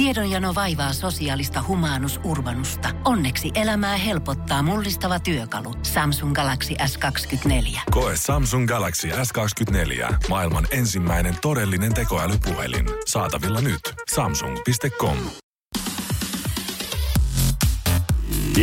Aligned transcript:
Tiedonjano 0.00 0.54
vaivaa 0.54 0.92
sosiaalista 0.92 1.64
humanus 1.68 2.20
urbanusta. 2.24 2.88
Onneksi 3.04 3.50
elämää 3.54 3.96
helpottaa 3.96 4.62
mullistava 4.62 5.18
työkalu. 5.20 5.74
Samsung 5.82 6.34
Galaxy 6.34 6.74
S24. 6.74 7.80
Koe 7.90 8.16
Samsung 8.16 8.68
Galaxy 8.68 9.08
S24. 9.08 10.14
Maailman 10.28 10.66
ensimmäinen 10.70 11.36
todellinen 11.42 11.94
tekoälypuhelin. 11.94 12.86
Saatavilla 13.06 13.60
nyt. 13.60 13.80
Samsung.com. 14.14 15.16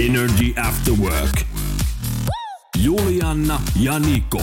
Energy 0.08 0.54
After 0.68 0.94
Work. 0.94 1.42
Julianna 2.78 3.62
ja 3.80 4.00
Niko. 4.00 4.42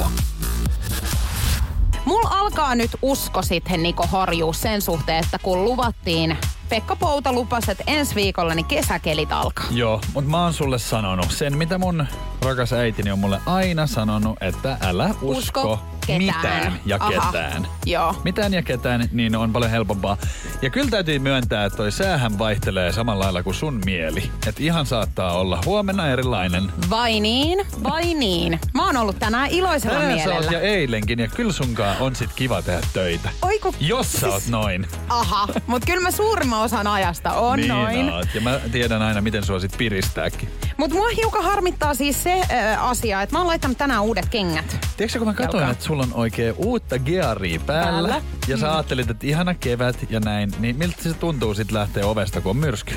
Mulla 2.05 2.29
alkaa 2.29 2.75
nyt 2.75 2.91
usko 3.03 3.43
sitten 3.43 3.83
Niko 3.83 4.07
horjuu 4.07 4.53
sen 4.53 4.83
suhteen, 4.83 5.25
että 5.25 5.39
kun 5.39 5.65
luvattiin 5.65 6.37
Pekka 6.75 6.97
Pouta 6.97 7.33
lupasi, 7.33 7.71
että 7.71 7.85
ensi 7.87 8.15
viikolla 8.15 8.55
niin 8.55 8.67
kesäkelit 8.67 9.33
alkaa. 9.33 9.67
Joo, 9.71 10.01
mutta 10.15 10.31
mä 10.31 10.43
oon 10.43 10.53
sulle 10.53 10.79
sanonut 10.79 11.31
sen, 11.31 11.59
mitä 11.59 11.79
mun 11.79 12.07
rakas 12.45 12.73
äitini 12.73 13.11
on 13.11 13.19
mulle 13.19 13.41
aina 13.47 13.87
sanonut, 13.87 14.37
että 14.41 14.77
älä 14.81 15.11
usko, 15.23 15.39
Usko 15.63 15.79
ketään. 16.07 16.19
mitään 16.23 16.81
ja 16.87 16.97
Aha. 17.01 17.11
ketään. 17.11 17.67
Joo. 17.87 18.15
Mitään 18.25 18.55
ja 18.55 18.63
ketään, 18.63 19.09
niin 19.13 19.37
on 19.37 19.53
paljon 19.53 19.71
helpompaa. 19.71 20.17
Ja 20.63 20.71
kyllä 20.71 20.91
täytyy 20.91 21.19
myöntää, 21.19 21.65
että 21.65 21.77
toi 21.77 21.93
säähän 21.93 22.39
vaihtelee 22.39 22.93
samalla 22.93 23.25
lailla 23.25 23.43
kuin 23.43 23.55
sun 23.55 23.81
mieli. 23.85 24.31
Että 24.47 24.63
ihan 24.63 24.87
saattaa 24.87 25.33
olla 25.33 25.61
huomenna 25.65 26.09
erilainen. 26.09 26.73
Vai 26.91 27.21
niin? 27.21 27.67
Vai 27.83 28.15
niin? 28.15 28.61
Mä 28.75 28.87
oon 28.87 28.97
ollut 28.97 29.19
tänään 29.19 29.51
iloisella 29.51 29.99
Tänään 30.01 30.19
oot 30.19 30.25
mielellä. 30.25 30.51
ja 30.53 30.61
eilenkin, 30.61 31.19
ja 31.19 31.29
kyllä 31.29 31.53
sunkaan 31.53 31.97
on 32.01 32.17
sit 32.17 32.31
kiva 32.37 32.63
tehdä 32.63 32.81
töitä. 32.93 33.29
Oi 33.43 33.59
kun... 33.59 33.75
Jos 33.81 34.13
sä 34.13 34.29
oot 34.29 34.43
noin. 34.49 34.87
Aha, 35.09 35.49
mutta 35.67 35.87
kyllä 35.87 36.01
mä 36.03 36.11
suurimman 36.11 36.61
osan 36.61 36.87
ajasta 36.87 37.33
on 37.33 37.59
niin 37.59 37.69
noin. 37.69 38.13
oot. 38.13 38.29
Ja 38.35 38.41
mä 38.41 38.61
tiedän 38.73 39.03
aina, 39.03 39.21
miten 39.21 39.45
sua 39.45 39.61
sit 39.61 39.75
piristääkin. 39.79 40.49
Mutta 40.77 40.97
mua 40.97 41.09
hiukan 41.17 41.45
harmittaa 41.45 41.95
siis 41.95 42.23
se 42.23 42.34
äh, 42.43 42.85
asia, 42.85 43.23
että 43.23 43.35
mä 43.35 43.39
oon 43.39 43.47
laittanut 43.49 43.79
tänään 43.79 44.03
uudet 44.03 44.29
kengät. 44.29 44.77
Tiedätkö, 44.97 45.19
kun 45.19 45.29
mä 45.29 45.35
katsoin, 45.35 45.71
että 45.71 45.85
sulla 45.85 46.03
on 46.03 46.15
oikein 46.15 46.55
uutta 46.57 46.99
gearia 46.99 47.61
päällä, 47.61 48.09
Päällä. 48.09 48.23
ja 48.49 48.57
sä 48.57 48.73
ajattelit, 48.75 49.11
että 49.11 49.27
ihana 49.27 49.55
kevät 49.55 49.97
ja 50.11 50.21
näin, 50.21 50.53
niin 50.59 50.77
miltä 50.77 51.03
se 51.03 51.15
tuntuu 51.15 51.55
sit 51.55 51.73
lähteä 51.73 52.07
ovesta, 52.07 52.41
kun 52.41 52.51
on 52.51 52.57
myrsky? 52.57 52.95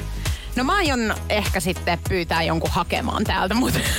No 0.55 0.63
mä 0.63 0.75
aion 0.75 1.13
ehkä 1.29 1.59
sitten 1.59 1.99
pyytää 2.09 2.43
jonkun 2.43 2.69
hakemaan 2.71 3.23
täältä, 3.23 3.53
mutta 3.53 3.79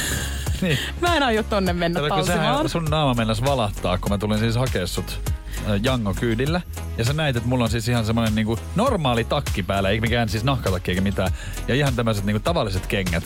Niin. 0.61 0.78
mä 1.00 1.16
en 1.16 1.22
aio 1.22 1.42
tonne 1.42 1.72
mennä 1.72 2.00
talsimaan. 2.09 2.27
sähän 2.55 2.69
sun 2.69 2.84
naama 2.84 3.14
mennäs 3.14 3.42
valahtaa, 3.44 3.98
kun 3.98 4.11
mä 4.11 4.19
tulin 4.19 4.39
siis 4.39 4.56
hakea 4.56 4.86
sut 4.86 5.20
Jango 5.83 6.14
kyydillä. 6.14 6.61
Ja 6.98 7.05
sä 7.05 7.12
näit, 7.12 7.36
että 7.36 7.48
mulla 7.48 7.64
on 7.64 7.70
siis 7.70 7.89
ihan 7.89 8.05
semmonen 8.06 8.34
niinku 8.34 8.59
normaali 8.77 9.25
takki 9.25 9.62
päällä, 9.62 9.91
eikä 9.91 10.00
mikään 10.00 10.28
siis 10.28 10.44
nahkatakki 10.44 10.91
eikä 10.91 11.00
mitään. 11.00 11.33
Ja 11.69 11.75
ihan 11.75 11.94
tämmöiset 11.97 12.25
niinku 12.25 12.41
tavalliset 12.41 12.86
kengät. 12.86 13.25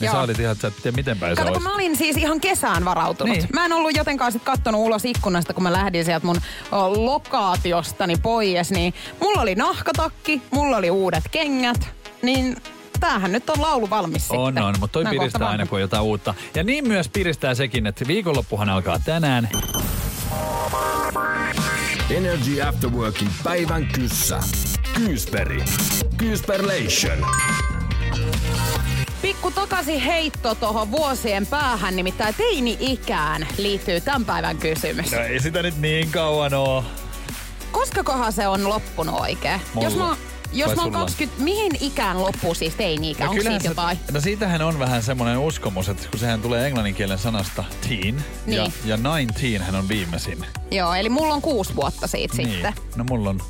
Niin 0.00 0.06
Joo. 0.06 0.14
sä 0.14 0.20
olit 0.20 0.38
ihan, 0.38 0.52
että 0.52 0.62
sä 0.62 0.68
et 0.68 0.82
tiedä 0.82 0.96
miten 0.96 1.18
päin 1.18 1.36
se 1.36 1.42
Kato, 1.42 1.52
kun 1.54 1.62
mä 1.62 1.74
olin 1.74 1.96
siis 1.96 2.16
ihan 2.16 2.40
kesään 2.40 2.84
varautunut. 2.84 3.36
Niin. 3.36 3.48
Mä 3.52 3.64
en 3.64 3.72
ollut 3.72 3.96
jotenkaan 3.96 4.32
sit 4.32 4.42
kattonut 4.44 4.80
ulos 4.80 5.04
ikkunasta, 5.04 5.54
kun 5.54 5.62
mä 5.62 5.72
lähdin 5.72 6.04
sieltä 6.04 6.26
mun 6.26 6.40
o, 6.72 7.06
lokaatiostani 7.06 8.16
pois, 8.16 8.70
niin 8.70 8.94
mulla 9.20 9.40
oli 9.40 9.54
nahkatakki, 9.54 10.42
mulla 10.50 10.76
oli 10.76 10.90
uudet 10.90 11.24
kengät, 11.30 11.88
niin 12.22 12.56
tämähän 13.00 13.32
nyt 13.32 13.50
on 13.50 13.62
laulu 13.62 13.90
valmis 13.90 14.30
On, 14.30 14.46
sitten. 14.48 14.64
on, 14.64 14.74
mutta 14.80 14.92
toi 14.92 15.04
kohta 15.04 15.18
piristää 15.18 15.48
aina, 15.48 15.66
kun 15.66 15.76
on 15.76 15.80
jotain 15.80 16.02
uutta. 16.02 16.34
Ja 16.54 16.64
niin 16.64 16.88
myös 16.88 17.08
piristää 17.08 17.54
sekin, 17.54 17.86
että 17.86 18.06
viikonloppuhan 18.06 18.68
alkaa 18.68 18.98
tänään. 19.04 19.48
Energy 22.10 22.62
After 22.62 22.90
Workin 22.90 23.28
päivän 23.44 23.86
kyssä. 23.86 24.40
Kyysperi. 24.94 25.64
Kyysperlation. 26.16 27.18
Pikku 29.22 29.50
takaisin 29.50 30.00
heitto 30.00 30.54
tuohon 30.54 30.90
vuosien 30.90 31.46
päähän, 31.46 31.96
nimittäin 31.96 32.34
teini-ikään 32.34 33.46
liittyy 33.58 34.00
tämän 34.00 34.24
päivän 34.24 34.58
kysymys. 34.58 35.12
No 35.12 35.18
ei 35.18 35.40
sitä 35.40 35.62
nyt 35.62 35.78
niin 35.80 36.10
kauan 36.10 36.54
oo. 36.54 36.84
Koska 37.72 38.04
kohan 38.04 38.32
se 38.32 38.48
on 38.48 38.68
loppunut 38.68 39.20
oikein? 39.20 39.60
Mulla. 39.74 39.86
Jos 39.88 39.96
mä, 39.96 40.16
jos 40.52 40.68
Vai 40.68 40.76
mä 40.76 40.82
oon 40.82 40.92
sulla? 40.92 40.98
20, 40.98 41.42
mihin 41.42 41.72
ikään 41.80 42.22
loppuu 42.22 42.54
siis 42.54 42.74
teini-ikä? 42.74 43.24
No 43.24 43.30
Onko 43.30 43.42
siitä 43.42 43.58
se- 43.58 43.68
jotain? 43.68 43.98
No 44.12 44.20
siitähän 44.20 44.62
on 44.62 44.78
vähän 44.78 45.02
semmoinen 45.02 45.38
uskomus, 45.38 45.88
että 45.88 46.08
kun 46.10 46.20
sehän 46.20 46.42
tulee 46.42 46.66
englanninkielen 46.66 47.18
sanasta 47.18 47.64
teen, 47.88 48.24
ja, 48.46 48.62
Niin. 48.62 48.72
ja 48.84 48.96
19 48.96 49.64
hän 49.64 49.74
on 49.74 49.88
viimeisin. 49.88 50.46
Joo, 50.70 50.94
eli 50.94 51.08
mulla 51.08 51.34
on 51.34 51.42
kuusi 51.42 51.76
vuotta 51.76 52.06
siitä 52.06 52.36
Niin. 52.36 52.50
sitten. 52.50 52.74
No 52.96 53.04
mulla 53.04 53.30
on 53.30 53.40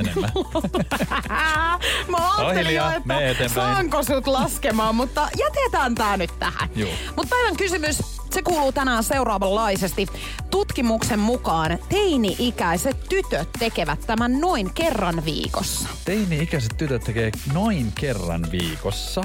enemmän. 0.00 0.30
Mä 2.08 2.36
ajattelin 2.36 2.74
jo, 2.74 2.84
että 3.30 3.48
saanko 3.48 4.02
sut 4.02 4.26
laskemaan, 4.26 4.94
mutta 4.94 5.28
jätetään 5.38 5.94
tää 5.94 6.16
nyt 6.16 6.30
tähän. 6.38 6.70
Mutta 7.16 7.36
päivän 7.36 7.56
kysymys, 7.56 7.98
se 8.30 8.42
kuuluu 8.42 8.72
tänään 8.72 9.04
seuraavanlaisesti. 9.04 10.06
Tutkimuksen 10.50 11.18
mukaan 11.18 11.78
teini-ikäiset 11.88 12.96
tytöt 13.08 13.48
tekevät 13.58 14.00
tämän 14.06 14.40
noin 14.40 14.74
kerran 14.74 15.24
viikossa. 15.24 15.88
Teini-ikäiset 16.04 16.76
tytöt 16.76 17.04
tekee 17.04 17.30
noin 17.52 17.92
kerran 17.92 18.46
viikossa. 18.52 19.22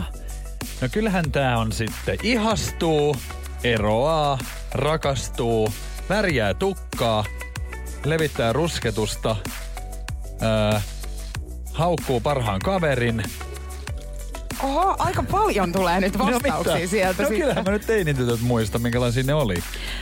No 0.82 0.88
kyllähän 0.92 1.32
tää 1.32 1.58
on 1.58 1.72
sitten 1.72 2.18
ihastuu, 2.24 3.16
eroaa, 3.64 4.38
rakastuu, 4.72 5.74
värjää 6.10 6.54
tukkaa, 6.54 7.26
levittää 8.06 8.54
rusketusta, 8.54 9.36
ää, 10.42 10.82
haukkuu 11.74 12.20
parhaan 12.20 12.60
kaverin. 12.60 13.24
Oho, 14.66 14.96
aika 15.00 15.24
paljon 15.24 15.72
tulee 15.72 16.00
nyt 16.00 16.20
vastauksia 16.20 16.76
mitä? 16.76 16.88
sieltä 16.88 17.24
No 17.24 17.30
kyllähän 17.30 17.64
mä 17.66 17.72
nyt 17.72 17.86
teinitytöt 17.88 18.42
muistan, 18.42 18.82
minkälaisia 18.82 19.24
ne 19.24 19.34
oli. 19.34 19.56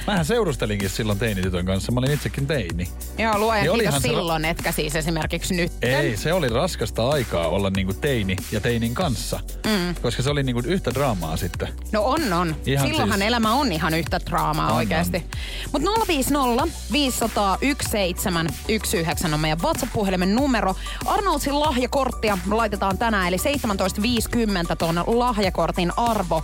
Mähän 0.08 0.26
seurustelinkin 0.26 0.90
silloin 0.90 1.20
teinitytön 1.20 1.66
kanssa. 1.66 1.92
Mä 1.92 2.00
olin 2.00 2.12
itsekin 2.12 2.48
teini. 2.48 2.88
Joo, 3.18 3.40
luojan 3.40 3.64
Niin 3.64 3.74
kiitos 3.74 3.74
olihan 3.74 4.02
se 4.02 4.08
ra- 4.08 4.12
silloin, 4.12 4.46
etkä 4.46 4.72
siis 4.72 4.96
esimerkiksi 4.96 5.54
nyt. 5.56 5.72
Ei, 5.82 6.18
se 6.18 6.34
oli 6.34 6.50
raskasta 6.50 7.10
aikaa 7.10 7.48
olla 7.48 7.70
niinku 7.70 7.94
teini 7.94 8.36
ja 8.52 8.62
teinin 8.62 8.94
kanssa. 8.94 9.40
Mm. 9.66 9.96
Koska 10.02 10.24
se 10.24 10.30
oli 10.30 10.44
niinku 10.44 10.62
yhtä 10.66 10.92
draamaa 10.94 11.38
sitten. 11.38 11.68
No 11.92 12.04
on, 12.04 12.34
on. 12.34 12.56
Ihan 12.66 12.88
Silloinhan 12.88 13.20
siis- 13.20 13.28
elämä 13.28 13.54
on 13.54 13.72
ihan 13.72 13.94
yhtä 13.94 14.20
draamaa 14.30 14.70
On, 14.72 14.76
oikeasti. 14.78 15.24
Mutta 15.72 15.90
050 16.08 16.78
500 16.92 17.58
1719 17.58 19.28
on 19.34 19.40
meidän 19.40 19.60
WhatsApp-puhelimen 19.62 20.36
numero. 20.36 20.76
Arnoldsin 21.06 21.60
lahjakorttia 21.60 22.38
laitetaan 22.52 22.98
tänään, 22.98 23.28
eli 23.28 23.38
1750 23.38 24.53
ton 24.78 25.04
lahjakortin 25.08 25.92
arvo 25.98 26.44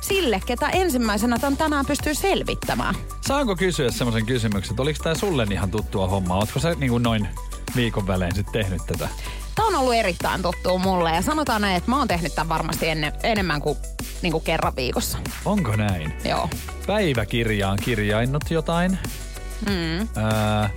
sille, 0.00 0.40
ketä 0.46 0.68
ensimmäisenä 0.68 1.38
tämän 1.38 1.56
tänään 1.56 1.86
pystyy 1.86 2.14
selvittämään. 2.14 2.94
Saanko 3.26 3.56
kysyä 3.56 3.90
semmoisen 3.90 4.26
kysymyksen, 4.26 4.72
että 4.72 4.82
oliko 4.82 5.04
tää 5.04 5.14
sulle 5.14 5.46
ihan 5.50 5.70
tuttua 5.70 6.08
hommaa? 6.08 6.38
Ootko 6.38 6.60
sä 6.60 6.74
niinku 6.74 6.98
noin 6.98 7.28
viikon 7.76 8.06
välein 8.06 8.34
sitten 8.34 8.52
tehnyt 8.52 8.82
tätä? 8.86 9.08
Tämä 9.54 9.68
on 9.68 9.74
ollut 9.74 9.94
erittäin 9.94 10.42
tuttua 10.42 10.78
mulle 10.78 11.10
ja 11.14 11.22
sanotaan 11.22 11.60
näin, 11.60 11.76
että 11.76 11.90
mä 11.90 11.98
oon 11.98 12.08
tehnyt 12.08 12.34
tämän 12.34 12.48
varmasti 12.48 12.88
enne, 12.88 13.12
enemmän 13.22 13.60
kuin, 13.60 13.78
niin 14.22 14.32
kuin 14.32 14.44
kerran 14.44 14.76
viikossa. 14.76 15.18
Onko 15.44 15.76
näin? 15.76 16.12
Joo. 16.24 16.50
Päiväkirjaan 16.86 17.78
kirjainnut 17.84 18.50
jotain. 18.50 18.98
Mm. 19.68 20.08
Ää, 20.22 20.70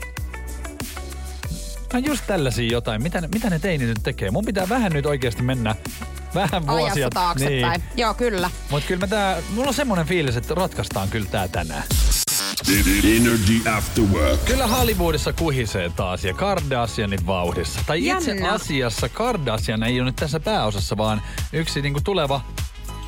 no 1.93 1.99
just 1.99 2.23
tällaisia 2.27 2.71
jotain. 2.71 3.03
Mitä, 3.03 3.21
ne- 3.21 3.29
mitä 3.33 3.49
ne 3.49 3.59
teinit 3.59 3.87
nyt 3.87 4.03
tekee? 4.03 4.31
Mun 4.31 4.45
pitää 4.45 4.69
vähän 4.69 4.91
nyt 4.91 5.05
oikeasti 5.05 5.41
mennä 5.41 5.75
vähän 6.35 6.67
vuosia. 6.67 6.85
Ajassa 6.85 7.09
taaksepäin. 7.09 7.81
Niin. 7.81 7.83
Joo, 7.95 8.13
kyllä. 8.13 8.49
Mutta 8.69 8.87
kyllä 8.87 8.99
mä 8.99 9.07
tää, 9.07 9.37
mulla 9.49 9.67
on 9.67 9.73
semmoinen 9.73 10.05
fiilis, 10.05 10.37
että 10.37 10.55
ratkaistaan 10.55 11.09
kyllä 11.09 11.27
tää 11.31 11.47
tänään. 11.47 11.83
Energy 13.03 13.69
After 13.77 14.03
Work. 14.03 14.45
Kyllä 14.45 14.67
Hollywoodissa 14.67 15.33
kuhisee 15.33 15.89
taas 15.89 16.23
ja 16.23 16.33
Kardashianin 16.33 17.25
vauhdissa. 17.27 17.79
Tai 17.87 18.07
itse 18.07 18.31
Jännä. 18.31 18.51
asiassa 18.51 19.09
Kardashian 19.09 19.83
ei 19.83 19.99
ole 19.99 20.05
nyt 20.05 20.15
tässä 20.15 20.39
pääosassa, 20.39 20.97
vaan 20.97 21.21
yksi 21.53 21.81
niinku 21.81 22.01
tuleva 22.03 22.41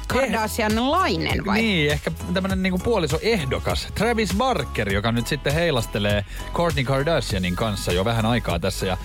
Kardashian-lainen 0.08 1.46
vai? 1.46 1.62
Niin, 1.62 1.92
ehkä 1.92 2.12
tämmönen 2.34 2.64
niinku 2.64 2.78
puolisoehdokas. 2.78 3.88
Travis 3.96 4.34
Barker, 4.38 4.94
joka 4.94 5.12
nyt 5.12 5.28
sitten 5.28 5.54
heilastelee 5.54 6.26
Kourtney 6.54 6.84
Kardashianin 6.84 7.56
kanssa 7.56 7.92
jo 7.92 8.06
vähän 8.06 8.26
aikaa 8.26 8.60
tässä. 8.60 8.86
Ja 8.86 8.98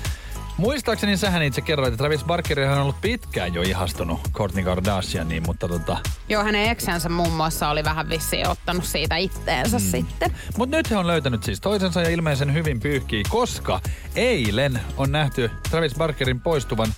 muistaakseni 0.61 1.17
sähän 1.17 1.43
itse 1.43 1.61
kerroit, 1.61 1.93
että 1.93 1.99
Travis 1.99 2.25
Barker 2.25 2.61
on 2.61 2.79
ollut 2.79 3.01
pitkään 3.01 3.55
jo 3.55 3.63
ihastunut 3.63 4.21
Kourtney 4.33 4.65
Kardashianiin, 4.65 5.43
mutta 5.47 5.69
tota... 5.69 5.97
Joo, 6.29 6.45
hänen 6.45 6.71
eksänsä 6.71 7.09
muun 7.09 7.33
muassa 7.33 7.69
oli 7.69 7.85
vähän 7.85 8.09
vissiin 8.09 8.49
ottanut 8.49 8.85
siitä 8.85 9.17
itteensä 9.17 9.79
mm. 9.79 9.85
sitten. 9.85 10.33
Mutta 10.57 10.77
nyt 10.77 10.91
he 10.91 10.97
on 10.97 11.07
löytänyt 11.07 11.43
siis 11.43 11.61
toisensa 11.61 12.03
ja 12.03 12.11
ilmeisen 12.11 12.55
hyvin 12.55 12.81
pyyhkii, 12.81 13.23
koska 13.29 13.81
eilen 14.17 14.81
on 14.97 15.13
nähty 15.13 15.51
Travis 15.71 15.95
Barkerin 15.95 16.41
poistuvan 16.41 16.95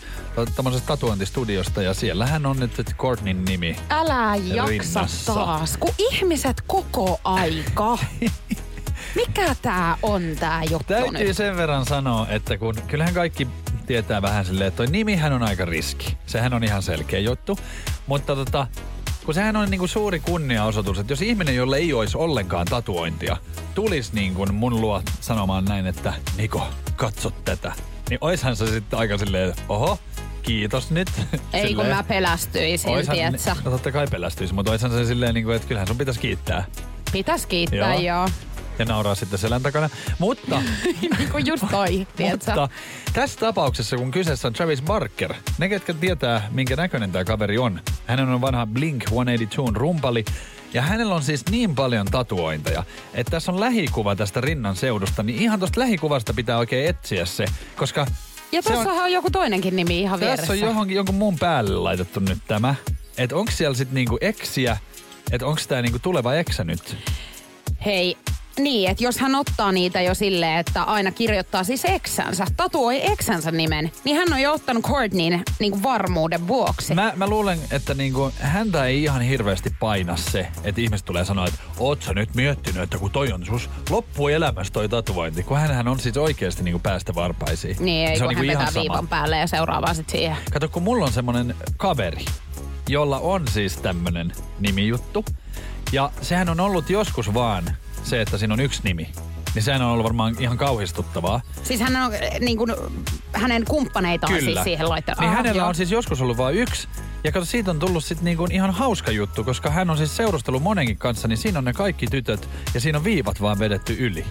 tämmöisestä 0.56 0.86
tatuointistudiosta 0.86 1.82
ja 1.82 1.94
siellä 1.94 2.26
hän 2.26 2.46
on 2.46 2.60
nyt 2.60 2.94
Courtneyn 2.96 3.44
nimi. 3.44 3.76
Älä 3.90 4.36
jaksa 4.36 4.66
Rinnassa. 4.66 5.34
taas, 5.34 5.76
kun 5.76 5.94
ihmiset 5.98 6.62
koko 6.66 7.20
aika. 7.24 7.98
Mikä 9.14 9.54
tää 9.62 9.96
on 10.02 10.22
tää 10.40 10.62
juttu 10.64 10.84
Täytyy 10.94 11.26
nyt? 11.26 11.36
sen 11.36 11.56
verran 11.56 11.86
sanoa, 11.86 12.26
että 12.28 12.58
kun 12.58 12.74
kyllähän 12.88 13.14
kaikki 13.14 13.48
tietää 13.86 14.22
vähän 14.22 14.44
silleen, 14.44 14.68
että 14.68 14.76
toi 14.76 14.86
nimihän 14.86 15.32
on 15.32 15.42
aika 15.42 15.64
riski. 15.64 16.16
Sehän 16.26 16.54
on 16.54 16.64
ihan 16.64 16.82
selkeä 16.82 17.20
juttu. 17.20 17.58
Mutta 18.06 18.36
tota, 18.36 18.66
kun 19.24 19.34
sehän 19.34 19.56
on 19.56 19.70
niinku 19.70 19.86
suuri 19.86 20.20
kunniaosoitus, 20.20 20.98
että 20.98 21.12
jos 21.12 21.22
ihminen, 21.22 21.56
jolle 21.56 21.76
ei 21.76 21.92
olisi 21.92 22.18
ollenkaan 22.18 22.66
tatuointia, 22.66 23.36
tulisi 23.74 24.14
niin 24.14 24.34
kuin 24.34 24.54
mun 24.54 24.80
luo 24.80 25.02
sanomaan 25.20 25.64
näin, 25.64 25.86
että 25.86 26.12
Niko, 26.36 26.66
katso 26.96 27.30
tätä. 27.30 27.72
Niin 28.10 28.18
oishan 28.20 28.56
se 28.56 28.66
sitten 28.66 28.98
aika 28.98 29.18
silleen, 29.18 29.54
oho, 29.68 29.98
kiitos 30.42 30.90
nyt. 30.90 31.08
Ei 31.52 31.74
kun 31.74 31.86
mä 31.96 32.02
pelästyisin, 32.02 32.90
Oishan, 32.90 33.16
tietsä. 33.16 33.56
no 33.64 33.70
totta 33.70 33.92
kai 33.92 34.06
pelästyisi, 34.10 34.54
mutta 34.54 34.70
oishan 34.70 34.90
se 34.90 35.04
silleen, 35.06 35.34
niin 35.34 35.44
kuin, 35.44 35.56
että 35.56 35.68
kyllähän 35.68 35.88
sun 35.88 35.98
pitäisi 35.98 36.20
kiittää. 36.20 36.64
Pitäis 37.12 37.46
kiittää, 37.46 37.94
Joo. 37.94 38.00
joo. 38.00 38.28
Ja 38.78 38.84
nauraa 38.84 39.14
sitten 39.14 39.38
selän 39.38 39.62
takana. 39.62 39.90
Mutta, 40.18 40.62
niin 41.18 41.28
kuin 41.32 41.46
just 41.46 41.64
toi, 41.70 42.06
mutta 42.30 42.68
tässä 43.12 43.40
tapauksessa, 43.40 43.96
kun 43.96 44.10
kyseessä 44.10 44.48
on 44.48 44.54
Travis 44.54 44.82
Barker, 44.82 45.34
ne 45.58 45.68
ketkä 45.68 45.94
tietää, 45.94 46.48
minkä 46.50 46.76
näköinen 46.76 47.12
tämä 47.12 47.24
kaveri 47.24 47.58
on. 47.58 47.80
Hänen 48.06 48.28
on 48.28 48.40
vanha 48.40 48.66
Blink-182 48.78 49.74
rumpali. 49.74 50.24
Ja 50.74 50.82
hänellä 50.82 51.14
on 51.14 51.22
siis 51.22 51.44
niin 51.50 51.74
paljon 51.74 52.06
tatuointeja, 52.06 52.84
että 53.14 53.30
tässä 53.30 53.52
on 53.52 53.60
lähikuva 53.60 54.16
tästä 54.16 54.40
rinnan 54.40 54.76
seudusta, 54.76 55.22
niin 55.22 55.38
ihan 55.42 55.58
tuosta 55.58 55.80
lähikuvasta 55.80 56.34
pitää 56.34 56.58
oikein 56.58 56.88
etsiä 56.88 57.24
se, 57.26 57.44
koska 57.76 58.06
Ja 58.52 58.62
se 58.62 58.76
on- 58.76 58.86
on 58.86 59.12
joku 59.12 59.30
toinenkin 59.30 59.76
nimi 59.76 60.00
ihan 60.00 60.20
vieressä. 60.20 60.46
tässä 60.46 60.52
on 60.52 60.58
johonkin, 60.70 60.96
jonkun 60.96 61.14
muun 61.14 61.38
päälle 61.38 61.74
laitettu 61.76 62.20
nyt 62.20 62.38
tämä. 62.48 62.74
Että 63.18 63.36
onko 63.36 63.50
siellä 63.52 63.76
sitten 63.76 63.94
niinku 63.94 64.18
eksiä, 64.20 64.76
että 65.32 65.46
onko 65.46 65.60
tämä 65.68 65.82
niinku 65.82 65.98
tuleva 65.98 66.34
eksä 66.34 66.64
nyt? 66.64 66.96
Hei, 67.84 68.16
niin, 68.58 68.90
että 68.90 69.04
jos 69.04 69.18
hän 69.18 69.34
ottaa 69.34 69.72
niitä 69.72 70.00
jo 70.00 70.14
silleen, 70.14 70.58
että 70.58 70.82
aina 70.82 71.10
kirjoittaa 71.10 71.64
siis 71.64 71.84
eksänsä, 71.84 72.46
tatuoi 72.56 73.10
eksänsä 73.12 73.50
nimen, 73.50 73.92
niin 74.04 74.16
hän 74.16 74.32
on 74.32 74.40
jo 74.40 74.52
ottanut 74.52 74.84
Courtneyn 74.84 75.42
niin 75.58 75.72
kuin 75.72 75.82
varmuuden 75.82 76.48
vuoksi. 76.48 76.94
Mä, 76.94 77.12
mä 77.16 77.26
luulen, 77.26 77.58
että 77.70 77.94
niinku, 77.94 78.32
häntä 78.40 78.86
ei 78.86 79.02
ihan 79.02 79.22
hirveästi 79.22 79.74
paina 79.80 80.16
se, 80.16 80.48
että 80.64 80.80
ihmiset 80.80 81.06
tulee 81.06 81.24
sanoa, 81.24 81.46
että 81.46 81.58
oot 81.78 82.02
sä 82.02 82.14
nyt 82.14 82.34
miettinyt, 82.34 82.82
että 82.82 82.98
kun 82.98 83.10
toi 83.10 83.32
on 83.32 83.46
sus 83.46 83.70
loppuelämässä 83.90 84.72
toi 84.72 84.88
tatuointi, 84.88 85.42
kun 85.42 85.58
hänhän 85.58 85.88
on 85.88 86.00
siis 86.00 86.16
oikeasti 86.16 86.62
niinku 86.62 86.78
päästä 86.78 87.14
varpaisiin. 87.14 87.76
Niin, 87.80 88.08
ei 88.08 88.16
se 88.16 88.24
kun 88.24 88.28
on 88.28 88.34
hän 88.36 88.42
niinku 88.46 88.52
vetää 88.52 88.62
ihan 88.62 88.72
sama. 88.72 88.82
viivan 88.82 89.08
päälle 89.08 89.38
ja 89.38 89.46
seuraavaa 89.46 89.94
sitten 89.94 90.18
siihen. 90.18 90.36
Kato, 90.52 90.68
kun 90.68 90.82
mulla 90.82 91.04
on 91.04 91.12
semmonen 91.12 91.54
kaveri, 91.76 92.24
jolla 92.88 93.18
on 93.18 93.48
siis 93.48 93.76
tämmönen 93.76 94.32
nimijuttu. 94.60 95.24
Ja 95.92 96.10
sehän 96.22 96.48
on 96.48 96.60
ollut 96.60 96.90
joskus 96.90 97.34
vaan 97.34 97.76
se, 98.04 98.20
että 98.20 98.38
siinä 98.38 98.54
on 98.54 98.60
yksi 98.60 98.80
nimi. 98.84 99.08
Niin 99.54 99.62
sehän 99.62 99.82
on 99.82 99.88
ollut 99.90 100.04
varmaan 100.04 100.36
ihan 100.38 100.58
kauhistuttavaa. 100.58 101.40
Siis 101.62 101.80
hän 101.80 101.96
on 101.96 102.12
niin 102.40 102.58
kuin, 102.58 102.74
hänen 103.32 103.64
kumppaneitaan 103.64 104.32
Kyllä. 104.32 104.44
siis 104.54 104.64
siihen 104.64 104.88
laittanut. 104.88 105.20
Niin 105.20 105.30
Ah, 105.30 105.36
hänellä 105.36 105.60
joo. 105.62 105.68
on 105.68 105.74
siis 105.74 105.90
joskus 105.90 106.20
ollut 106.20 106.36
vain 106.36 106.56
yksi. 106.56 106.88
Ja 107.24 107.32
kato, 107.32 107.44
siitä 107.44 107.70
on 107.70 107.78
tullut 107.78 108.04
sitten 108.04 108.24
niinku 108.24 108.46
ihan 108.50 108.70
hauska 108.70 109.10
juttu, 109.10 109.44
koska 109.44 109.70
hän 109.70 109.90
on 109.90 109.96
siis 109.96 110.16
seurustellut 110.16 110.62
monenkin 110.62 110.96
kanssa, 110.98 111.28
niin 111.28 111.36
siinä 111.36 111.58
on 111.58 111.64
ne 111.64 111.72
kaikki 111.72 112.06
tytöt 112.06 112.48
ja 112.74 112.80
siinä 112.80 112.98
on 112.98 113.04
viivat 113.04 113.40
vaan 113.40 113.58
vedetty 113.58 113.96
yli. 113.98 114.24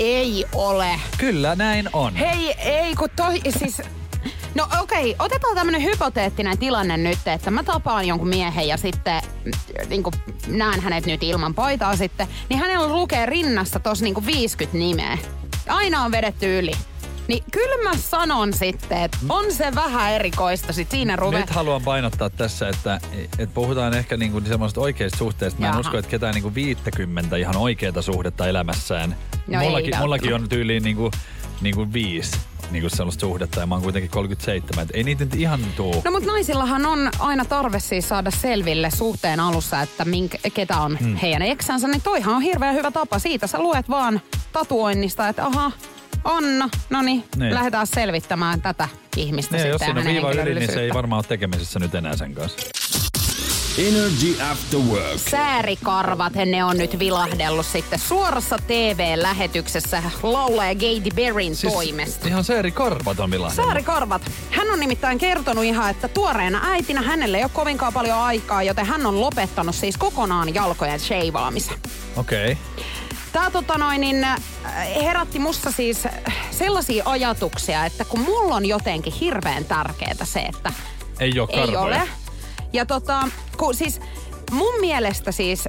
Ei 0.00 0.44
ole. 0.54 1.00
Kyllä, 1.18 1.56
näin 1.56 1.88
on. 1.92 2.16
Hei, 2.16 2.52
ei 2.52 2.94
kun 2.94 3.08
toi 3.16 3.40
siis... 3.58 3.82
No 4.54 4.68
okei, 4.80 5.10
okay, 5.10 5.26
otetaan 5.26 5.54
tämmönen 5.54 5.82
hypoteettinen 5.82 6.58
tilanne 6.58 6.96
nyt, 6.96 7.18
että 7.26 7.50
mä 7.50 7.62
tapaan 7.62 8.06
jonkun 8.06 8.28
miehen 8.28 8.68
ja 8.68 8.76
sitten 8.76 9.22
niin 9.88 10.02
näen 10.46 10.80
hänet 10.80 11.06
nyt 11.06 11.22
ilman 11.22 11.54
paitaa 11.54 11.96
sitten, 11.96 12.28
niin 12.48 12.60
hänellä 12.60 12.88
lukee 12.88 13.26
rinnassa 13.26 13.80
tos 13.80 14.02
niin 14.02 14.26
50 14.26 14.78
nimeä. 14.78 15.18
Aina 15.68 16.04
on 16.04 16.12
vedetty 16.12 16.58
yli. 16.58 16.72
Niin 17.28 17.44
kyllä 17.50 17.90
mä 17.90 17.96
sanon 17.96 18.52
sitten, 18.52 19.02
että 19.02 19.18
on 19.28 19.52
se 19.52 19.74
vähän 19.74 20.12
erikoista 20.12 20.72
sit 20.72 20.90
siinä 20.90 21.16
ruve. 21.16 21.40
Nyt 21.40 21.50
haluan 21.50 21.82
painottaa 21.82 22.30
tässä, 22.30 22.68
että, 22.68 23.00
että 23.38 23.54
puhutaan 23.54 23.94
ehkä 23.94 24.16
niinku 24.16 24.40
semmoista 24.40 24.80
oikeista 24.80 25.18
suhteista. 25.18 25.60
Mä 25.60 25.66
en 25.66 25.70
Jaha. 25.70 25.80
usko, 25.80 25.98
että 25.98 26.10
ketään 26.10 26.34
niinku 26.34 26.54
50 26.54 27.36
ihan 27.36 27.56
oikeata 27.56 28.02
suhdetta 28.02 28.46
elämässään. 28.46 29.16
No 29.46 29.60
mullakin, 29.60 29.98
mullakin 29.98 30.34
on 30.34 30.48
tyyliin 30.48 30.82
niinku, 30.82 31.10
niinku 31.60 31.92
viisi 31.92 32.38
niinku 32.70 32.88
sellaista 32.88 33.20
suhdetta 33.20 33.60
ja 33.60 33.66
mä 33.66 33.74
oon 33.74 33.82
kuitenkin 33.82 34.10
37. 34.10 34.82
Et 34.82 34.90
ei 34.94 35.04
niitä 35.04 35.24
nyt 35.24 35.34
ihan 35.34 35.60
tuu. 35.76 36.02
No 36.04 36.10
mutta 36.10 36.30
naisillahan 36.32 36.86
on 36.86 37.10
aina 37.18 37.44
tarve 37.44 37.80
siis 37.80 38.08
saada 38.08 38.30
selville 38.30 38.90
suhteen 38.90 39.40
alussa, 39.40 39.82
että 39.82 40.04
minkä, 40.04 40.38
ketä 40.54 40.80
on 40.80 40.98
hmm. 40.98 41.16
heidän 41.16 41.42
eksänsä, 41.42 41.88
niin 41.88 42.02
toihan 42.02 42.34
on 42.34 42.42
hirveän 42.42 42.74
hyvä 42.74 42.90
tapa. 42.90 43.18
Siitä 43.18 43.46
sä 43.46 43.58
luet 43.58 43.88
vaan 43.88 44.20
tatuoinnista, 44.52 45.28
että 45.28 45.46
aha, 45.46 45.72
Anna, 46.24 46.68
no 46.90 47.02
niin, 47.02 47.24
Niin. 47.36 47.54
lähdetään 47.54 47.86
selvittämään 47.86 48.62
tätä 48.62 48.88
ihmistä 49.16 49.54
Ne, 49.56 49.58
sitten 49.58 49.72
jos 49.72 49.80
siinä 49.80 50.00
on 50.00 50.06
viiva 50.06 50.32
yli, 50.32 50.54
niin 50.54 50.72
se 50.72 50.80
ei 50.80 50.94
varmaan 50.94 51.18
ole 51.18 51.24
tekemisissä 51.28 51.78
nyt 51.78 51.94
enää 51.94 52.16
sen 52.16 52.34
kanssa. 52.34 52.58
Energy 53.78 54.42
After 54.50 54.80
Work. 54.80 55.18
Säärikarvat, 55.30 56.32
ne 56.34 56.64
on 56.64 56.78
nyt 56.78 56.98
vilahdellut 56.98 57.66
sitten 57.66 57.98
suorassa 57.98 58.56
TV-lähetyksessä 58.66 60.02
laulaja 60.22 60.74
Katy 60.74 61.10
Berryn 61.14 61.56
siis, 61.56 61.72
toimesta. 61.72 62.28
Ihan 62.28 62.44
se 62.44 62.58
eri 62.58 62.70
karvat 62.70 63.20
on 63.20 63.30
vilahdellut. 63.30 63.66
Saarikarvat. 63.66 64.30
Hän 64.50 64.70
on 64.70 64.80
nimittäin 64.80 65.18
kertonut 65.18 65.64
ihan, 65.64 65.90
että 65.90 66.08
tuoreena 66.08 66.60
äitinä 66.64 67.02
hänelle 67.02 67.36
ei 67.36 67.44
ole 67.44 67.50
kovinkaan 67.54 67.92
paljon 67.92 68.18
aikaa, 68.18 68.62
joten 68.62 68.86
hän 68.86 69.06
on 69.06 69.20
lopettanut 69.20 69.74
siis 69.74 69.96
kokonaan 69.96 70.54
jalkojen 70.54 71.00
sheivaamisen. 71.00 71.78
Okei. 72.16 72.52
Okay. 72.52 72.84
Tää 73.32 73.50
tota 73.50 73.78
noin, 73.78 74.00
niin, 74.00 74.24
äh, 74.24 74.38
herätti 75.02 75.38
musta 75.38 75.72
siis 75.72 76.06
äh, 76.06 76.12
sellaisia 76.50 77.02
ajatuksia, 77.06 77.84
että 77.86 78.04
kun 78.04 78.20
mulla 78.20 78.54
on 78.54 78.66
jotenkin 78.66 79.12
hirveän 79.12 79.64
tärkeää 79.64 80.24
se, 80.24 80.40
että 80.40 80.72
Ei 81.20 81.40
ole 81.40 81.48
ei 81.52 81.58
karvoja. 81.58 81.80
ole. 81.80 82.27
Ja 82.72 82.86
tota, 82.86 83.28
kun 83.56 83.74
siis 83.74 84.00
mun 84.50 84.80
mielestä 84.80 85.32
siis 85.32 85.68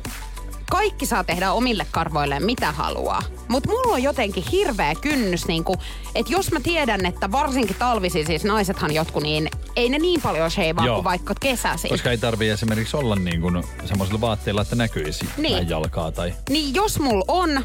kaikki 0.72 1.06
saa 1.06 1.24
tehdä 1.24 1.51
omille 1.51 1.86
karvoilleen 1.92 2.46
mitä 2.46 2.72
haluaa. 2.72 3.24
Mutta 3.48 3.69
mulla 3.69 3.94
on 3.94 4.04
jotenkin 4.04 4.44
hirveä 4.51 4.96
kynnys, 5.01 5.48
niinku, 5.48 5.75
että 6.16 6.31
jos 6.31 6.51
mä 6.51 6.60
tiedän, 6.60 7.06
että 7.06 7.31
varsinkin 7.31 7.75
talvisin, 7.80 8.25
siis 8.25 8.44
naisethan 8.44 8.94
jotkut, 8.94 9.24
niin 9.24 9.50
ei 9.75 9.90
ne 9.90 9.98
niin 10.00 10.22
paljon 10.22 10.51
sheivaa 10.51 10.88
kuin 10.88 11.04
vaikka 11.04 11.34
kesäisin. 11.40 11.90
Koska 11.90 12.12
ei 12.12 12.18
tarvii 12.18 12.50
esimerkiksi 12.50 12.98
olla 12.98 13.16
niin 13.16 13.42
kuin 13.42 13.63
semmoisilla 13.86 14.22
vaatteilla, 14.22 14.62
että 14.62 14.75
näkyisi 14.75 15.30
Niin. 15.38 15.69
jalkaa 15.69 16.12
tai... 16.12 16.34
Niin 16.50 16.75
jos 16.75 17.00
mulla 17.00 17.25
on, 17.28 17.63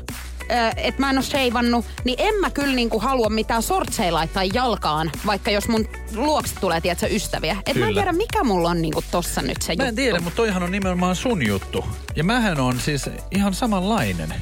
että 0.76 1.00
mä 1.00 1.10
en 1.10 1.16
ole 1.18 1.24
sheivannut, 1.24 1.84
niin 2.04 2.16
en 2.18 2.34
mä 2.34 2.50
kyllä 2.50 2.74
niinku 2.74 2.98
halua 3.00 3.28
mitään 3.28 3.62
sortseja 3.62 4.14
laittaa 4.14 4.44
jalkaan, 4.44 5.10
vaikka 5.26 5.50
jos 5.50 5.68
mun 5.68 5.88
luokse 6.14 6.54
tulee, 6.60 6.80
tiedätkö, 6.80 7.06
ystäviä. 7.06 7.56
Et 7.66 7.76
mä 7.76 7.84
en 7.84 7.88
Kyllä. 7.88 8.00
tiedä, 8.02 8.12
mikä 8.12 8.44
mulla 8.44 8.68
on 8.70 8.82
niinku 8.82 9.04
tossa 9.10 9.42
nyt 9.42 9.62
se 9.62 9.76
Mä 9.76 9.82
en 9.82 9.86
juttu. 9.86 9.96
tiedä, 9.96 10.20
mutta 10.20 10.36
toihan 10.36 10.62
on 10.62 10.70
nimenomaan 10.72 11.16
sun 11.16 11.46
juttu. 11.46 11.84
Ja 12.16 12.24
mähän 12.24 12.60
on 12.60 12.80
siis 12.80 13.10
ihan 13.30 13.54
samanlainen. 13.54 14.34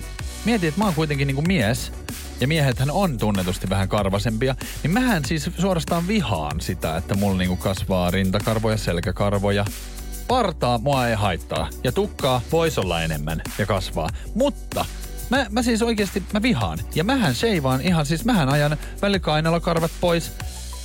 Mietin, 0.45 0.69
että 0.69 0.81
mä 0.81 0.85
oon 0.85 0.95
kuitenkin 0.95 1.27
niinku 1.27 1.43
mies. 1.43 1.93
Ja 2.41 2.49
miehethän 2.49 2.91
on 2.91 3.19
tunnetusti 3.19 3.71
vähän 3.71 3.89
karvasempia. 3.89 4.55
Niin 4.83 4.91
mähän 4.91 5.25
siis 5.25 5.51
suorastaan 5.59 6.09
vihaan 6.09 6.61
sitä, 6.61 6.97
että 6.97 7.15
mulla 7.15 7.39
niinku 7.39 7.57
kasvaa 7.57 8.11
rintakarvoja, 8.11 8.77
selkäkarvoja. 8.77 9.65
Partaa 10.29 10.79
mua 10.79 11.09
ei 11.09 11.15
haittaa. 11.15 11.69
Ja 11.85 11.93
tukkaa 11.93 12.41
voisi 12.53 12.81
olla 12.81 13.03
enemmän 13.03 13.43
ja 13.59 13.67
kasvaa. 13.67 14.09
Mutta 14.35 14.85
mä, 15.37 15.47
mä 15.51 15.63
siis 15.63 15.83
oikeasti 15.83 16.23
mä 16.33 16.43
vihaan. 16.43 16.79
Ja 16.95 17.05
mähän 17.05 17.35
seivaan 17.35 17.81
ihan 17.81 18.07
siis, 18.07 18.25
mähän 18.25 18.49
ajan 18.49 18.77
välillä 19.03 19.19
kainalokarvat 19.19 19.91
pois. 20.01 20.33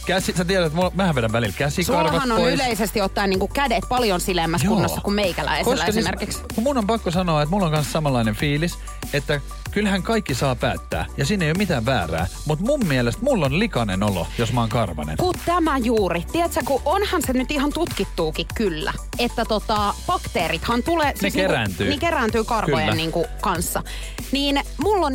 Käsi, 0.05 0.33
sä 0.37 0.45
tiedät, 0.45 0.67
että 0.67 0.91
mähän 0.95 1.15
vedän 1.15 1.31
välillä 1.31 1.55
käsikarvat 1.57 2.05
Sullahan 2.07 2.31
on 2.31 2.37
pois. 2.37 2.53
yleisesti 2.53 3.01
ottaen 3.01 3.29
niinku 3.29 3.47
kädet 3.47 3.83
paljon 3.89 4.21
sileämmässä 4.21 4.67
Joo. 4.67 4.73
kunnossa 4.73 5.01
kuin 5.01 5.13
meikäläisellä 5.13 5.85
esimerkiksi. 5.85 6.37
Siis, 6.37 6.47
kun 6.55 6.63
mun 6.63 6.77
on 6.77 6.87
pakko 6.87 7.11
sanoa, 7.11 7.41
että 7.41 7.51
mulla 7.51 7.65
on 7.65 7.71
myös 7.71 7.91
samanlainen 7.91 8.35
fiilis, 8.35 8.77
että 9.13 9.41
kyllähän 9.77 10.03
kaikki 10.03 10.33
saa 10.33 10.55
päättää. 10.55 11.05
Ja 11.17 11.25
siinä 11.25 11.45
ei 11.45 11.51
ole 11.51 11.57
mitään 11.57 11.85
väärää. 11.85 12.27
Mutta 12.45 12.65
mun 12.65 12.85
mielestä 12.87 13.23
mulla 13.23 13.45
on 13.45 13.59
likainen 13.59 14.03
olo, 14.03 14.27
jos 14.37 14.53
mä 14.53 14.59
oon 14.59 14.69
karvanen. 14.69 15.17
Kun 15.17 15.33
tämä 15.45 15.77
juuri, 15.77 16.23
tiedätkö, 16.31 16.59
kun 16.65 16.81
onhan 16.85 17.21
se 17.21 17.33
nyt 17.33 17.51
ihan 17.51 17.73
tutkittuukin 17.73 18.45
kyllä, 18.55 18.93
että 19.19 19.45
tota, 19.45 19.93
bakteerithan 20.07 20.83
tulee... 20.83 21.13
Ne 21.21 21.31
kerääntyy. 21.31 21.77
Niinku, 21.77 21.89
niin 21.89 21.99
kerääntyy 21.99 22.43
karvojen 22.43 22.85
Kyllä. 22.85 22.95
niinku 22.95 23.25
kanssa. 23.41 23.83
Niin 24.31 24.61
mulla 24.77 25.05
on 25.05 25.13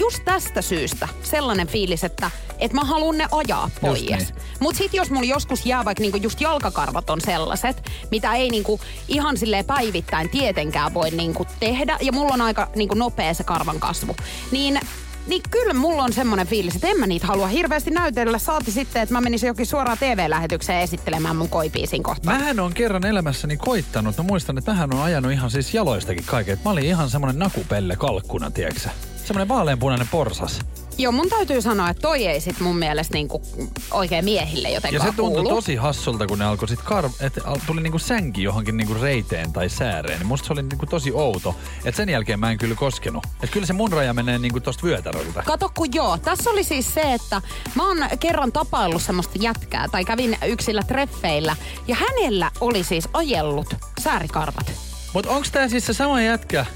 just 0.00 0.24
tästä 0.24 0.62
syystä 0.62 1.08
sellainen 1.22 1.66
fiilis, 1.66 2.04
että, 2.04 2.30
että 2.58 2.74
mä 2.74 2.84
haluan 2.84 3.18
ne 3.18 3.28
ajaa 3.30 3.70
pois. 3.80 4.00
niin. 4.02 4.26
Mut 4.60 4.76
sit 4.76 4.94
jos 4.94 5.10
mulla 5.10 5.26
joskus 5.26 5.66
jää 5.66 5.84
vaikka 5.84 6.02
niinku 6.02 6.18
just 6.18 6.40
jalkakarvat 6.40 7.10
on 7.10 7.20
sellaiset, 7.20 7.90
mitä 8.10 8.34
ei 8.34 8.50
niinku 8.50 8.80
ihan 9.08 9.36
silleen 9.36 9.64
päivittäin 9.64 10.30
tietenkään 10.30 10.94
voi 10.94 11.10
niinku 11.10 11.46
tehdä, 11.60 11.98
ja 12.00 12.12
mulla 12.12 12.34
on 12.34 12.40
aika 12.40 12.68
niinku 12.76 12.94
nopea 12.94 13.34
se 13.34 13.44
karvan 13.44 13.80
kasvu, 13.80 14.16
niin 14.50 14.80
niin 15.28 15.42
kyllä 15.50 15.74
mulla 15.74 16.02
on 16.02 16.12
semmoinen 16.12 16.46
fiilis, 16.46 16.74
että 16.74 16.88
en 16.88 16.98
mä 16.98 17.06
niitä 17.06 17.26
halua 17.26 17.46
hirveästi 17.46 17.90
näytellä. 17.90 18.38
Saati 18.38 18.70
sitten, 18.72 19.02
että 19.02 19.12
mä 19.12 19.20
menisin 19.20 19.46
jokin 19.46 19.66
suoraan 19.66 19.98
TV-lähetykseen 19.98 20.80
esittelemään 20.80 21.36
mun 21.36 21.48
koipiisin 21.48 22.02
kohta. 22.02 22.30
Mähän 22.30 22.60
on 22.60 22.74
kerran 22.74 23.06
elämässäni 23.06 23.56
koittanut. 23.56 24.16
Mä 24.16 24.24
muistan, 24.24 24.58
että 24.58 24.70
mähän 24.70 24.94
on 24.94 25.02
ajanut 25.02 25.32
ihan 25.32 25.50
siis 25.50 25.74
jaloistakin 25.74 26.24
kaiken. 26.24 26.58
Mä 26.64 26.70
olin 26.70 26.84
ihan 26.84 27.10
semmonen 27.10 27.38
nakupelle 27.38 27.96
kalkkuna, 27.96 28.50
tieksä. 28.50 28.90
Semmoinen 29.28 29.48
vaaleanpunainen 29.48 30.08
porsas. 30.08 30.60
Joo, 30.98 31.12
mun 31.12 31.28
täytyy 31.28 31.62
sanoa, 31.62 31.90
että 31.90 32.00
toi 32.00 32.26
ei 32.26 32.40
sit 32.40 32.60
mun 32.60 32.76
mielestä 32.76 33.14
niinku 33.14 33.42
oikein 33.90 34.24
miehille 34.24 34.68
Ja 34.68 34.74
jotenkaan 34.74 35.10
se 35.10 35.16
tuntui 35.16 35.42
kuulu. 35.42 35.54
tosi 35.54 35.76
hassulta, 35.76 36.26
kun 36.26 36.38
ne 36.38 36.44
alkoi 36.44 36.68
sit 36.68 36.82
kar... 36.82 37.10
että 37.20 37.40
tuli 37.66 37.80
niinku 37.80 37.98
sänki 37.98 38.42
johonkin 38.42 38.76
niinku 38.76 38.94
reiteen 38.94 39.52
tai 39.52 39.68
sääreen. 39.68 40.18
Niin 40.18 40.26
musta 40.26 40.46
se 40.46 40.52
oli 40.52 40.62
niinku 40.62 40.86
tosi 40.86 41.12
outo. 41.12 41.54
Et 41.84 41.94
sen 41.94 42.08
jälkeen 42.08 42.40
mä 42.40 42.50
en 42.50 42.58
kyllä 42.58 42.74
koskenut. 42.74 43.26
Et 43.42 43.50
kyllä 43.50 43.66
se 43.66 43.72
mun 43.72 43.92
raja 43.92 44.14
menee 44.14 44.38
niinku 44.38 44.60
tosta 44.60 44.82
vyötäröltä. 44.86 45.42
Kato 45.46 45.70
kun 45.74 45.88
joo, 45.94 46.18
tässä 46.18 46.50
oli 46.50 46.64
siis 46.64 46.94
se, 46.94 47.14
että 47.14 47.42
mä 47.74 47.88
oon 47.88 47.98
kerran 48.20 48.52
tapaillut 48.52 49.02
semmoista 49.02 49.38
jätkää 49.40 49.88
tai 49.88 50.04
kävin 50.04 50.38
yksillä 50.46 50.82
treffeillä 50.82 51.56
ja 51.88 51.96
hänellä 51.96 52.50
oli 52.60 52.84
siis 52.84 53.08
ajellut 53.12 53.74
säärikarvat. 54.00 54.72
Mut 55.14 55.26
onks 55.26 55.50
tää 55.50 55.68
siis 55.68 55.86
se 55.86 55.92
sama 55.92 56.22
jätkä, 56.22 56.66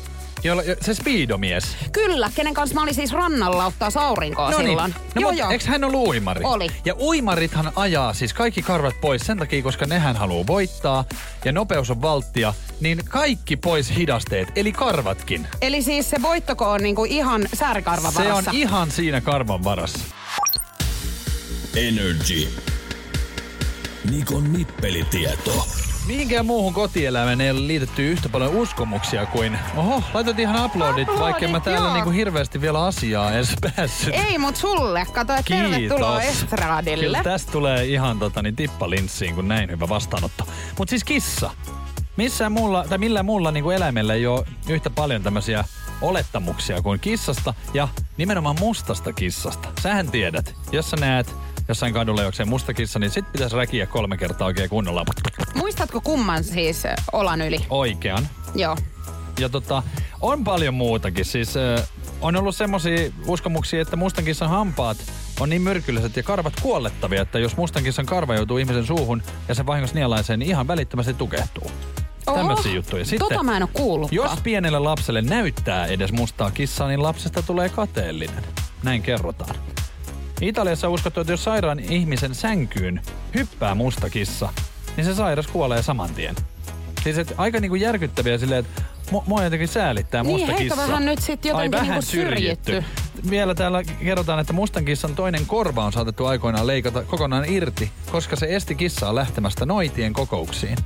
jolla, 0.44 0.62
jo- 0.62 0.76
se 0.80 0.94
speedomies? 0.94 1.64
Kyllä, 1.92 2.30
kenen 2.34 2.54
kanssa 2.54 2.74
mä 2.74 2.82
olin 2.82 2.94
siis 2.94 3.12
rannalla 3.12 3.66
ottaa 3.66 3.88
aurinkoa 3.94 4.50
No 4.50 4.58
niin. 4.58 4.68
silloin. 4.68 4.94
No 5.14 5.20
joo, 5.20 5.30
joo. 5.30 5.50
eiks 5.50 5.66
hän 5.66 5.84
ollut 5.84 6.08
uimari? 6.08 6.40
Oli. 6.44 6.66
Ja 6.84 6.94
uimarithan 7.00 7.72
ajaa 7.76 8.14
siis 8.14 8.32
kaikki 8.34 8.62
karvat 8.62 9.00
pois 9.00 9.22
sen 9.22 9.38
takia, 9.38 9.62
koska 9.62 9.86
nehän 9.86 10.16
haluaa 10.16 10.46
voittaa 10.46 11.04
ja 11.44 11.52
nopeus 11.52 11.90
on 11.90 12.02
valttia, 12.02 12.54
niin 12.80 13.00
kaikki 13.08 13.56
pois 13.56 13.96
hidasteet, 13.96 14.48
eli 14.56 14.72
karvatkin. 14.72 15.46
Eli 15.60 15.82
siis 15.82 16.10
se 16.10 16.22
voittoko 16.22 16.70
on 16.70 16.80
niinku 16.82 17.04
ihan 17.04 17.48
säärikarvan 17.54 18.12
Se 18.12 18.18
on 18.22 18.28
varassa. 18.28 18.50
ihan 18.54 18.90
siinä 18.90 19.20
karvan 19.20 19.64
varassa. 19.64 19.98
Energy. 21.76 22.48
Nikon 24.10 24.52
nippelitieto. 24.52 25.66
Mihinkään 26.06 26.46
muuhun 26.46 26.74
kotieläimeen 26.74 27.40
ei 27.40 27.50
ole 27.50 27.66
liitetty 27.66 28.10
yhtä 28.10 28.28
paljon 28.28 28.54
uskomuksia 28.54 29.26
kuin... 29.26 29.58
Oho, 29.76 30.02
laitat 30.14 30.38
ihan 30.38 30.64
uploadit, 30.64 31.08
Uploadit, 31.08 31.20
vaikka 31.20 31.48
mä 31.48 31.60
täällä 31.60 31.86
joo. 31.86 31.94
niinku 31.94 32.10
hirveästi 32.10 32.60
vielä 32.60 32.84
asiaa 32.84 33.32
edes 33.32 33.54
päässyt. 33.76 34.14
Ei, 34.14 34.38
mut 34.38 34.56
sulle. 34.56 35.06
Kato, 35.12 35.32
että 35.32 35.54
tervetuloa 35.54 36.22
estradille. 36.22 37.04
Kyllä 37.04 37.22
tästä 37.22 37.52
tulee 37.52 37.84
ihan 37.84 38.18
tota, 38.18 38.42
niin 38.42 38.56
tippalinssiin, 38.56 39.34
kun 39.34 39.48
näin 39.48 39.70
hyvä 39.70 39.88
vastaanotto. 39.88 40.48
Mut 40.78 40.88
siis 40.88 41.04
kissa. 41.04 41.50
Missään 42.16 42.52
muulla, 42.52 42.84
tai 42.88 42.98
millään 42.98 43.26
muulla 43.26 43.50
niin 43.50 43.64
kuin 43.64 43.76
eläimellä 43.76 44.14
ei 44.14 44.26
ole 44.26 44.46
yhtä 44.68 44.90
paljon 44.90 45.22
tämmöisiä 45.22 45.64
olettamuksia 46.00 46.82
kuin 46.82 47.00
kissasta 47.00 47.54
ja 47.74 47.88
nimenomaan 48.16 48.56
mustasta 48.60 49.12
kissasta. 49.12 49.68
Sähän 49.82 50.10
tiedät, 50.10 50.54
jos 50.72 50.90
sä 50.90 50.96
näet 50.96 51.34
jossain 51.72 51.94
kadulla 51.94 52.22
jokseen 52.22 52.48
musta 52.48 52.74
kissa, 52.74 52.98
niin 52.98 53.10
sit 53.10 53.32
pitäisi 53.32 53.56
räkiä 53.56 53.86
kolme 53.86 54.16
kertaa 54.16 54.46
oikein 54.46 54.70
kunnolla 54.70 55.04
Muistatko 55.54 56.00
kumman 56.00 56.44
siis 56.44 56.82
olan 57.12 57.40
yli? 57.40 57.58
oikean. 57.70 58.28
Joo. 58.54 58.76
Ja 59.38 59.48
tota, 59.48 59.82
on 60.20 60.44
paljon 60.44 60.74
muutakin. 60.74 61.24
Siis 61.24 61.56
äh, 61.56 61.88
on 62.20 62.36
ollut 62.36 62.56
semmosia 62.56 63.10
uskomuksia, 63.26 63.82
että 63.82 63.96
mustan 63.96 64.24
kissan 64.24 64.48
hampaat 64.48 64.96
on 65.40 65.48
niin 65.48 65.62
myrkylliset 65.62 66.16
ja 66.16 66.22
karvat 66.22 66.52
kuollettavia, 66.62 67.22
että 67.22 67.38
jos 67.38 67.56
mustan 67.56 67.82
kissan 67.82 68.06
karva 68.06 68.34
joutuu 68.34 68.58
ihmisen 68.58 68.86
suuhun 68.86 69.22
ja 69.48 69.54
se 69.54 69.66
vahingossa 69.66 69.96
nielaisee, 69.96 70.36
niin 70.36 70.48
ihan 70.48 70.68
välittömästi 70.68 71.14
tukehtuu. 71.14 71.70
Tämmöisiä 72.24 72.72
juttuja. 72.72 73.04
Sitten, 73.04 73.28
tota 73.28 73.42
mä 73.42 73.56
en 73.56 73.68
kuullutkaan. 73.72 74.30
jos 74.30 74.40
pienelle 74.40 74.78
lapselle 74.78 75.22
näyttää 75.22 75.86
edes 75.86 76.12
mustaa 76.12 76.50
kissaa, 76.50 76.88
niin 76.88 77.02
lapsesta 77.02 77.42
tulee 77.42 77.68
kateellinen. 77.68 78.44
Näin 78.82 79.02
kerrotaan. 79.02 79.71
Italiassa 80.42 80.88
uskottu, 80.88 81.20
että 81.20 81.32
jos 81.32 81.44
sairaan 81.44 81.80
ihmisen 81.80 82.34
sänkyyn 82.34 83.00
hyppää 83.34 83.74
musta 83.74 84.10
kissa, 84.10 84.48
niin 84.96 85.04
se 85.04 85.14
sairas 85.14 85.46
kuolee 85.46 85.82
saman 85.82 86.10
tien. 86.14 86.34
Siis 87.02 87.18
et 87.18 87.34
aika 87.36 87.60
niinku 87.60 87.74
järkyttäviä 87.74 88.38
silleen, 88.38 88.64
että 88.64 88.82
mu- 89.12 89.22
mua 89.26 89.44
jotenkin 89.44 89.68
säälittää 89.68 90.22
Niin, 90.22 90.30
musta 90.32 90.46
heitä 90.46 90.62
kissa. 90.62 90.76
vähän 90.88 91.04
nyt 91.04 91.18
sit 91.18 91.44
jotenkin 91.44 91.74
Ai, 91.80 91.80
vähän 91.80 92.00
niinku 92.00 92.10
syrjitty. 92.10 92.84
Vielä 93.30 93.54
täällä 93.54 93.82
kerrotaan, 93.84 94.38
että 94.40 94.52
mustan 94.52 94.84
kissan 94.84 95.14
toinen 95.14 95.46
korva 95.46 95.84
on 95.84 95.92
saatettu 95.92 96.26
aikoinaan 96.26 96.66
leikata 96.66 97.02
kokonaan 97.02 97.44
irti, 97.52 97.90
koska 98.12 98.36
se 98.36 98.46
esti 98.56 98.74
kissaa 98.74 99.14
lähtemästä 99.14 99.66
noitien 99.66 100.12
kokouksiin. 100.12 100.76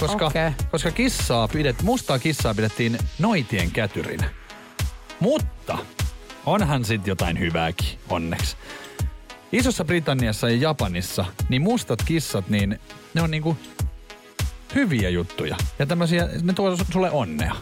Koska, 0.00 0.26
Okei. 0.26 0.50
koska 0.70 0.90
kissaa 0.90 1.48
pidet, 1.48 1.82
mustaa 1.82 2.18
kissaa 2.18 2.54
pidettiin 2.54 2.98
noitien 3.18 3.70
kätyrinä. 3.70 4.24
Mutta 5.20 5.78
onhan 6.46 6.84
sit 6.84 7.06
jotain 7.06 7.38
hyvääkin, 7.38 7.88
onneksi. 8.10 8.56
Isossa 9.52 9.84
Britanniassa 9.84 10.48
ja 10.48 10.56
Japanissa, 10.56 11.24
niin 11.48 11.62
mustat 11.62 12.02
kissat, 12.02 12.48
niin 12.48 12.78
ne 13.14 13.22
on 13.22 13.30
niinku 13.30 13.56
hyviä 14.74 15.08
juttuja. 15.08 15.56
Ja 15.78 15.86
tämmöisiä, 15.86 16.28
ne 16.42 16.52
tuo 16.52 16.74
su- 16.74 16.92
sulle 16.92 17.10
onnea. 17.10 17.54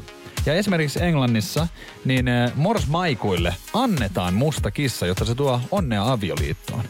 Ja 0.46 0.54
esimerkiksi 0.54 1.02
Englannissa, 1.02 1.68
niin 2.04 2.28
äh, 2.28 2.52
morsmaikuille 2.54 3.54
annetaan 3.74 4.34
musta 4.34 4.70
kissa, 4.70 5.06
jotta 5.06 5.24
se 5.24 5.34
tuo 5.34 5.60
onnea 5.70 6.12
avioliittoon. 6.12 6.84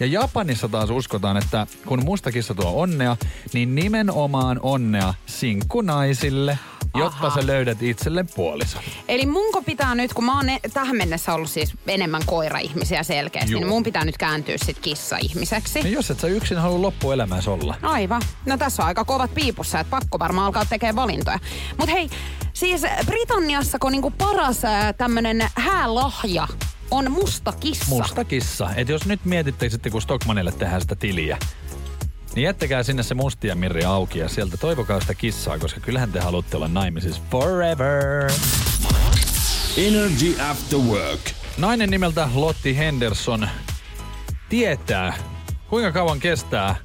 Ja 0.00 0.06
Japanissa 0.06 0.68
taas 0.68 0.90
uskotaan, 0.90 1.36
että 1.36 1.66
kun 1.86 2.04
musta 2.04 2.32
kissa 2.32 2.54
tuo 2.54 2.82
onnea, 2.82 3.16
niin 3.52 3.74
nimenomaan 3.74 4.60
onnea 4.62 5.14
sinkkunaisille, 5.26 6.58
jotta 6.94 7.26
Aha. 7.26 7.40
sä 7.40 7.46
löydät 7.46 7.82
itselle 7.82 8.24
puolison. 8.36 8.82
Eli 9.08 9.26
munko 9.26 9.62
pitää 9.62 9.94
nyt, 9.94 10.14
kun 10.14 10.24
mä 10.24 10.36
oon 10.36 10.46
ne- 10.46 10.60
tähän 10.72 10.96
mennessä 10.96 11.34
ollut 11.34 11.50
siis 11.50 11.72
enemmän 11.86 12.22
koira-ihmisiä 12.26 13.02
selkeästi, 13.02 13.52
Juu. 13.52 13.60
niin 13.60 13.68
mun 13.68 13.82
pitää 13.82 14.04
nyt 14.04 14.18
kääntyä 14.18 14.56
sit 14.64 14.78
kissa-ihmiseksi. 14.78 15.78
Ja 15.78 15.88
jos 15.88 16.10
et 16.10 16.20
sä 16.20 16.26
yksin 16.26 16.58
halua 16.58 16.82
loppuelämässä 16.82 17.50
olla. 17.50 17.74
Aivan. 17.82 18.22
No 18.46 18.56
tässä 18.58 18.82
on 18.82 18.86
aika 18.86 19.04
kovat 19.04 19.34
piipussa, 19.34 19.80
että 19.80 19.90
pakko 19.90 20.18
varmaan 20.18 20.46
alkaa 20.46 20.64
tekemään 20.64 20.96
valintoja. 20.96 21.38
Mutta 21.78 21.92
hei, 21.92 22.10
siis 22.52 22.82
Britanniassa 23.06 23.78
kun 23.78 23.92
niinku 23.92 24.10
paras 24.10 24.62
tämmönen 24.98 25.48
häälahja 25.54 26.48
on 26.90 27.10
musta 27.10 27.52
kissa. 27.52 27.86
Musta 27.88 28.24
kissa. 28.24 28.70
Et 28.76 28.88
jos 28.88 29.06
nyt 29.06 29.24
mietitte 29.24 29.68
sitten, 29.68 29.92
kun 29.92 30.02
Stockmanille 30.02 30.52
tehdään 30.52 30.80
sitä 30.80 30.94
tiliä, 30.96 31.38
niin 32.34 32.44
jättäkää 32.44 32.82
sinne 32.82 33.02
se 33.02 33.14
mustia 33.14 33.54
mirri 33.54 33.84
auki 33.84 34.18
ja 34.18 34.28
sieltä 34.28 34.56
toivokaa 34.56 35.00
sitä 35.00 35.14
kissaa, 35.14 35.58
koska 35.58 35.80
kyllähän 35.80 36.12
te 36.12 36.20
haluatte 36.20 36.56
olla 36.56 36.68
naimisissa 36.68 37.22
forever. 37.30 38.30
Energy 39.76 40.40
After 40.50 40.78
Work. 40.78 41.20
Nainen 41.58 41.90
nimeltä 41.90 42.28
Lotti 42.34 42.76
Henderson 42.76 43.48
tietää, 44.48 45.14
kuinka 45.68 45.92
kauan 45.92 46.20
kestää. 46.20 46.76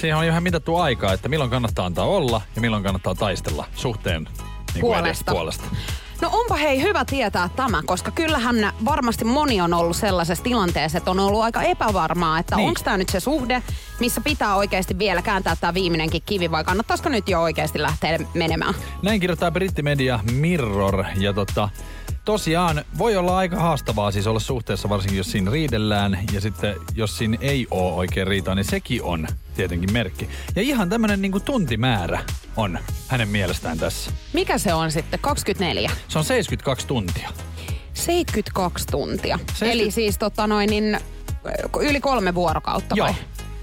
Siihen 0.00 0.16
on 0.16 0.24
ihan 0.24 0.42
mitattu 0.42 0.76
aikaa, 0.76 1.12
että 1.12 1.28
milloin 1.28 1.50
kannattaa 1.50 1.86
antaa 1.86 2.04
olla 2.04 2.42
ja 2.54 2.60
milloin 2.60 2.82
kannattaa 2.82 3.14
taistella 3.14 3.66
suhteen 3.74 4.28
niin 4.74 4.80
kuin 4.80 4.98
edes 4.98 5.24
Puolesta. 5.26 5.64
No 6.20 6.30
onpa 6.32 6.54
hei 6.54 6.82
hyvä 6.82 7.04
tietää 7.04 7.50
tämä, 7.56 7.82
koska 7.86 8.10
kyllähän 8.10 8.72
varmasti 8.84 9.24
moni 9.24 9.60
on 9.60 9.74
ollut 9.74 9.96
sellaisessa 9.96 10.44
tilanteessa, 10.44 10.98
että 10.98 11.10
on 11.10 11.20
ollut 11.20 11.42
aika 11.42 11.62
epävarmaa, 11.62 12.38
että 12.38 12.56
niin. 12.56 12.68
onko 12.68 12.80
tämä 12.84 12.96
nyt 12.96 13.08
se 13.08 13.20
suhde, 13.20 13.62
missä 14.00 14.20
pitää 14.20 14.56
oikeasti 14.56 14.98
vielä 14.98 15.22
kääntää 15.22 15.56
tämä 15.56 15.74
viimeinenkin 15.74 16.22
kivi 16.26 16.50
vai 16.50 16.64
kannattaisiko 16.64 17.08
nyt 17.08 17.28
jo 17.28 17.42
oikeasti 17.42 17.82
lähteä 17.82 18.18
menemään? 18.34 18.74
Näin 19.02 19.20
kirjoittaa 19.20 19.50
brittimedia 19.50 20.20
Mirror 20.32 21.04
ja 21.18 21.32
tota, 21.32 21.68
tosiaan 22.26 22.84
voi 22.98 23.16
olla 23.16 23.36
aika 23.36 23.56
haastavaa 23.56 24.10
siis 24.10 24.26
olla 24.26 24.40
suhteessa, 24.40 24.88
varsinkin 24.88 25.18
jos 25.18 25.30
siinä 25.30 25.50
riidellään 25.50 26.18
ja 26.32 26.40
sitten 26.40 26.76
jos 26.94 27.18
siinä 27.18 27.36
ei 27.40 27.66
ole 27.70 27.92
oikein 27.92 28.26
riitaa, 28.26 28.54
niin 28.54 28.64
sekin 28.64 29.02
on 29.02 29.26
tietenkin 29.54 29.92
merkki. 29.92 30.28
Ja 30.56 30.62
ihan 30.62 30.88
tämmönen 30.88 31.22
niinku 31.22 31.40
tuntimäärä 31.40 32.20
on 32.56 32.78
hänen 33.08 33.28
mielestään 33.28 33.78
tässä. 33.78 34.10
Mikä 34.32 34.58
se 34.58 34.74
on 34.74 34.92
sitten? 34.92 35.20
24? 35.20 35.90
Se 36.08 36.18
on 36.18 36.24
72 36.24 36.86
tuntia. 36.86 37.28
72 37.94 38.86
tuntia. 38.86 39.36
70 39.36 39.72
Eli 39.72 39.90
siis 39.90 40.18
tota 40.18 40.46
noin 40.46 40.70
niin, 40.70 41.00
yli 41.80 42.00
kolme 42.00 42.34
vuorokautta 42.34 42.94
Joo. 42.98 43.06
vai? 43.06 43.14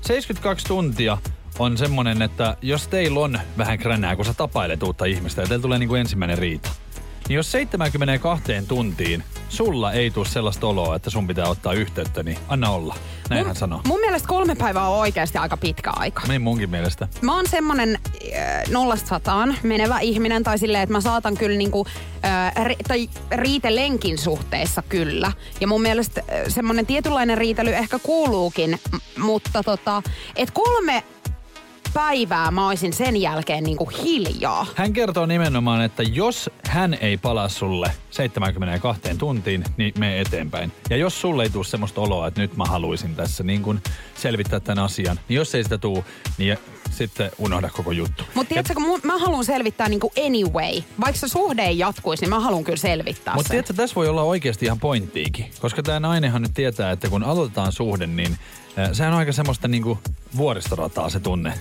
72 0.02 0.66
tuntia 0.66 1.18
on 1.60 1.78
semmonen, 1.78 2.22
että 2.22 2.58
jos 2.62 2.88
teillä 2.88 3.20
on 3.20 3.40
vähän 3.58 3.80
kränää, 3.80 4.16
kun 4.16 4.26
sä 4.26 4.34
tapailet 4.34 4.84
uutta 4.84 5.06
ihmistä 5.06 5.42
ja 5.42 5.48
teillä 5.48 5.62
tulee 5.62 5.80
niinku 5.80 5.96
ensimmäinen 5.96 6.38
riita, 6.38 6.70
niin 7.30 7.36
jos 7.36 7.52
72 7.52 8.44
tuntiin 8.68 9.24
sulla 9.50 9.92
ei 9.92 10.12
tule 10.12 10.26
sellaista 10.26 10.68
oloa, 10.68 10.96
että 10.96 11.10
sun 11.10 11.28
pitää 11.28 11.48
ottaa 11.48 11.74
yhteyttä, 11.74 12.24
niin 12.24 12.38
anna 12.48 12.70
olla. 12.70 12.96
Näin 13.30 13.46
hän 13.46 13.56
sanoo. 13.56 13.82
Mun 13.88 14.00
mielestä 14.00 14.28
kolme 14.28 14.56
päivää 14.56 14.90
on 14.90 15.00
oikeasti 15.00 15.38
aika 15.38 15.58
pitkä 15.58 15.92
aika. 15.96 16.22
Niin 16.28 16.42
munkin 16.42 16.70
mielestä. 16.70 17.08
Mä 17.22 17.36
oon 17.36 17.48
semmonen 17.50 18.00
äh, 18.38 18.64
nollasta 18.70 19.08
sataan 19.08 19.58
menevä 19.64 20.00
ihminen 20.00 20.44
tai 20.44 20.58
silleen, 20.60 20.84
että 20.84 20.94
mä 20.94 21.02
saatan 21.02 21.38
kyllä 21.38 21.58
niinku, 21.58 21.86
äh, 22.26 22.66
ri, 22.66 22.76
tai 22.88 23.10
riitelenkin 23.32 24.18
suhteissa 24.18 24.84
kyllä. 24.90 25.32
Ja 25.62 25.68
mun 25.68 25.82
mielestä 25.82 26.22
äh, 26.22 26.36
semmonen 26.48 26.86
tietynlainen 26.86 27.38
riitely 27.38 27.74
ehkä 27.74 28.00
kuuluukin, 28.00 28.80
m- 28.92 29.22
mutta 29.22 29.64
tota, 29.64 30.02
et 30.36 30.52
kolme 30.52 31.04
päivää 31.94 32.52
mä 32.52 32.68
oisin 32.68 32.94
sen 32.94 33.22
jälkeen 33.22 33.64
niinku 33.64 33.92
hiljaa. 34.04 34.66
Hän 34.76 34.94
kertoo 34.94 35.26
nimenomaan, 35.26 35.82
että 35.82 36.04
jos 36.04 36.50
hän 36.68 36.94
ei 36.94 37.18
palaa 37.18 37.50
sulle 37.50 37.92
72 38.12 39.02
tuntiin, 39.18 39.64
niin 39.78 39.94
me 39.98 40.22
eteenpäin. 40.22 40.72
Ja 40.90 40.98
jos 40.98 41.22
sulle 41.22 41.44
ei 41.44 41.50
tule 41.50 41.64
semmoista 41.64 42.02
oloa, 42.02 42.28
että 42.28 42.42
nyt 42.42 42.58
mä 42.58 42.66
haluaisin 42.66 43.16
tässä 43.16 43.44
niin 43.44 43.62
kun 43.62 43.82
selvittää 44.16 44.60
tämän 44.60 44.84
asian, 44.84 45.20
niin 45.30 45.36
jos 45.36 45.56
ei 45.56 45.64
sitä 45.64 45.78
tule, 45.78 46.04
niin 46.38 46.58
sitten 46.92 47.32
unohda 47.38 47.70
koko 47.70 47.92
juttu. 47.92 48.24
Mutta 48.34 48.50
tiedätkö, 48.50 48.74
kun 48.74 49.00
mä 49.04 49.18
haluan 49.18 49.46
selvittää 49.46 49.90
niinku 49.90 50.12
anyway. 50.26 50.82
Vaikka 51.02 51.20
se 51.20 51.28
suhde 51.28 51.62
ei 51.62 51.78
jatkuisi, 51.78 52.24
niin 52.24 52.30
mä 52.30 52.40
haluan 52.40 52.64
kyllä 52.64 52.78
selvittää 52.78 53.36
Mutta 53.36 53.50
tiedätkö, 53.50 53.74
tässä 53.74 53.96
voi 53.96 54.10
olla 54.10 54.22
oikeasti 54.22 54.66
ihan 54.66 54.80
pointtiikin. 54.80 55.46
Koska 55.60 55.84
tämä 55.84 56.00
nainenhan 56.00 56.42
nyt 56.42 56.54
tietää, 56.54 56.92
että 56.92 57.10
kun 57.10 57.24
aloitetaan 57.24 57.72
suhde, 57.72 58.08
niin 58.08 58.38
äh, 58.80 58.90
sehän 58.92 59.14
on 59.14 59.20
aika 59.20 59.32
semmoista 59.32 59.68
niinku 59.68 60.00
vuoristorataa 60.38 61.10
se 61.10 61.20
tunne. 61.20 61.54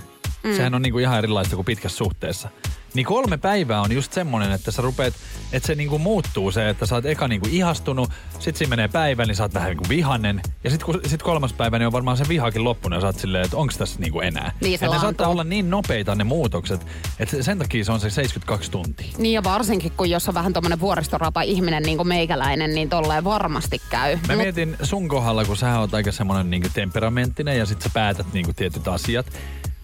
Mm. 0.45 0.57
Sehän 0.57 0.75
on 0.75 0.83
niinku 0.83 0.99
ihan 0.99 1.19
erilaista 1.19 1.57
kuin 1.57 1.67
pitkässä 1.67 1.99
suhteessa. 1.99 2.49
Niin 2.95 3.07
kolme 3.07 3.37
päivää 3.37 3.81
on 3.81 3.93
just 3.93 4.13
semmonen, 4.13 4.53
että 4.53 4.71
sä 4.71 4.83
rupeat, 4.83 5.15
että 5.53 5.67
se 5.67 5.75
niinku 5.75 5.99
muuttuu 5.99 6.51
se, 6.51 6.69
että 6.69 6.87
sä 6.87 6.95
oot 6.95 7.07
eka 7.07 7.29
niinku 7.29 7.49
ihastunut, 7.51 8.11
sit 8.39 8.57
siinä 8.57 8.71
menee 8.71 8.89
päivä, 8.89 9.27
niin 9.27 9.37
sä 9.37 9.43
oot 9.43 9.55
vähän 9.55 9.69
niinku 9.69 9.85
vihanen. 9.89 10.41
Ja 10.65 10.71
sit, 10.71 10.83
kun, 10.83 11.01
sit 11.07 11.23
kolmas 11.23 11.53
päivä, 11.53 11.79
niin 11.79 11.87
on 11.87 11.93
varmaan 11.93 12.17
se 12.17 12.25
vihakin 12.29 12.65
loppunut 12.65 12.97
ja 12.97 13.01
sä 13.01 13.07
oot 13.07 13.19
silleen, 13.19 13.45
että 13.45 13.57
onks 13.57 13.79
tässä 13.79 14.01
niinku 14.01 14.21
enää. 14.21 14.53
Niin 14.61 14.79
se 14.79 14.87
ja 14.87 14.93
ne 14.93 14.99
saattaa 14.99 15.29
olla 15.29 15.45
niin 15.45 15.71
nopeita 15.71 16.15
ne 16.15 16.25
muutokset, 16.25 16.87
että 17.19 17.43
sen 17.43 17.59
takia 17.59 17.85
se 17.85 17.93
on 17.93 18.01
se 18.01 18.11
72 18.11 18.71
tuntia. 18.71 19.07
Niin 19.19 19.33
ja 19.33 19.45
varsinkin, 19.45 19.93
kun 19.97 20.11
jos 20.11 20.29
on 20.29 20.35
vähän 20.35 20.53
tommonen 20.53 20.81
vuoristorata 20.81 21.41
ihminen 21.41 21.83
niin 21.83 21.97
kuin 21.97 22.09
meikäläinen, 22.09 22.75
niin 22.75 22.89
tolleen 22.89 23.25
varmasti 23.25 23.81
käy. 23.91 24.17
Mä 24.29 24.35
Mut- 24.35 24.43
mietin 24.43 24.77
sun 24.83 25.09
kohdalla, 25.09 25.45
kun 25.45 25.57
sä 25.57 25.79
oot 25.79 25.95
aika 25.95 26.13
semmonen 26.13 26.51
niinku 26.51 26.69
temperamenttinen 26.75 27.59
ja 27.59 27.67
sit 27.67 27.83
sä 27.83 27.91
päätät 27.95 28.27
niinku 28.33 28.53
tietyt 28.53 28.89
asiat. 28.89 29.27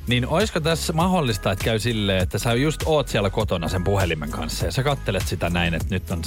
Niin 0.08 0.26
oisko 0.26 0.60
tässä 0.60 0.92
mahdollista, 0.92 1.52
että 1.52 1.64
käy 1.64 1.78
silleen, 1.78 2.22
että 2.22 2.38
sä 2.38 2.54
just 2.54 2.82
oot 2.86 3.08
siellä 3.08 3.30
kotona 3.30 3.68
sen 3.68 3.84
puhelimen 3.84 4.30
kanssa 4.30 4.66
ja 4.66 4.72
sä 4.72 4.82
kattelet 4.82 5.26
sitä 5.26 5.50
näin, 5.50 5.74
että 5.74 5.86
nyt 5.90 6.10
on 6.10 6.24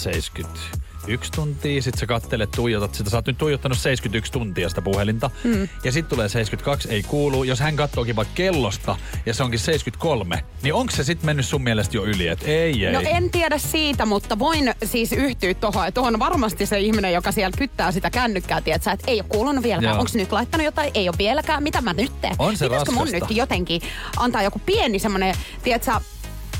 71 1.01 1.31
tuntia, 1.31 1.81
sit 1.81 1.97
sä 1.97 2.05
kattelet, 2.05 2.51
tuijotat 2.51 2.95
sitä, 2.95 3.09
sä 3.09 3.17
oot 3.17 3.27
nyt 3.27 3.37
tuijottanut 3.37 3.77
71 3.77 4.31
tuntia 4.31 4.69
sitä 4.69 4.81
puhelinta, 4.81 5.29
mm. 5.43 5.67
ja 5.83 5.91
sit 5.91 6.09
tulee 6.09 6.29
72, 6.29 6.89
ei 6.89 7.03
kuulu. 7.03 7.43
Jos 7.43 7.59
hän 7.59 7.75
katsookin 7.75 8.15
vaikka 8.15 8.33
kellosta 8.35 8.95
ja 9.25 9.33
se 9.33 9.43
onkin 9.43 9.59
73, 9.59 10.43
niin 10.61 10.73
onko 10.73 10.91
se 10.91 11.03
sit 11.03 11.23
mennyt 11.23 11.45
sun 11.45 11.63
mielestä 11.63 11.97
jo 11.97 12.03
yli, 12.03 12.27
että 12.27 12.45
ei, 12.45 12.85
ei. 12.85 12.93
No 12.93 13.01
en 13.05 13.29
tiedä 13.29 13.57
siitä, 13.57 14.05
mutta 14.05 14.39
voin 14.39 14.73
siis 14.85 15.11
yhtyä 15.11 15.53
tuohon, 15.53 15.87
että 15.87 16.01
on 16.01 16.19
varmasti 16.19 16.65
se 16.65 16.79
ihminen, 16.79 17.13
joka 17.13 17.31
siellä 17.31 17.57
kyttää 17.57 17.91
sitä 17.91 18.09
kännykkää, 18.09 18.61
että 18.65 18.97
ei 19.07 19.19
ole 19.19 19.29
kuulunut 19.29 19.63
vieläkään. 19.63 19.99
Onko 19.99 20.11
nyt 20.13 20.31
laittanut 20.31 20.65
jotain? 20.65 20.91
Ei 20.93 21.09
ole 21.09 21.17
vieläkään. 21.17 21.63
Mitä 21.63 21.81
mä 21.81 21.93
nyt 21.93 22.21
teen? 22.21 22.35
On 22.39 22.57
se 22.57 22.65
Pitäisikö 22.65 22.91
mun 22.91 23.07
nyt 23.11 23.23
jotenkin 23.29 23.81
antaa 24.17 24.43
joku 24.43 24.61
pieni 24.65 24.99
semmoinen, 24.99 25.35
tiedätkö, 25.63 25.91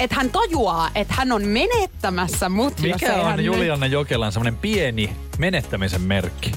että 0.04 0.16
hän 0.16 0.30
tajuaa, 0.30 0.90
että 0.96 1.14
hän 1.14 1.32
on 1.32 1.44
menettämässä 1.44 2.50
mut, 2.50 2.80
Mikä 2.80 3.16
on 3.16 3.26
hän 3.26 3.46
Juliana 3.46 3.86
Jokelan 3.86 4.32
semmonen 4.32 4.58
pieni 4.58 5.16
menettämisen 5.38 6.02
merkki? 6.02 6.52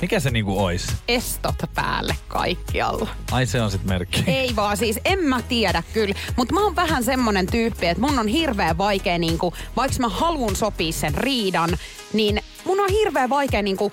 Mikä 0.00 0.20
se 0.20 0.30
niinku 0.30 0.64
ois? 0.64 0.86
estot 1.08 1.54
päälle 1.74 2.16
kaikkialla. 2.28 3.08
Ai 3.32 3.46
se 3.46 3.62
on 3.62 3.70
sit 3.70 3.84
merkki. 3.84 4.24
Ei 4.26 4.56
vaan 4.56 4.76
siis, 4.76 5.00
en 5.04 5.18
mä 5.18 5.42
tiedä 5.42 5.82
kyllä. 5.92 6.14
Mutta 6.36 6.54
mä 6.54 6.60
oon 6.60 6.76
vähän 6.76 7.04
semmonen 7.04 7.46
tyyppi, 7.46 7.86
että 7.86 8.00
mun 8.00 8.18
on 8.18 8.28
hirveän 8.28 8.78
vaikea, 8.78 9.18
niinku, 9.18 9.54
vaikka 9.76 9.96
mä 10.00 10.08
haluan 10.08 10.56
sopia 10.56 10.92
sen 10.92 11.14
riidan, 11.14 11.70
niin 12.12 12.42
mun 12.64 12.80
on 12.80 12.90
hirveän 12.90 13.30
vaikea 13.30 13.62
niinku, 13.62 13.92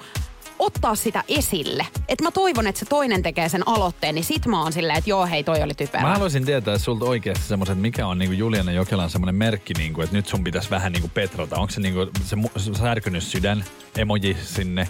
ottaa 0.66 0.96
sitä 0.96 1.24
esille. 1.28 1.88
Että 2.08 2.24
mä 2.24 2.32
toivon, 2.32 2.68
että 2.68 2.80
se 2.80 2.86
toinen 2.86 3.24
tekee 3.24 3.50
sen 3.50 3.68
aloitteen, 3.68 4.16
niin 4.16 4.26
sit 4.26 4.46
mä 4.46 4.62
oon 4.64 4.74
silleen, 4.74 4.98
että 4.98 5.10
joo 5.10 5.26
hei, 5.26 5.44
toi 5.44 5.62
oli 5.62 5.74
typerä. 5.74 6.04
Mä 6.04 6.14
haluaisin 6.14 6.46
tietää 6.46 6.78
sulta 6.78 7.06
oikeasti 7.06 7.44
semmoisen, 7.44 7.78
mikä 7.78 8.08
on 8.08 8.18
niinku 8.18 8.36
Juliana 8.36 8.72
Jokelan 8.72 9.10
semmoinen 9.10 9.36
merkki, 9.36 9.74
niinku, 9.74 10.02
että 10.02 10.16
nyt 10.16 10.28
sun 10.28 10.44
pitäisi 10.44 10.70
vähän 10.70 10.92
niinku 10.92 11.08
petrata. 11.14 11.56
Onko 11.56 11.72
se 11.74 11.82
niinku 11.82 12.12
se 12.26 12.36
mu- 12.36 12.78
särkynyt 12.78 13.24
sydän 13.24 13.66
emoji 13.98 14.38
sinne? 14.44 14.88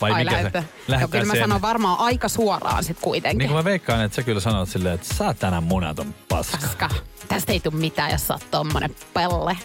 Vai 0.00 0.12
Ai 0.12 0.24
mikä 0.24 0.42
se? 0.42 0.64
Joo, 0.88 1.08
kyllä 1.08 1.24
mä 1.24 1.32
sen. 1.32 1.42
sanon 1.42 1.62
varmaan 1.62 1.98
aika 1.98 2.28
suoraan 2.28 2.84
sit 2.84 3.00
kuitenkin. 3.00 3.38
Niin 3.38 3.48
kuin 3.48 3.56
mä 3.58 3.64
veikkaan, 3.64 4.04
että 4.04 4.16
sä 4.16 4.22
kyllä 4.22 4.40
sanot 4.40 4.68
silleen, 4.68 4.94
että 4.94 5.14
sä 5.14 5.24
oot 5.26 5.38
tänään 5.38 5.62
munaton 5.62 6.14
paska. 6.28 6.58
Paska. 6.62 6.88
Tästä 7.28 7.52
ei 7.52 7.60
tule 7.60 7.74
mitään, 7.74 8.10
jos 8.10 8.26
sä 8.26 8.34
oot 8.34 8.50
tommonen 8.50 8.96
pelle. 9.14 9.56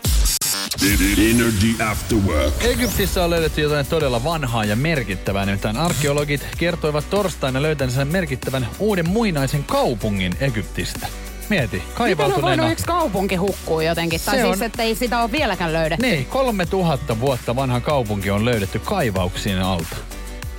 Energy 1.17 1.83
After 1.91 2.17
Work. 2.17 2.53
Egyptissä 2.65 3.23
on 3.23 3.29
löydetty 3.29 3.61
jotain 3.61 3.85
todella 3.85 4.23
vanhaa 4.23 4.65
ja 4.65 4.75
merkittävää, 4.75 5.45
nimittäin 5.45 5.77
arkeologit 5.77 6.47
kertoivat 6.57 7.09
torstaina 7.09 7.61
löytäneensä 7.61 8.05
merkittävän 8.05 8.67
uuden 8.79 9.09
muinaisen 9.09 9.63
kaupungin 9.63 10.33
Egyptistä. 10.39 11.07
Mieti, 11.49 11.75
Miten 11.77 11.87
on 11.89 11.95
kaivautuneena... 11.95 12.47
voinut 12.47 12.71
yksi 12.71 12.85
kaupunki 12.85 13.35
hukkua 13.35 13.83
jotenkin? 13.83 14.21
Tai 14.25 14.35
Se 14.35 14.41
siis, 14.41 14.57
on- 14.57 14.63
että 14.63 14.83
ei 14.83 14.95
sitä 14.95 15.21
ole 15.21 15.31
vieläkään 15.31 15.73
löydetty. 15.73 16.05
Niin, 16.05 16.25
3000 16.25 17.19
vuotta 17.19 17.55
vanha 17.55 17.79
kaupunki 17.81 18.31
on 18.31 18.45
löydetty 18.45 18.79
kaivauksien 18.79 19.61
alta. 19.61 19.95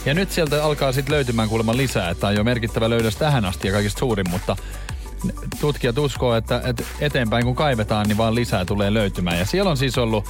Ja 0.06 0.14
nyt 0.14 0.32
sieltä 0.32 0.64
alkaa 0.64 0.92
sitten 0.92 1.14
löytymään 1.14 1.48
kuulemma 1.48 1.76
lisää, 1.76 2.10
että 2.10 2.26
on 2.26 2.34
jo 2.34 2.44
merkittävä 2.44 2.90
löydös 2.90 3.16
tähän 3.16 3.44
asti 3.44 3.68
ja 3.68 3.72
kaikista 3.74 3.98
suurin, 3.98 4.30
mutta 4.30 4.56
tutkijat 5.60 5.98
uskoo, 5.98 6.36
että, 6.36 6.62
että 6.64 6.82
eteenpäin 7.00 7.44
kun 7.44 7.54
kaivetaan, 7.54 8.08
niin 8.08 8.16
vaan 8.16 8.34
lisää 8.34 8.64
tulee 8.64 8.94
löytymään. 8.94 9.38
Ja 9.38 9.46
siellä 9.46 9.70
on 9.70 9.76
siis 9.76 9.98
ollut, 9.98 10.24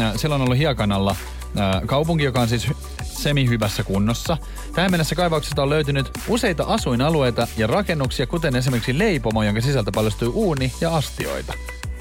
äh, 0.00 0.12
siellä 0.16 0.34
on 0.34 0.42
ollut 0.42 0.58
hiekanalla 0.58 1.16
äh, 1.58 1.82
kaupunki, 1.86 2.24
joka 2.24 2.40
on 2.40 2.48
siis 2.48 2.68
hy- 2.68 2.76
semi-hyvässä 3.02 3.82
kunnossa. 3.82 4.36
Tähän 4.74 4.90
mennessä 4.90 5.14
kaivauksesta 5.14 5.62
on 5.62 5.70
löytynyt 5.70 6.10
useita 6.28 6.64
asuinalueita 6.64 7.48
ja 7.56 7.66
rakennuksia, 7.66 8.26
kuten 8.26 8.56
esimerkiksi 8.56 8.98
leipomo, 8.98 9.42
jonka 9.42 9.60
sisältä 9.60 9.92
paljastui 9.94 10.28
uuni 10.28 10.72
ja 10.80 10.96
astioita. 10.96 11.52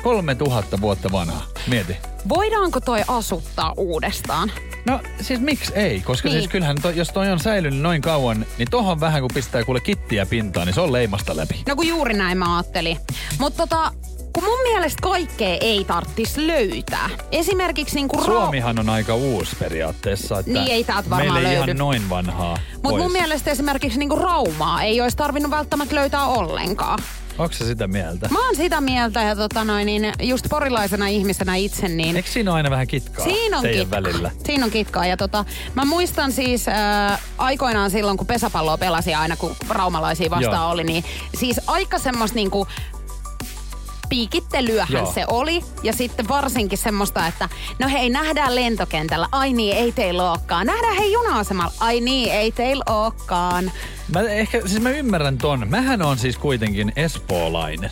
3000 0.03 0.81
vuotta 0.81 1.11
vanha. 1.11 1.41
Mieti. 1.67 1.97
Voidaanko 2.29 2.79
toi 2.81 3.01
asuttaa 3.07 3.73
uudestaan? 3.77 4.51
No 4.85 4.99
siis 5.21 5.39
miksi 5.39 5.73
ei? 5.75 5.99
Koska 6.01 6.29
Niin. 6.29 6.39
siis 6.39 6.51
kyllähän 6.51 6.77
to, 6.81 6.89
jos 6.89 7.07
toi 7.09 7.31
on 7.31 7.39
säilynyt 7.39 7.79
noin 7.81 8.01
kauan, 8.01 8.45
niin 8.57 8.67
tohon 8.71 8.99
vähän 8.99 9.21
kun 9.21 9.31
pistää 9.33 9.63
kuule 9.63 9.79
kittiä 9.79 10.25
pintaan, 10.25 10.65
niin 10.67 10.73
se 10.75 10.81
on 10.81 10.93
leimasta 10.93 11.37
läpi. 11.37 11.63
No 11.67 11.75
kun 11.75 11.87
juuri 11.87 12.13
näin 12.13 12.37
mä 12.37 12.55
ajattelin. 12.57 12.97
Mutta 13.39 13.67
tota, 13.67 13.91
kun 14.33 14.43
mun 14.43 14.61
mielestä 14.63 15.01
kaikkea 15.01 15.57
ei 15.61 15.83
tarttis 15.83 16.37
löytää. 16.37 17.09
Esimerkiksi 17.31 17.95
niinku 17.95 18.23
Suomihan 18.23 18.79
on 18.79 18.89
aika 18.89 19.15
uusi 19.15 19.55
periaatteessa, 19.59 20.39
että 20.39 20.51
Niin, 20.51 20.71
ei 20.71 20.83
täältä 20.83 21.09
varmaan 21.09 21.33
meillä 21.33 21.49
ei 21.49 21.55
löydy. 21.57 21.71
ihan 21.71 21.77
noin 21.77 22.09
vanhaa 22.09 22.57
Mutta 22.83 22.97
mun 23.03 23.11
mielestä 23.11 23.51
esimerkiksi 23.51 23.99
niinku 23.99 24.15
Raumaa 24.15 24.83
ei 24.83 25.01
olisi 25.01 25.17
tarvinnut 25.17 25.51
välttämättä 25.51 25.95
löytää 25.95 26.25
ollenkaan. 26.25 26.99
Onko 27.39 27.53
se 27.53 27.65
sitä 27.65 27.87
mieltä? 27.87 28.27
Mä 28.31 28.45
oon 28.45 28.55
sitä 28.55 28.81
mieltä 28.81 29.21
ja 29.21 29.35
tota 29.35 29.63
noin, 29.63 29.85
niin 29.85 30.13
just 30.21 30.45
porilaisena 30.49 31.07
ihmisenä 31.07 31.55
itse, 31.55 31.87
niin 31.87 32.15
Eikö 32.15 32.29
siinä 32.29 32.51
ole 32.51 32.57
aina 32.57 32.69
vähän 32.69 32.87
kitkaa 32.87 33.23
Siinä 33.25 33.57
on 33.57 33.63
teidän 33.63 33.85
kitkaa. 33.85 34.03
välillä? 34.03 34.31
Siinä 34.45 34.65
on 34.65 34.71
kitkaa. 34.71 35.05
Ja 35.05 35.17
tota, 35.17 35.45
mä 35.75 35.85
muistan 35.85 36.31
siis 36.31 36.67
äh, 36.67 37.21
aikoinaan 37.37 37.91
silloin, 37.91 38.17
kun 38.17 38.27
pesäpalloa 38.27 38.77
pelasin 38.77 39.17
aina, 39.17 39.35
kun 39.35 39.55
raumalaisia 39.69 40.29
vastaan 40.29 40.53
Joo. 40.63 40.71
oli, 40.71 40.83
niin 40.83 41.03
siis 41.37 41.61
aika 41.67 41.99
semmoista 41.99 42.35
niinku 42.35 42.67
piikittelyähän 44.09 44.93
Joo. 45.03 45.13
se 45.13 45.23
oli. 45.27 45.63
Ja 45.83 45.93
sitten 45.93 46.27
varsinkin 46.27 46.77
semmoista, 46.77 47.27
että 47.27 47.49
no 47.79 47.89
hei, 47.89 48.09
nähdään 48.09 48.55
lentokentällä. 48.55 49.27
Ai 49.31 49.53
niin, 49.53 49.77
ei 49.77 49.91
teillä 49.91 50.31
olekaan. 50.31 50.67
Nähdään 50.67 50.95
hei 50.95 51.11
juna-asemalla. 51.11 51.73
Ai 51.79 52.01
niin, 52.01 52.31
ei 52.31 52.51
teillä 52.51 52.83
olekaan. 52.87 53.71
Mä 54.13 54.21
ehkä, 54.21 54.61
siis 54.65 54.81
mä 54.81 54.89
ymmärrän 54.89 55.37
ton. 55.37 55.67
Mähän 55.69 56.01
on 56.01 56.17
siis 56.17 56.37
kuitenkin 56.37 56.93
espoolainen. 56.95 57.89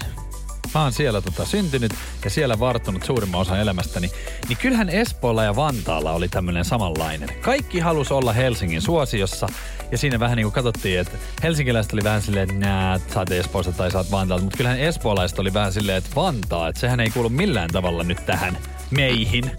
Mä 0.74 0.84
oon 0.84 0.94
siellä 0.94 1.22
tota 1.22 1.46
syntynyt 1.46 1.94
ja 2.24 2.30
siellä 2.30 2.60
varttunut 2.60 3.04
suurimman 3.04 3.42
osan 3.42 3.60
elämästäni. 3.60 4.12
Niin 4.50 4.58
kyllähän 4.58 4.90
Espoolla 4.90 5.44
ja 5.44 5.56
Vantaalla 5.56 6.12
oli 6.12 6.28
tämmöinen 6.28 6.66
samanlainen. 6.66 7.30
Kaikki 7.42 7.80
halus 7.80 8.12
olla 8.12 8.34
Helsingin 8.34 8.82
suosiossa. 8.82 9.48
Ja 9.92 9.98
siinä 9.98 10.20
vähän 10.20 10.36
niin 10.36 10.46
kuin 10.46 10.54
katsottiin, 10.54 11.00
että 11.00 11.18
helsinkiläiset 11.44 11.94
oli 11.94 12.04
vähän 12.04 12.22
silleen, 12.22 12.50
että 12.50 12.68
nää, 12.68 13.00
sä 13.14 13.20
oot 13.20 13.32
Espoosta 13.32 13.72
tai 13.72 13.92
sä 13.92 13.98
oot 13.98 14.12
Vantaalta. 14.12 14.44
Mutta 14.44 14.58
kyllähän 14.58 14.80
espoolaiset 14.80 15.40
oli 15.40 15.54
vähän 15.54 15.74
silleen, 15.74 15.98
että 15.98 16.16
Vantaa, 16.16 16.68
että 16.68 16.82
sehän 16.82 17.00
ei 17.00 17.10
kuulu 17.10 17.30
millään 17.30 17.70
tavalla 17.70 18.04
nyt 18.04 18.26
tähän 18.26 18.58
meihin. 18.92 19.52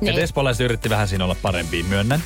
Niin. 0.00 0.08
Että 0.08 0.20
espoolaiset 0.20 0.64
yritti 0.64 0.90
vähän 0.90 1.08
siinä 1.08 1.24
olla 1.24 1.36
parempia, 1.42 1.84
myönnän. 1.84 2.22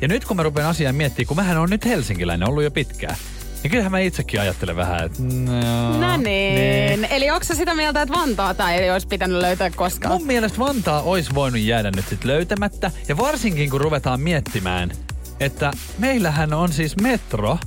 Ja 0.00 0.08
nyt 0.08 0.24
kun 0.24 0.36
mä 0.36 0.42
rupean 0.42 0.68
asiaa 0.68 0.92
miettimään, 0.92 1.26
kun 1.26 1.36
mähän 1.36 1.56
on 1.58 1.70
nyt 1.70 1.84
helsinkiläinen 1.84 2.48
ollut 2.48 2.64
jo 2.64 2.70
pitkään, 2.70 3.16
niin 3.62 3.70
kyllähän 3.70 3.92
mä 3.92 3.98
itsekin 3.98 4.40
ajattelen 4.40 4.76
vähän, 4.76 5.04
että 5.04 5.22
no, 5.22 5.98
No 6.00 6.16
niin. 6.16 7.04
Eli 7.04 7.30
onko 7.30 7.44
sitä 7.44 7.74
mieltä, 7.74 8.02
että 8.02 8.14
Vantaata 8.14 8.70
ei 8.70 8.90
olisi 8.90 9.06
pitänyt 9.08 9.40
löytää 9.40 9.70
koskaan? 9.70 10.14
Mun 10.14 10.26
mielestä 10.26 10.58
Vantaa 10.58 11.02
olisi 11.02 11.34
voinut 11.34 11.60
jäädä 11.60 11.90
nyt 11.90 12.08
sit 12.08 12.24
löytämättä. 12.24 12.90
Ja 13.08 13.16
varsinkin 13.16 13.70
kun 13.70 13.80
ruvetaan 13.80 14.20
miettimään, 14.20 14.92
että 15.40 15.70
meillähän 15.98 16.52
on 16.52 16.72
siis 16.72 16.96
metro 16.96 17.58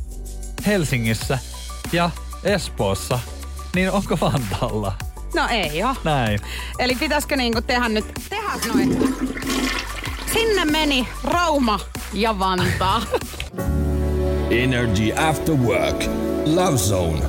Helsingissä 0.65 1.39
ja 1.91 2.09
Espoossa, 2.43 3.19
niin 3.75 3.91
onko 3.91 4.17
Vantaalla? 4.21 4.93
No 5.35 5.47
ei 5.49 5.83
oo. 5.83 5.95
Näin. 6.03 6.39
Eli 6.79 6.95
pitäisikö 6.95 7.35
niinku 7.35 7.61
tehdä 7.61 7.89
nyt, 7.89 8.05
tehdä 8.29 8.51
noin. 8.73 8.99
Sinne 10.33 10.65
meni 10.65 11.07
Rauma 11.23 11.79
ja 12.13 12.39
Vantaa. 12.39 13.01
Energy 14.51 15.13
After 15.29 15.55
Work. 15.55 16.03
Love 16.45 16.77
Zone. 16.77 17.21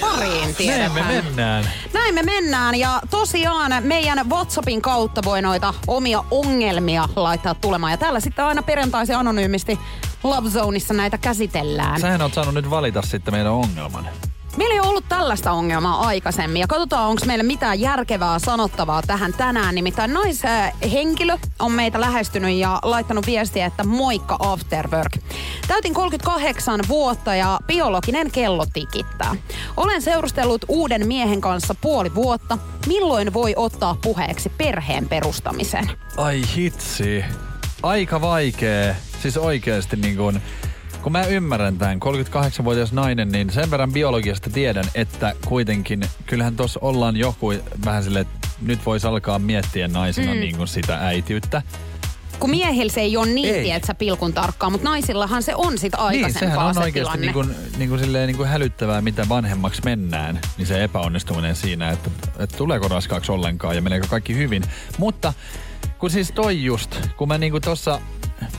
pariin, 0.00 0.40
Näin 0.40 0.54
tiedetään. 0.54 0.92
me 0.92 1.02
mennään. 1.22 1.64
Näin 1.92 2.14
me 2.14 2.22
mennään 2.22 2.74
ja 2.74 3.00
tosiaan 3.10 3.72
meidän 3.80 4.30
WhatsAppin 4.30 4.82
kautta 4.82 5.20
voi 5.24 5.42
noita 5.42 5.74
omia 5.86 6.24
ongelmia 6.30 7.08
laittaa 7.16 7.54
tulemaan. 7.54 7.90
Ja 7.90 7.96
täällä 7.96 8.20
sitten 8.20 8.44
aina 8.44 8.62
perjantaisin 8.62 9.16
anonyymisti 9.16 9.78
Love 10.24 10.50
Zoneissa 10.50 10.94
näitä 10.94 11.18
käsitellään. 11.18 12.00
Sähän 12.00 12.22
oot 12.22 12.34
saanut 12.34 12.54
nyt 12.54 12.70
valita 12.70 13.02
sitten 13.02 13.34
meidän 13.34 13.52
ongelman. 13.52 14.08
Meillä 14.56 14.74
ei 14.74 14.80
ole 14.80 14.88
ollut 14.88 15.08
tällaista 15.08 15.52
ongelmaa 15.52 16.06
aikaisemmin 16.06 16.60
ja 16.60 16.66
katsotaan, 16.66 17.08
onko 17.08 17.22
meillä 17.26 17.42
mitään 17.42 17.80
järkevää 17.80 18.38
sanottavaa 18.38 19.02
tähän 19.02 19.32
tänään. 19.32 19.74
Nimittäin 19.74 20.12
naishenkilö 20.12 21.38
on 21.58 21.72
meitä 21.72 22.00
lähestynyt 22.00 22.56
ja 22.56 22.78
laittanut 22.82 23.26
viestiä, 23.26 23.66
että 23.66 23.84
moikka 23.84 24.36
after 24.38 24.88
work. 24.90 25.12
Täytin 25.68 25.94
38 25.94 26.80
vuotta 26.88 27.34
ja 27.34 27.60
biologinen 27.66 28.30
kello 28.30 28.64
tikittää. 28.72 29.36
Olen 29.76 30.02
seurustellut 30.02 30.64
uuden 30.68 31.06
miehen 31.06 31.40
kanssa 31.40 31.74
puoli 31.80 32.14
vuotta. 32.14 32.58
Milloin 32.86 33.32
voi 33.34 33.52
ottaa 33.56 33.96
puheeksi 34.02 34.52
perheen 34.58 35.08
perustamisen? 35.08 35.90
Ai 36.16 36.42
hitsi. 36.56 37.24
Aika 37.82 38.20
vaikee. 38.20 38.96
Siis 39.22 39.36
oikeesti 39.36 39.96
niin 39.96 40.16
kun, 40.16 40.40
kun 41.02 41.12
mä 41.12 41.24
ymmärrän 41.24 41.78
tämän, 41.78 42.00
38-vuotias 42.02 42.92
nainen, 42.92 43.32
niin 43.32 43.50
sen 43.50 43.70
verran 43.70 43.92
biologiasta 43.92 44.50
tiedän, 44.50 44.84
että 44.94 45.34
kuitenkin 45.46 46.00
kyllähän 46.26 46.56
tuossa 46.56 46.80
ollaan 46.82 47.16
joku 47.16 47.52
vähän 47.84 48.04
silleen, 48.04 48.26
että 48.26 48.48
nyt 48.62 48.86
voisi 48.86 49.06
alkaa 49.06 49.38
miettiä 49.38 49.88
naisena 49.88 50.34
mm. 50.34 50.40
niin 50.40 50.56
kuin 50.56 50.68
sitä 50.68 50.98
äitiyttä. 51.06 51.62
Kun 52.38 52.50
miehillä 52.50 52.92
se 52.92 53.00
ei 53.00 53.16
ole 53.16 53.26
niin, 53.26 53.54
Ei. 53.54 53.70
että 53.70 53.86
sä 53.86 53.94
pilkun 53.94 54.32
tarkkaa, 54.32 54.70
mutta 54.70 54.88
naisillahan 54.88 55.42
se 55.42 55.54
on 55.54 55.78
sit 55.78 55.92
Niin, 55.92 56.04
aikaisempaa 56.04 56.48
sehän 56.48 56.66
on 56.66 56.74
se 56.74 56.80
oikeasti 56.80 57.18
niin 57.18 57.32
kuin, 57.32 57.54
niin 57.78 57.88
kuin 57.88 58.00
silleen 58.00 58.26
niin 58.26 58.36
kuin 58.36 58.48
hälyttävää, 58.48 59.00
mitä 59.00 59.28
vanhemmaksi 59.28 59.82
mennään, 59.84 60.40
niin 60.58 60.66
se 60.66 60.84
epäonnistuminen 60.84 61.56
siinä, 61.56 61.90
että, 61.90 62.10
että 62.38 62.56
tuleeko 62.56 62.88
raskaaksi 62.88 63.32
ollenkaan 63.32 63.76
ja 63.76 63.82
meneekö 63.82 64.06
kaikki 64.06 64.36
hyvin. 64.36 64.62
Mutta 64.98 65.32
kun 65.98 66.10
siis 66.10 66.32
toi 66.32 66.64
just, 66.64 67.08
kun 67.16 67.28
mä 67.28 67.38
niinku 67.38 67.60
tossa, 67.60 68.00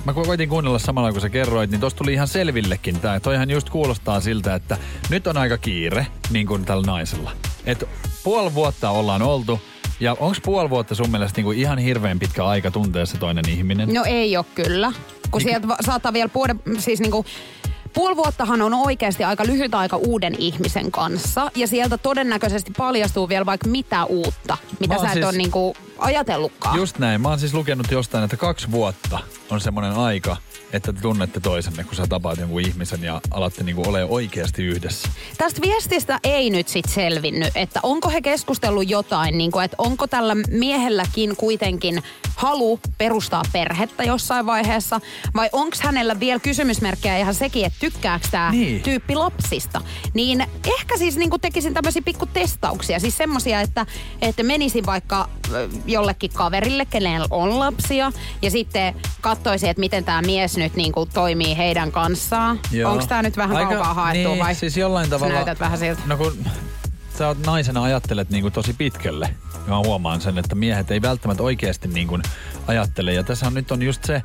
mä 0.06 0.12
ko- 0.12 0.26
koitin 0.26 0.50
kuunnella 0.50 0.80
samalla 0.80 1.12
kun 1.12 1.22
sä 1.22 1.30
kerroit, 1.30 1.72
niin 1.72 1.82
tossa 1.82 1.98
tuli 1.98 2.14
ihan 2.14 2.28
selvillekin 2.28 3.00
tää. 3.00 3.20
Toihan 3.20 3.50
just 3.50 3.70
kuulostaa 3.70 4.20
siltä, 4.22 4.56
että 4.56 4.78
nyt 5.10 5.28
on 5.28 5.38
aika 5.38 5.58
kiire, 5.58 6.08
niin 6.30 6.48
kuin 6.48 6.66
tällä 6.66 6.86
naisella. 6.86 7.32
Et 7.66 7.84
puoli 8.24 8.54
vuotta 8.54 8.90
ollaan 8.90 9.22
oltu, 9.22 9.60
ja 10.00 10.14
onko 10.20 10.38
puoli 10.46 10.70
vuotta 10.70 10.96
sun 10.96 11.12
mielestä 11.12 11.38
niinku 11.38 11.52
ihan 11.52 11.78
hirveän 11.78 12.20
pitkä 12.20 12.46
aika 12.46 12.72
tuntea 12.72 13.06
se 13.06 13.18
toinen 13.18 13.50
ihminen? 13.50 13.94
No 13.94 14.04
ei 14.06 14.38
ole 14.38 14.46
kyllä. 14.56 14.92
Kun 15.32 15.40
Niin 15.40 15.50
sieltä 15.50 15.68
saattaa 15.86 16.14
vielä 16.14 16.30
puoli, 16.30 16.54
siis 16.80 17.00
niinku, 17.00 17.26
puoli 17.94 18.16
vuottahan 18.16 18.62
on 18.62 18.74
oikeasti 18.74 19.24
aika 19.24 19.46
lyhyt 19.46 19.76
aika 19.76 19.98
uuden 19.98 20.36
ihmisen 20.38 20.92
kanssa. 20.92 21.52
Ja 21.56 21.68
sieltä 21.68 21.98
todennäköisesti 21.98 22.72
paljastuu 22.78 23.30
vielä 23.30 23.46
vaikka 23.46 23.70
mitä 23.70 24.06
uutta, 24.06 24.58
mitä 24.80 24.94
Mä 24.96 25.02
sä 25.02 25.08
et 25.08 25.14
siis- 25.14 25.26
ole 25.26 25.38
niinku 25.38 25.76
ajatellutkaan. 25.98 26.78
Just 26.78 27.00
näin. 27.00 27.22
Mä 27.22 27.30
oon 27.30 27.40
siis 27.40 27.54
lukenut 27.54 27.92
jostain, 27.92 28.24
että 28.24 28.38
kaksi 28.38 28.72
vuotta 28.72 29.20
on 29.50 29.62
semmoinen 29.62 29.94
aika, 29.94 30.38
että 30.74 30.94
te 30.94 31.02
tunnette 31.02 31.40
toisenne, 31.40 31.84
kun 31.84 31.96
sä 31.96 32.08
tapaat 32.08 32.40
jonkun 32.40 32.62
ihmisen 32.62 33.04
ja 33.04 33.22
alatte 33.32 33.64
niinku 33.64 33.90
ole 33.90 34.06
oikeasti 34.06 34.64
yhdessä. 34.64 35.10
Tästä 35.38 35.62
viestistä 35.62 36.20
ei 36.24 36.50
nyt 36.50 36.68
sit 36.68 36.86
selvinnyt, 36.90 37.52
että 37.56 37.80
onko 37.84 38.10
he 38.10 38.22
keskustellut 38.22 38.90
jotain, 38.90 39.38
niin 39.38 39.52
kuin, 39.52 39.66
että 39.66 39.76
onko 39.78 40.08
tällä 40.08 40.36
miehelläkin 40.52 41.36
kuitenkin 41.36 42.04
halu 42.36 42.80
perustaa 42.98 43.44
perhettä 43.54 44.04
jossain 44.04 44.46
vaiheessa, 44.46 45.02
vai 45.36 45.50
onko 45.52 45.78
hänellä 45.80 46.20
vielä 46.20 46.40
kysymysmerkkejä 46.40 47.18
ihan 47.18 47.36
sekin, 47.36 47.66
että 47.66 47.80
tykkääkö 47.80 48.28
tämä 48.32 48.52
Niin. 48.52 48.82
tyyppi 48.82 49.16
lapsista. 49.16 49.82
Niin 50.14 50.46
ehkä 50.80 50.98
siis 50.98 51.18
niin 51.18 51.30
tekisin 51.42 51.74
tämmöisiä 51.74 52.02
pikku 52.06 52.26
testauksia, 52.26 53.00
siis 53.00 53.18
semmosia, 53.18 53.62
että, 53.62 53.86
että 54.22 54.44
menisin 54.44 54.86
vaikka 54.86 55.30
jollekin 55.86 56.32
kaverille, 56.34 56.86
kenellä 56.86 57.28
on 57.30 57.60
lapsia, 57.60 58.12
ja 58.42 58.52
sitten 58.52 58.96
katsoisin, 59.22 59.70
että 59.70 59.80
miten 59.80 60.04
tämä 60.04 60.22
mies 60.22 60.58
nyt 60.58 60.76
niin 60.76 60.92
kuin 60.92 61.10
toimii 61.14 61.58
heidän 61.58 61.92
kanssaan. 61.92 62.60
Onko 62.86 63.06
tämä 63.06 63.22
nyt 63.22 63.38
vähän 63.38 63.58
Aika- 63.58 63.70
kaukaa 63.70 63.94
haettu 63.94 64.30
niin, 64.30 64.40
vai? 64.40 64.56
siis 64.56 64.78
jollain 64.78 65.10
tavalla... 65.10 65.34
näytät 65.34 65.60
vähän 65.60 65.78
siltä. 65.80 66.02
No 66.06 66.18
kun 66.18 66.46
sä 67.18 67.28
oot 67.28 67.46
naisena 67.46 67.84
ajattelet 67.84 68.30
niinku 68.30 68.52
tosi 68.52 68.74
pitkälle. 68.74 69.30
Ja 69.54 69.70
mä 69.70 69.78
huomaan 69.78 70.22
sen, 70.22 70.38
että 70.38 70.56
miehet 70.56 70.92
ei 70.92 71.02
välttämättä 71.02 71.44
oikeasti 71.44 71.88
niinku 71.88 72.20
ajattele. 72.68 73.14
Ja 73.14 73.24
tässä 73.24 73.48
on 73.48 73.54
nyt 73.54 73.72
on 73.72 73.82
just 73.82 74.04
se 74.04 74.24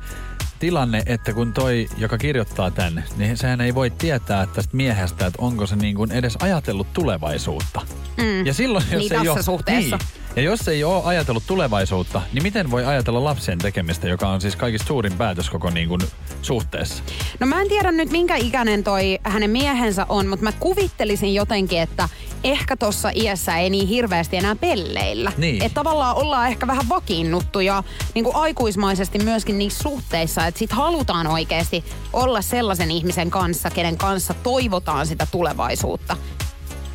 tilanne, 0.59 1.03
että 1.05 1.33
kun 1.33 1.53
toi, 1.53 1.89
joka 1.97 2.17
kirjoittaa 2.17 2.71
tän, 2.71 3.03
niin 3.17 3.37
sehän 3.37 3.61
ei 3.61 3.75
voi 3.75 3.89
tietää 3.89 4.45
tästä 4.45 4.77
miehestä, 4.77 5.25
että 5.25 5.41
onko 5.41 5.67
se 5.67 5.75
niin 5.75 5.95
kuin 5.95 6.11
edes 6.11 6.37
ajatellut 6.39 6.93
tulevaisuutta. 6.93 7.81
Mm. 8.17 8.45
Ja 8.45 8.53
silloin, 8.53 8.85
jos 8.91 8.99
Niin 8.99 9.13
ei 9.13 9.17
tässä 9.17 9.31
ole, 9.33 9.43
suhteessa. 9.43 9.97
Niin, 9.97 10.07
ja 10.39 10.45
jos 10.45 10.67
ei 10.67 10.83
ole 10.83 11.03
ajatellut 11.03 11.43
tulevaisuutta, 11.47 12.21
niin 12.33 12.43
miten 12.43 12.71
voi 12.71 12.85
ajatella 12.85 13.23
lapsen 13.23 13.57
tekemistä, 13.57 14.07
joka 14.07 14.29
on 14.29 14.41
siis 14.41 14.55
kaikista 14.55 14.87
suurin 14.87 15.13
päätös 15.13 15.49
koko 15.49 15.69
niin 15.69 15.89
kuin 15.89 16.01
suhteessa? 16.41 17.03
No 17.39 17.47
mä 17.47 17.61
en 17.61 17.67
tiedä 17.67 17.91
nyt 17.91 18.11
minkä 18.11 18.35
ikäinen 18.35 18.83
toi 18.83 19.19
hänen 19.23 19.49
miehensä 19.49 20.05
on, 20.09 20.27
mutta 20.27 20.43
mä 20.43 20.51
kuvittelisin 20.51 21.33
jotenkin, 21.33 21.79
että 21.81 22.09
ehkä 22.43 22.77
tossa 22.77 23.11
iässä 23.15 23.57
ei 23.57 23.69
niin 23.69 23.87
hirveästi 23.87 24.37
enää 24.37 24.55
pelleillä. 24.55 25.31
Niin. 25.37 25.63
Että 25.63 25.75
tavallaan 25.75 26.15
ollaan 26.15 26.47
ehkä 26.47 26.67
vähän 26.67 26.89
vakiinnuttu 26.89 27.59
ja 27.59 27.83
niin 28.15 28.23
kuin 28.23 28.35
aikuismaisesti 28.35 29.19
myöskin 29.19 29.57
niissä 29.59 29.83
suhteissa, 29.83 30.47
että 30.47 30.59
sit 30.59 30.71
halutaan 30.71 31.27
oikeasti 31.27 31.83
olla 32.13 32.41
sellaisen 32.41 32.91
ihmisen 32.91 33.29
kanssa, 33.31 33.69
kenen 33.69 33.97
kanssa 33.97 34.33
toivotaan 34.33 35.07
sitä 35.07 35.27
tulevaisuutta. 35.31 36.17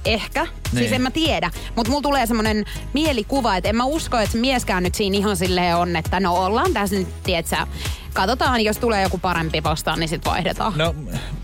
Ehkä. 0.04 0.42
Niin. 0.44 0.52
Siis 0.64 0.80
Niin. 0.80 0.94
en 0.94 1.02
mä 1.02 1.10
tiedä. 1.10 1.50
Mutta 1.76 1.90
mulla 1.90 2.02
tulee 2.02 2.26
semmoinen 2.26 2.64
mielikuva, 2.92 3.56
että 3.56 3.68
en 3.68 3.76
mä 3.76 3.84
usko, 3.84 4.18
että 4.18 4.32
se 4.32 4.38
mieskään 4.38 4.82
nyt 4.82 4.94
siinä 4.94 5.18
ihan 5.18 5.36
silleen 5.36 5.76
on, 5.76 5.96
että 5.96 6.20
no 6.20 6.34
ollaan 6.34 6.72
tässä 6.72 6.96
nyt, 6.96 7.22
tietsä, 7.22 7.66
katsotaan, 8.12 8.60
jos 8.60 8.78
tulee 8.78 9.02
joku 9.02 9.18
parempi 9.18 9.62
vastaan, 9.62 10.00
niin 10.00 10.08
sit 10.08 10.24
vaihdetaan. 10.24 10.72
No 10.76 10.94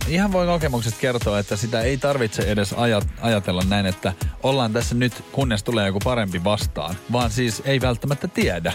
ihan 0.08 0.32
voi 0.32 0.46
kokemuksesta 0.46 1.00
kertoa, 1.00 1.38
että 1.38 1.56
sitä 1.56 1.80
ei 1.80 1.96
tarvitse 1.98 2.42
edes 2.42 2.72
ajat, 2.72 3.06
ajatella 3.20 3.62
näin, 3.68 3.86
että 3.86 4.12
ollaan 4.42 4.72
tässä 4.72 4.94
nyt, 4.94 5.24
kunnes 5.32 5.62
tulee 5.62 5.86
joku 5.86 5.98
parempi 6.04 6.44
vastaan. 6.44 6.94
Vaan 7.12 7.30
siis 7.30 7.62
ei 7.64 7.80
välttämättä 7.80 8.28
tiedä. 8.28 8.72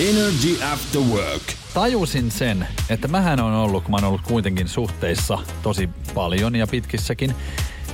Energy 0.00 0.64
After 0.72 1.00
Work. 1.00 1.42
Tajusin 1.74 2.30
sen, 2.30 2.66
että 2.90 3.08
mähän 3.08 3.40
on 3.40 3.52
ollut, 3.54 3.84
kun 3.84 3.90
mä 3.90 3.96
oon 3.96 4.04
ollut 4.04 4.20
kuitenkin 4.22 4.68
suhteissa 4.68 5.38
tosi 5.62 5.88
paljon 6.14 6.54
ja 6.56 6.66
pitkissäkin, 6.66 7.34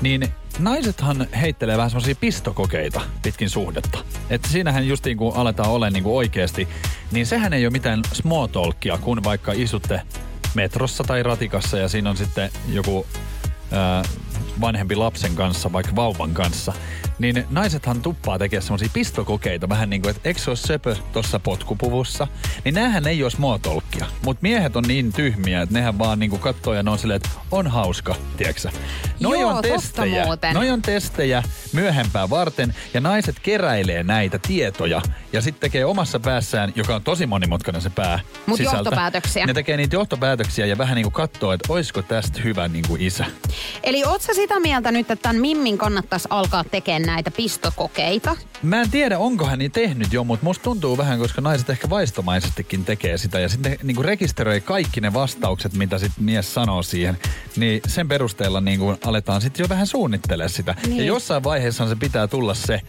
niin 0.01 0.29
naisethan 0.59 1.27
heittelee 1.41 1.77
vähän 1.77 1.91
semmoisia 1.91 2.15
pistokokeita 2.15 3.01
pitkin 3.23 3.51
suhdetta. 3.51 3.99
Että 4.31 4.49
siinähän 4.49 4.89
justiin 4.89 5.17
kun 5.17 5.37
aletaan 5.37 5.71
olemaan 5.71 5.93
niin 5.93 6.05
kuin 6.05 6.15
oikeasti, 6.17 6.69
niin 7.13 7.27
sehän 7.27 7.53
ei 7.53 7.65
ole 7.67 7.73
mitään 7.73 8.03
small 8.13 8.47
talkia, 8.47 8.99
kun 8.99 9.25
vaikka 9.25 9.53
istutte 9.53 10.03
metrossa 10.55 11.05
tai 11.05 11.23
ratikassa 11.23 11.79
ja 11.79 11.89
siinä 11.89 12.11
on 12.11 12.17
sitten 12.17 12.51
joku 12.69 13.07
ää, 13.73 14.03
vanhempi 14.61 14.97
lapsen 14.97 15.35
kanssa, 15.35 15.73
vaikka 15.73 15.97
vauvan 15.97 16.35
kanssa, 16.35 16.73
niin 17.21 17.47
naisethan 17.51 18.03
tuppaa 18.03 18.39
tekemään 18.39 18.63
semmoisia 18.63 18.89
pistokokeita 18.93 19.69
vähän 19.69 19.91
niin 19.91 20.03
kuin, 20.03 20.11
että 20.11 20.29
eikö 20.29 20.41
se 20.41 20.51
ole 20.51 20.57
söpö 20.57 20.97
tuossa 21.13 21.41
potkupuvussa, 21.41 22.27
niin 22.65 22.75
näähän 22.75 23.07
ei 23.07 23.23
ole 23.23 23.31
smotolkkia. 23.31 24.07
Mutta 24.25 24.43
miehet 24.43 24.77
on 24.77 24.85
niin 24.89 25.13
tyhmiä, 25.13 25.63
että 25.63 25.75
nehän 25.75 25.99
vaan 25.99 26.19
niin 26.19 26.31
kuin 26.31 26.43
katsoo 26.43 26.75
ja 26.75 26.83
ne 26.83 26.91
on 26.91 26.99
silleen, 26.99 27.17
että 27.17 27.29
on 27.51 27.67
hauska, 27.67 28.15
tiedätkö 28.37 28.69
Noi 29.21 29.41
Joo, 29.41 29.51
on 29.51 29.63
testejä. 29.63 30.27
Noi 30.55 30.71
on 30.71 30.83
testejä 30.83 31.43
myöhempää 31.73 32.31
varten 32.31 32.75
ja 32.95 33.01
naiset 33.01 33.37
keräilee 33.43 34.03
näitä 34.03 34.39
tietoja 34.39 35.03
ja 35.33 35.43
sitten 35.43 35.61
tekee 35.61 35.85
omassa 35.85 36.21
päässään, 36.21 36.73
joka 36.77 36.95
on 36.95 37.03
tosi 37.03 37.27
monimutkainen 37.27 37.83
se 37.83 37.91
pää 37.91 38.21
Mut 38.47 38.57
sisältä. 38.57 38.77
johtopäätöksiä. 38.77 39.47
Ne 39.47 39.55
tekee 39.55 39.77
niitä 39.77 39.97
johtopäätöksiä 39.97 40.67
ja 40.67 40.79
vähän 40.79 40.95
niin 40.95 41.05
kuin 41.05 41.13
katsoo, 41.13 41.53
että 41.53 41.73
olisiko 41.73 42.03
tästä 42.03 42.41
hyvä 42.43 42.69
niin 42.69 42.85
kuin 42.89 43.01
isä. 43.01 43.25
Eli 43.83 44.05
oot 44.05 44.23
sä 44.23 44.35
sitä 44.35 44.61
mieltä 44.61 44.93
nyt, 44.93 45.11
että 45.11 45.23
tämän 45.23 45.41
Mimmin 45.41 45.79
kannattaisi 45.79 46.29
alkaa 46.31 46.65
tekemään 46.65 47.10
näitä 47.11 47.31
pistokokeita? 47.31 48.37
Mä 48.63 48.81
en 48.81 48.91
tiedä, 48.91 49.19
onko 49.19 49.47
hän 49.47 49.59
niin 49.59 49.73
tehnyt 49.73 50.13
jo, 50.13 50.25
mutta 50.25 50.45
musta 50.45 50.63
tuntuu 50.63 50.99
vähän, 50.99 51.19
koska 51.19 51.41
naiset 51.41 51.71
ehkä 51.71 51.91
vaistomaisestikin 51.91 52.85
tekee 52.85 53.19
sitä. 53.19 53.41
Ja 53.41 53.49
sitten 53.49 53.73
ne 53.73 53.79
niinku 53.83 54.03
rekisteröi 54.03 54.61
kaikki 54.61 55.01
ne 55.01 55.15
vastaukset, 55.15 55.73
mitä 55.73 55.99
sit 55.99 56.13
mies 56.21 56.55
sanoo 56.55 56.83
siihen. 56.83 57.19
Niin 57.57 57.81
sen 57.87 58.09
perusteella 58.09 58.61
niinku 58.61 58.97
aletaan 59.05 59.41
sitten 59.41 59.65
jo 59.65 59.69
vähän 59.69 59.87
suunnittelemaan 59.87 60.51
sitä. 60.51 60.75
Niin. 60.87 60.97
Ja 60.97 61.05
jossain 61.05 61.45
vaiheessa 61.45 61.89
se 61.89 61.97
pitää 61.97 62.27
tulla 62.27 62.55
se 62.55 62.81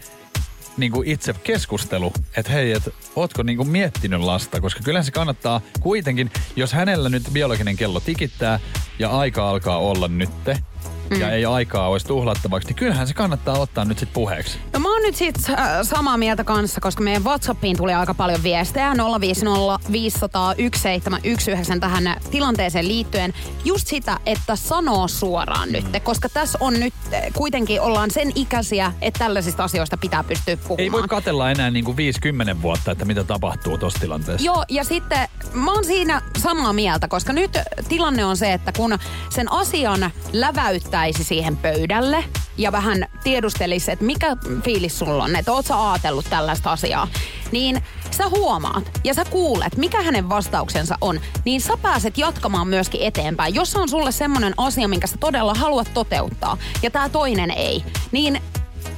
niinku 0.78 1.04
itse 1.06 1.34
keskustelu, 1.34 2.14
että 2.38 2.52
hei, 2.52 2.72
että 2.72 2.92
ootko 3.16 3.44
niinku 3.44 3.64
miettinyt 3.64 4.22
lasta, 4.22 4.62
koska 4.62 4.82
kyllä 4.84 5.04
se 5.04 5.12
kannattaa 5.12 5.62
kuitenkin, 5.80 6.32
jos 6.56 6.74
hänellä 6.74 7.10
nyt 7.10 7.24
biologinen 7.34 7.78
kello 7.78 8.00
tikittää 8.00 8.60
ja 9.00 9.10
aika 9.10 9.50
alkaa 9.50 9.78
olla 9.78 10.08
nytte, 10.08 10.58
mm. 11.12 11.20
ja 11.22 11.32
ei 11.32 11.46
aikaa 11.46 11.88
olisi 11.88 12.08
tuhlattavaksi, 12.08 12.68
niin 12.68 12.76
kyllähän 12.76 13.08
se 13.08 13.14
kannattaa 13.14 13.60
ottaa 13.60 13.86
nyt 13.86 14.00
sitten 14.00 14.14
puheeksi. 14.14 14.60
No 14.74 14.80
mä 14.80 14.91
oon 15.02 15.08
nyt 15.08 15.16
sit 15.16 15.50
äh, 15.50 15.70
samaa 15.84 16.18
mieltä 16.18 16.44
kanssa, 16.44 16.82
koska 16.82 17.04
meidän 17.04 17.24
Whatsappiin 17.24 17.78
tuli 17.78 17.94
aika 17.94 18.14
paljon 18.14 18.44
viestejä 18.44 18.94
050 19.22 19.92
500 19.92 20.56
1719 20.56 21.80
tähän 21.80 22.22
tilanteeseen 22.32 22.88
liittyen. 22.88 23.34
Just 23.66 23.88
sitä, 23.88 24.20
että 24.26 24.56
sanoo 24.56 25.08
suoraan 25.08 25.70
mm. 25.70 25.74
nyt, 25.74 25.86
koska 26.04 26.30
tässä 26.30 26.58
on 26.62 26.74
nyt 26.74 26.94
äh, 27.14 27.22
kuitenkin 27.34 27.82
ollaan 27.82 28.12
sen 28.12 28.32
ikäisiä, 28.36 28.94
että 29.02 29.18
tällaisista 29.20 29.64
asioista 29.64 29.98
pitää 29.98 30.24
pystyä 30.24 30.58
puhumaan. 30.58 30.84
Ei 30.84 30.92
voi 30.92 31.08
katella 31.08 31.52
enää 31.52 31.72
niin 31.72 31.86
kuin 31.86 31.98
50 31.98 32.62
vuotta, 32.62 32.92
että 32.92 33.06
mitä 33.06 33.24
tapahtuu 33.24 33.78
tuossa 33.78 34.00
tilanteessa. 34.00 34.46
Joo, 34.46 34.66
ja 34.70 34.84
sitten 34.84 35.28
mä 35.54 35.74
oon 35.74 35.86
siinä 35.86 36.22
samaa 36.38 36.74
mieltä, 36.74 37.08
koska 37.08 37.34
nyt 37.34 37.58
tilanne 37.90 38.26
on 38.26 38.38
se, 38.38 38.54
että 38.54 38.72
kun 38.72 39.00
sen 39.30 39.52
asian 39.52 40.12
läväyttäisi 40.34 41.24
siihen 41.24 41.58
pöydälle 41.58 42.24
ja 42.58 42.72
vähän 42.72 43.06
tiedustelisi, 43.24 43.92
että 43.92 44.06
mikä 44.06 44.38
fiilis 44.64 44.91
sulla 45.00 45.24
on, 45.24 45.36
että 45.36 45.52
oot 45.52 45.66
sä 45.66 45.92
ajatellut 45.92 46.26
tällaista 46.30 46.72
asiaa, 46.72 47.08
niin 47.52 47.84
sä 48.12 48.30
huomaat 48.30 49.00
ja 49.04 49.14
sä 49.14 49.26
kuulet, 49.26 49.78
mikä 49.78 50.02
hänen 50.02 50.30
vastauksensa 50.30 50.98
on, 51.02 51.22
niin 51.46 51.62
sä 51.62 51.78
pääset 51.82 52.18
jatkamaan 52.18 52.68
myöskin 52.68 53.02
eteenpäin. 53.02 53.56
Jos 53.56 53.76
on 53.76 53.90
sulle 53.90 54.12
semmoinen 54.12 54.54
asia, 54.58 54.88
minkä 54.88 55.08
sä 55.08 55.18
todella 55.18 55.54
haluat 55.54 55.94
toteuttaa 55.94 56.58
ja 56.84 56.92
tämä 56.92 57.10
toinen 57.10 57.52
ei, 57.52 57.84
niin 58.12 58.42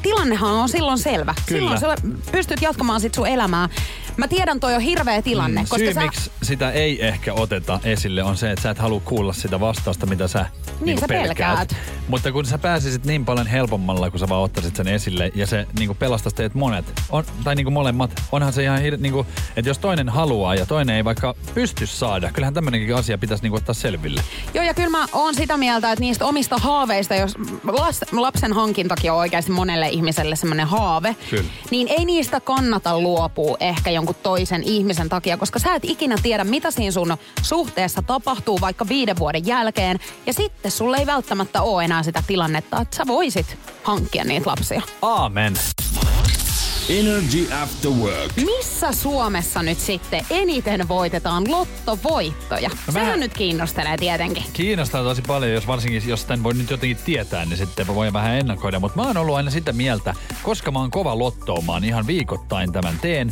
tilannehan 0.03 0.51
on 0.51 0.69
silloin 0.69 0.97
selvä. 0.97 1.35
Kyllä. 1.45 1.77
Silloin 1.77 1.79
sä 1.79 2.07
pystyt 2.31 2.61
jatkamaan 2.61 3.01
sit 3.01 3.13
sun 3.13 3.27
elämää. 3.27 3.69
Mä 4.17 4.27
tiedän, 4.27 4.59
toi 4.59 4.75
on 4.75 4.81
hirveä 4.81 5.21
tilanne. 5.21 5.61
Mm, 5.61 5.67
koska 5.67 5.77
syy, 5.77 5.93
sä... 5.93 6.01
miksi 6.01 6.31
sitä 6.43 6.71
ei 6.71 7.05
ehkä 7.05 7.33
oteta 7.33 7.79
esille, 7.83 8.23
on 8.23 8.37
se, 8.37 8.51
että 8.51 8.63
sä 8.63 8.69
et 8.69 8.77
halua 8.77 9.01
kuulla 9.05 9.33
sitä 9.33 9.59
vastausta, 9.59 10.05
mitä 10.05 10.27
sä 10.27 10.45
niin 10.81 10.99
sä 10.99 11.07
pelkäät. 11.07 11.75
Mutta 12.07 12.31
kun 12.31 12.45
sä 12.45 12.57
pääsisit 12.57 13.05
niin 13.05 13.25
paljon 13.25 13.47
helpommalla, 13.47 14.11
kun 14.11 14.19
sä 14.19 14.29
vaan 14.29 14.41
ottaisit 14.41 14.75
sen 14.75 14.87
esille 14.87 15.31
ja 15.35 15.47
se 15.47 15.67
niin 15.79 15.95
pelastaisi 15.95 16.35
teet 16.35 16.53
monet, 16.53 17.01
on, 17.09 17.23
tai 17.43 17.55
niin 17.55 17.73
molemmat, 17.73 18.21
onhan 18.31 18.53
se 18.53 18.63
ihan, 18.63 18.79
hir- 18.79 18.97
niin 18.97 19.13
kuin, 19.13 19.27
että 19.55 19.69
jos 19.69 19.79
toinen 19.79 20.09
haluaa 20.09 20.55
ja 20.55 20.65
toinen 20.65 20.95
ei 20.95 21.05
vaikka 21.05 21.35
pysty 21.53 21.85
saada, 21.85 22.31
kyllähän 22.31 22.53
tämmöinenkin 22.53 22.95
asia 22.95 23.17
pitäisi 23.17 23.43
niin 23.43 23.53
ottaa 23.53 23.73
selville. 23.73 24.21
Joo, 24.53 24.65
ja 24.65 24.73
kyllä 24.73 24.89
mä 24.89 25.05
oon 25.13 25.35
sitä 25.35 25.57
mieltä, 25.57 25.91
että 25.91 26.01
niistä 26.01 26.25
omista 26.25 26.57
haaveista, 26.57 27.15
jos 27.15 27.33
lapsen 28.11 28.53
hankintakin 28.53 29.11
on 29.11 29.17
oikeasti 29.17 29.51
monelle 29.51 29.89
ihmiselle 29.93 30.35
semmoinen 30.35 30.67
haave, 30.67 31.15
kyllä. 31.29 31.49
niin 31.71 31.87
ei 31.87 32.05
niistä 32.05 32.39
kannata 32.39 32.99
luopua 32.99 33.57
ehkä 33.59 33.91
jonkun 33.91 34.15
toisen 34.23 34.63
ihmisen 34.63 35.09
takia, 35.09 35.37
koska 35.37 35.59
sä 35.59 35.75
et 35.75 35.85
ikinä 35.85 36.15
tiedä, 36.23 36.43
mitä 36.43 36.71
siinä 36.71 36.91
sun 36.91 37.17
suhteessa 37.41 38.01
tapahtuu 38.01 38.61
vaikka 38.61 38.87
viiden 38.89 39.17
vuoden 39.19 39.47
jälkeen. 39.47 39.99
Ja 40.25 40.33
sitten 40.33 40.71
sulle 40.71 40.97
ei 40.97 41.05
välttämättä 41.05 41.61
ole 41.61 41.85
enää 41.85 42.03
sitä 42.03 42.23
tilannetta, 42.27 42.81
että 42.81 42.97
sä 42.97 43.07
voisit 43.07 43.57
hankkia 43.83 44.23
niitä 44.23 44.49
lapsia. 44.49 44.81
Aamen. 45.01 45.53
Energy 46.89 47.53
After 47.53 47.91
Work. 47.91 48.31
Missä 48.35 48.91
Suomessa 48.91 49.63
nyt 49.63 49.79
sitten 49.79 50.25
eniten 50.29 50.87
voitetaan 50.87 51.51
lottovoittoja? 51.51 52.69
No 52.69 52.93
Sehän 52.93 53.19
nyt 53.19 53.33
kiinnostelee 53.33 53.97
tietenkin. 53.97 54.43
Kiinnostaa 54.53 55.03
tosi 55.03 55.21
paljon, 55.21 55.51
jos 55.51 55.67
varsinkin 55.67 56.09
jos 56.09 56.25
tämän 56.25 56.43
voi 56.43 56.53
nyt 56.53 56.69
jotenkin 56.69 56.97
tietää, 57.05 57.45
niin 57.45 57.57
sitten 57.57 57.87
voi 57.87 58.13
vähän 58.13 58.35
ennakoida. 58.35 58.79
Mutta 58.79 59.01
mä 59.01 59.07
oon 59.07 59.17
ollut 59.17 59.35
aina 59.35 59.51
sitä 59.51 59.71
mieltä, 59.71 60.13
koska 60.43 60.71
mä 60.71 60.79
oon 60.79 60.91
kova 60.91 61.19
lottoomaan, 61.19 61.83
ihan 61.83 62.07
viikoittain 62.07 62.71
tämän 62.71 62.99
teen, 63.01 63.31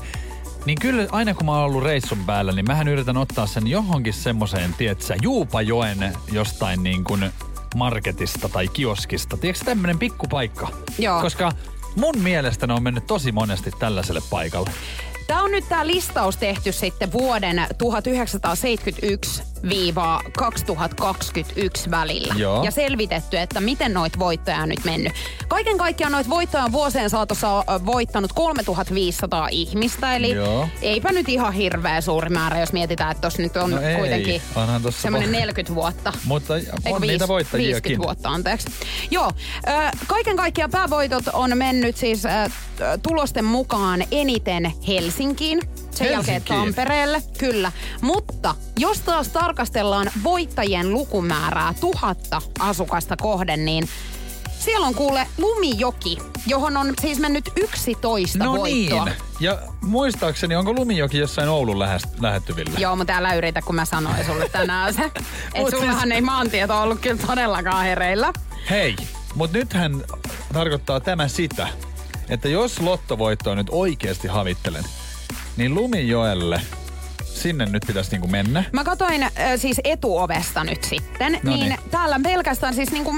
niin 0.65 0.77
kyllä 0.79 1.07
aina 1.11 1.33
kun 1.33 1.45
mä 1.45 1.51
oon 1.51 1.63
ollut 1.63 1.83
reissun 1.83 2.25
päällä, 2.25 2.51
niin 2.51 2.67
mähän 2.67 2.87
yritän 2.87 3.17
ottaa 3.17 3.47
sen 3.47 3.67
johonkin 3.67 4.13
semmoiseen, 4.13 4.73
tietsä, 4.73 5.15
Juupajoen 5.21 6.13
jostain 6.31 6.83
niin 6.83 7.03
kuin 7.03 7.31
marketista 7.75 8.49
tai 8.49 8.67
kioskista. 8.67 9.37
Tiedätkö 9.37 9.65
tämmönen 9.65 9.99
pikkupaikka? 9.99 10.67
Joo. 10.99 11.21
Koska 11.21 11.51
mun 11.95 12.21
mielestä 12.21 12.67
ne 12.67 12.73
on 12.73 12.84
mennyt 12.84 13.08
tosi 13.08 13.32
monesti 13.32 13.71
tällaiselle 13.80 14.21
paikalle. 14.30 14.71
Tämä 15.31 15.43
on 15.43 15.51
nyt 15.51 15.69
tämä 15.69 15.87
listaus 15.87 16.37
tehty 16.37 16.71
sitten 16.71 17.11
vuoden 17.11 17.65
1971 17.77 19.43
2021 20.37 21.91
välillä. 21.91 22.33
Joo. 22.37 22.63
Ja 22.63 22.71
selvitetty, 22.71 23.37
että 23.37 23.61
miten 23.61 23.93
noit 23.93 24.19
voittoja 24.19 24.57
on 24.57 24.69
nyt 24.69 24.83
mennyt. 24.85 25.13
Kaiken 25.47 25.77
kaikkiaan 25.77 26.11
noit 26.11 26.29
voittoja 26.29 26.63
on 26.63 26.71
vuosien 26.71 27.09
saatossa 27.09 27.63
voittanut 27.85 28.33
3500 28.33 29.47
ihmistä, 29.51 30.15
eli 30.15 30.31
Joo. 30.31 30.67
eipä 30.81 31.11
nyt 31.11 31.29
ihan 31.29 31.53
hirveä 31.53 32.01
suuri 32.01 32.29
määrä, 32.29 32.59
jos 32.59 32.73
mietitään, 32.73 33.11
että 33.11 33.21
tuossa 33.21 33.41
nyt 33.41 33.57
on 33.57 33.71
No 33.71 33.81
ei, 33.81 33.97
kuitenkin 33.97 34.41
semmoinen 34.89 35.29
va- 35.31 35.37
40 35.37 35.75
vuotta. 35.75 36.13
Mutta 36.25 36.53
on 36.53 37.01
niitä 37.01 37.23
viis- 37.23 37.27
voittajiakin. 37.27 37.71
50 37.73 38.03
vuotta, 38.03 38.29
anteeksi. 38.29 38.67
Joo, 39.11 39.31
kaiken 40.07 40.35
kaikkiaan 40.37 40.71
päävoitot 40.71 41.23
on 41.33 41.57
mennyt 41.57 41.97
siis 41.97 42.23
tulosten 43.03 43.45
mukaan 43.45 44.03
eniten 44.11 44.73
Helsinkiin, 45.21 45.62
sen 45.91 46.12
jälkeen? 46.12 46.41
Tampereelle, 46.41 47.23
kyllä. 47.38 47.71
Mutta 48.01 48.55
jos 48.79 48.99
taas 48.99 49.27
tarkastellaan 49.27 50.12
voittajien 50.23 50.91
lukumäärää 50.91 51.73
tuhatta 51.79 52.41
asukasta 52.60 53.17
kohden, 53.17 53.65
niin 53.65 53.89
siellä 54.60 54.88
on 54.88 54.95
kuule 54.95 55.27
Lumijoki, 55.38 56.17
johon 56.47 56.77
on 56.77 56.93
siis 57.01 57.19
mennyt 57.19 57.49
11 57.55 58.38
No 58.43 58.51
voittoa. 58.57 59.05
niin. 59.05 59.15
Ja 59.39 59.57
muistaakseni, 59.81 60.55
onko 60.55 60.73
Lumijoki 60.73 61.17
jossain 61.17 61.49
Oulun 61.49 61.79
lähest, 61.79 62.05
lähettyvillä? 62.19 62.79
Joo, 62.79 62.95
mutta 62.95 63.13
älä 63.17 63.34
yritä, 63.34 63.62
kun 63.62 63.75
mä 63.75 63.86
sanoin 63.86 64.25
sulle 64.25 64.49
tänään 64.49 64.93
se. 64.93 65.01
että 65.13 65.21
Mut 65.60 65.69
sullahan 65.71 66.01
siis- 66.01 66.12
ei 66.15 66.21
maantieto 66.21 66.81
ollut 66.81 66.99
kyllä 66.99 67.21
todellakaan 67.27 67.86
hereillä. 67.86 68.34
Hei, 68.69 68.95
mutta 69.36 69.57
nythän 69.57 70.03
tarkoittaa 70.53 70.99
tämä 70.99 71.27
sitä, 71.27 71.67
että 72.29 72.49
jos 72.49 72.79
lottovoittoa 72.79 73.55
nyt 73.55 73.67
oikeasti 73.71 74.27
havittelen, 74.27 74.84
niin 75.57 75.75
Lumijoelle 75.75 76.61
sinne 77.23 77.65
nyt 77.65 77.83
pitäisi 77.87 78.11
niinku 78.11 78.27
mennä. 78.27 78.63
Mä 78.71 78.83
katsoin 78.83 79.23
äh, 79.23 79.31
siis 79.55 79.81
etuovesta 79.83 80.63
nyt 80.63 80.83
sitten, 80.83 81.39
No 81.43 81.55
niin 81.55 81.77
täällä 81.91 82.19
pelkästään 82.23 82.73
siis 82.73 82.91
niinku 82.91 83.15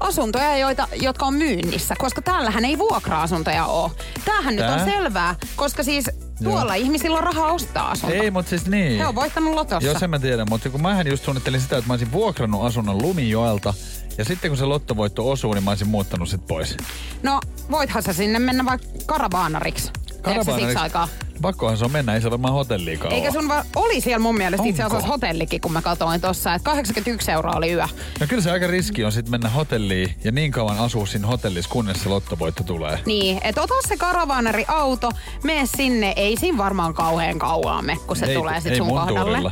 asuntoja, 0.00 0.58
joita, 0.58 0.88
jotka 1.00 1.26
on 1.26 1.34
myynnissä, 1.34 1.94
koska 1.98 2.22
täällähän 2.22 2.64
ei 2.64 2.78
vuokra-asuntoja 2.78 3.66
ole. 3.66 3.90
Tämähän 4.24 4.56
nyt 4.56 4.66
Tää? 4.66 4.74
on 4.74 4.84
selvää, 4.84 5.34
koska 5.56 5.82
siis 5.82 6.10
tuolla 6.44 6.74
ihmisillä 6.74 7.18
on 7.18 7.24
rahaa 7.24 7.52
ostaa 7.52 7.90
asunto. 7.90 8.14
Ei, 8.16 8.30
mutta 8.30 8.48
siis 8.48 8.66
niin. 8.66 8.98
He 8.98 9.06
on 9.06 9.14
voittanut 9.14 9.54
lotossa. 9.54 9.88
Joo, 9.88 9.98
sen 9.98 10.10
mä 10.10 10.18
tiedän, 10.18 10.46
mutta 10.50 10.70
kun 10.70 10.82
mähän 10.82 11.06
just 11.06 11.24
suunnittelin 11.24 11.60
sitä, 11.60 11.76
että 11.76 11.88
mä 11.88 11.92
olisin 11.92 12.12
vuokrannut 12.12 12.64
asunnon 12.64 13.02
Lumijoelta, 13.02 13.74
ja 14.18 14.24
sitten 14.24 14.50
kun 14.50 14.58
se 14.58 14.64
lottovoitto 14.64 15.30
osuu, 15.30 15.54
niin 15.54 15.64
mä 15.64 15.70
olisin 15.70 15.88
muuttanut 15.88 16.28
sit 16.28 16.46
pois. 16.46 16.76
No, 17.22 17.40
voithan 17.70 18.02
sä 18.02 18.12
sinne 18.12 18.38
mennä 18.38 18.64
vaikka 18.64 18.86
karavaanariksi. 19.06 19.90
Se 20.24 20.52
siksi 20.60 20.76
aikaa? 20.76 21.08
Pakkohan 21.42 21.76
se 21.76 21.84
on 21.84 21.90
mennä, 21.90 22.14
ei 22.14 22.20
se 22.20 22.30
varmaan 22.30 22.54
hotelliin 22.54 23.00
Eikä 23.10 23.32
sun 23.32 23.48
va- 23.48 23.64
oli 23.76 24.00
siellä 24.00 24.18
mun 24.18 24.36
mielestä 24.36 24.66
itse 24.66 24.82
asiassa 24.82 25.08
hotellikin, 25.08 25.60
kun 25.60 25.72
mä 25.72 25.82
katsoin 25.82 26.20
tossa, 26.20 26.54
että 26.54 26.64
81 26.70 27.30
euroa 27.30 27.52
oli 27.56 27.72
yö. 27.72 27.86
No 28.20 28.26
kyllä 28.28 28.42
se 28.42 28.50
aika 28.50 28.66
riski 28.66 29.04
on 29.04 29.12
sitten 29.12 29.30
mennä 29.30 29.48
hotelliin 29.48 30.14
ja 30.24 30.32
niin 30.32 30.52
kauan 30.52 30.78
asua 30.78 31.06
siinä 31.06 31.26
hotellissa, 31.26 31.70
kunnes 31.70 32.02
se 32.02 32.08
lottovoitto 32.08 32.62
tulee. 32.62 32.98
Niin, 33.06 33.40
että 33.44 33.62
ota 33.62 33.74
se 33.88 33.96
karavaanari 33.96 34.64
auto, 34.68 35.10
mene 35.42 35.66
sinne, 35.76 36.12
ei 36.16 36.36
siinä 36.36 36.58
varmaan 36.58 36.94
kauhean 36.94 37.38
kauan 37.38 37.84
me, 37.84 37.96
kun 38.06 38.16
se 38.16 38.26
ei, 38.26 38.34
tulee 38.34 38.60
sit 38.60 38.72
ei 38.72 38.76
sun 38.78 38.88
kohdalle. 38.88 39.20
tuurilla. 39.20 39.50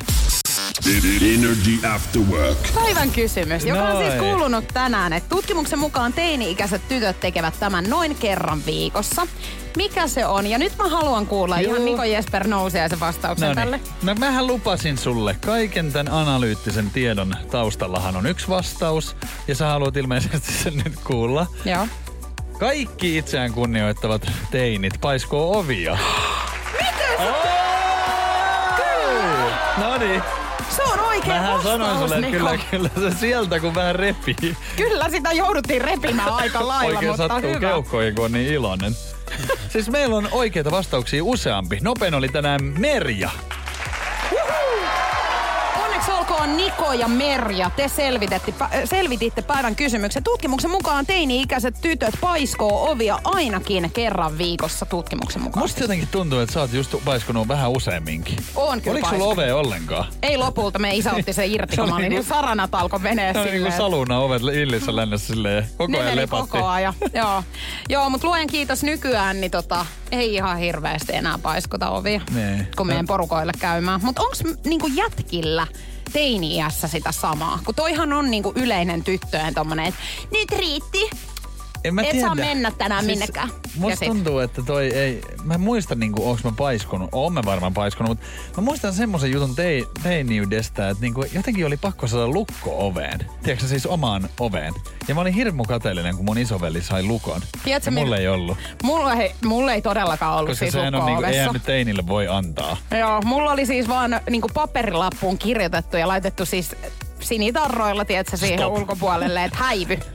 Energy 1.34 1.86
After 1.94 2.22
Work. 2.22 2.58
Päivän 2.74 3.10
kysymys, 3.10 3.64
joka 3.64 3.82
on 3.82 3.96
siis 4.04 4.14
kuulunut 4.20 4.64
tänään, 4.74 5.12
että 5.12 5.28
tutkimuksen 5.28 5.78
mukaan 5.78 6.12
teini-ikäiset 6.12 6.88
tytöt 6.88 7.20
tekevät 7.20 7.54
tämän 7.60 7.90
noin 7.90 8.14
kerran 8.14 8.60
viikossa. 8.66 9.26
Mikä 9.76 10.06
se 10.08 10.26
on? 10.26 10.46
Ja 10.46 10.58
nyt 10.58 10.72
mä 10.78 10.88
haluan 10.88 11.26
kuulla 11.26 11.60
Joo. 11.60 11.70
ihan 11.74 11.84
Niko 11.84 12.04
Jesper 12.04 12.46
Nousiaisen 12.48 13.00
vastauksen 13.00 13.48
No 13.48 13.54
tälle. 13.54 13.80
No 14.02 14.14
mähän 14.14 14.46
lupasin 14.46 14.98
sulle, 14.98 15.36
kaiken 15.46 15.92
tämän 15.92 16.12
analyyttisen 16.12 16.90
tiedon 16.90 17.34
taustallahan 17.50 18.16
on 18.16 18.26
yksi 18.26 18.48
vastaus, 18.48 19.16
ja 19.48 19.54
sä 19.54 19.66
haluat 19.66 19.96
ilmeisesti 19.96 20.52
sen 20.52 20.76
nyt 20.84 20.94
kuulla. 21.04 21.46
Joo. 21.64 21.86
Kaikki 22.58 23.18
itseään 23.18 23.52
kunnioittavat 23.52 24.30
teinit 24.50 24.94
paiskoo 25.00 25.58
ovia. 25.58 25.98
Mitä 26.72 27.32
No 29.78 29.96
niin. 29.98 30.22
Se 30.68 30.82
on 30.82 31.00
oikea 31.00 31.34
Mähän 31.34 31.54
vastaus, 31.54 31.72
sanoin 31.74 31.98
sulle, 31.98 32.14
että 32.14 32.30
kyllä, 32.30 32.58
kyllä 32.70 32.90
se 33.10 33.16
sieltä 33.18 33.60
kun 33.60 33.74
vähän 33.74 33.94
repii. 33.94 34.56
Kyllä 34.76 35.08
sitä 35.10 35.32
jouduttiin 35.32 35.80
repimään 35.82 36.32
aika 36.32 36.68
lailla, 36.68 36.94
Oikein 36.98 37.10
mutta 37.12 37.28
sattuu 37.28 37.50
hyvä. 37.50 37.60
keuhkoihin, 37.60 38.14
kun 38.14 38.24
on 38.24 38.32
niin 38.32 38.52
iloinen. 38.54 38.96
Siis 39.68 39.90
meillä 39.90 40.16
on 40.16 40.28
oikeita 40.30 40.70
vastauksia 40.70 41.24
useampi. 41.24 41.78
Nopein 41.82 42.14
oli 42.14 42.28
tänään 42.28 42.60
Merja. 42.78 43.30
On 46.42 46.56
Niko 46.56 46.92
ja 46.92 47.08
Merja. 47.08 47.70
Te 47.76 47.88
selvititte, 47.88 48.40
selvititte 48.84 49.42
päivän 49.42 49.76
kysymyksen. 49.76 50.24
Tutkimuksen 50.24 50.70
mukaan 50.70 51.06
teini-ikäiset 51.06 51.74
tytöt 51.80 52.14
paiskoo 52.20 52.90
ovia 52.90 53.18
ainakin 53.24 53.90
kerran 53.90 54.38
viikossa 54.38 54.86
tutkimuksen 54.86 55.42
mukaan. 55.42 55.64
Musta 55.64 55.80
jotenkin 55.80 56.08
tuntuu, 56.08 56.38
että 56.38 56.52
sä 56.52 56.60
oot 56.60 56.72
just 56.72 56.94
paiskunut 57.04 57.48
vähän 57.48 57.70
useamminkin. 57.70 58.36
On 58.56 58.80
kyllä 58.80 58.92
Oliko 58.94 59.08
sulla 59.08 59.24
paiskunut. 59.24 59.32
ove 59.48 59.52
ollenkaan? 59.54 60.04
Ei 60.22 60.36
lopulta, 60.38 60.78
me 60.78 60.94
isä 60.96 61.12
otti 61.12 61.32
sen 61.32 61.50
irti, 61.52 61.76
kun 61.76 61.88
mä 61.88 61.96
olin 61.96 62.08
niin 62.10 62.24
saranat 62.24 62.74
alkoi 62.74 62.98
menee 62.98 63.32
Se 63.32 63.38
on 63.38 63.44
niinku 63.44 63.56
silleen. 63.58 63.76
saluna 63.76 64.18
ovet 64.18 64.42
illissä 64.42 64.96
lännessä 64.96 65.26
silleen 65.26 65.66
koko 65.76 65.98
ajan 65.98 66.16
lepatti. 66.16 66.50
koko 66.50 66.66
ajan. 66.68 66.94
Joo, 67.14 67.42
Joo 67.88 68.10
mutta 68.10 68.26
luojan 68.26 68.46
kiitos 68.46 68.82
nykyään, 68.82 69.40
niin 69.40 69.50
tota, 69.50 69.86
ei 70.12 70.34
ihan 70.34 70.58
hirveästi 70.58 71.14
enää 71.14 71.38
paiskota 71.38 71.90
ovia, 71.90 72.20
Nee. 72.30 72.66
kun 72.76 72.86
meidän 72.86 73.06
porukoille 73.06 73.52
käymään. 73.58 74.00
Mutta 74.04 74.22
onks 74.22 74.44
m- 74.44 74.68
niinku 74.68 74.86
jätkillä 74.86 75.66
teini-iässä 76.12 76.88
sitä 76.88 77.12
samaa? 77.12 77.58
Kun 77.64 77.74
toihan 77.74 78.12
on 78.12 78.30
niinku 78.30 78.52
yleinen 78.56 79.04
tyttöjen 79.04 79.54
tommonen, 79.54 79.86
että 79.86 80.00
nyt 80.32 80.58
riitti. 80.58 81.31
En 81.84 81.94
mä 81.94 82.02
Et 82.02 82.10
tiedä. 82.10 82.26
saa 82.26 82.34
mennä 82.34 82.70
tänään 82.78 83.04
minnekään. 83.04 83.48
Ja 83.48 83.70
Musta 83.76 83.96
sit- 83.98 84.08
tuntuu, 84.08 84.38
että 84.38 84.62
toi 84.62 84.86
ei... 84.94 85.20
Mä 85.44 85.54
en 85.54 85.60
muista 85.60 85.94
niinku, 85.94 86.30
onks 86.30 86.44
mä 86.44 86.52
paiskunut. 86.56 87.08
Oon 87.12 87.32
mä 87.32 87.42
varmaan 87.44 87.74
paiskunut, 87.74 88.08
mutta 88.10 88.26
mä 88.56 88.64
muistan 88.64 88.92
semmoisen 88.94 89.30
jutun 89.32 89.54
tei, 89.54 89.84
teiniydestä, 90.02 90.88
että 90.88 91.00
niinku, 91.00 91.24
jotenkin 91.32 91.66
oli 91.66 91.76
pakko 91.76 92.06
saada 92.06 92.28
lukko 92.28 92.86
oveen. 92.86 93.26
Tiedätkö 93.42 93.66
siis 93.68 93.86
omaan 93.86 94.28
oveen. 94.40 94.74
Ja 95.08 95.14
mä 95.14 95.20
olin 95.20 95.34
hirmu 95.34 95.64
kateellinen, 95.64 96.16
kun 96.16 96.24
mun 96.24 96.38
isoveli 96.38 96.82
sai 96.82 97.02
lukon. 97.02 97.40
Tiedätkö, 97.64 97.88
ja 97.90 97.92
mulle 97.92 98.16
mil- 98.16 98.20
ei 98.20 98.28
ollut. 98.28 98.58
Mulla 98.82 99.12
ei, 99.14 99.32
mulla 99.44 99.72
ei 99.72 99.82
todellakaan 99.82 100.36
ollut 100.38 100.50
Koska 100.50 100.64
siis 100.64 100.72
sehän 100.72 100.94
on 100.94 101.06
niinku, 101.06 101.22
eihän 101.24 101.52
nyt 101.52 101.62
teinille 101.64 102.06
voi 102.06 102.28
antaa. 102.28 102.76
Joo, 102.98 103.20
mulla 103.24 103.52
oli 103.52 103.66
siis 103.66 103.88
vaan 103.88 104.20
niinku 104.30 104.48
paperilappuun 104.54 105.38
kirjoitettu 105.38 105.96
ja 105.96 106.08
laitettu 106.08 106.46
siis 106.46 106.76
sinitarroilla, 107.20 108.04
tiedätkö, 108.04 108.36
siihen 108.36 108.58
Stop. 108.58 108.72
ulkopuolelle, 108.72 109.44
että 109.44 109.58
häivy. 109.58 109.98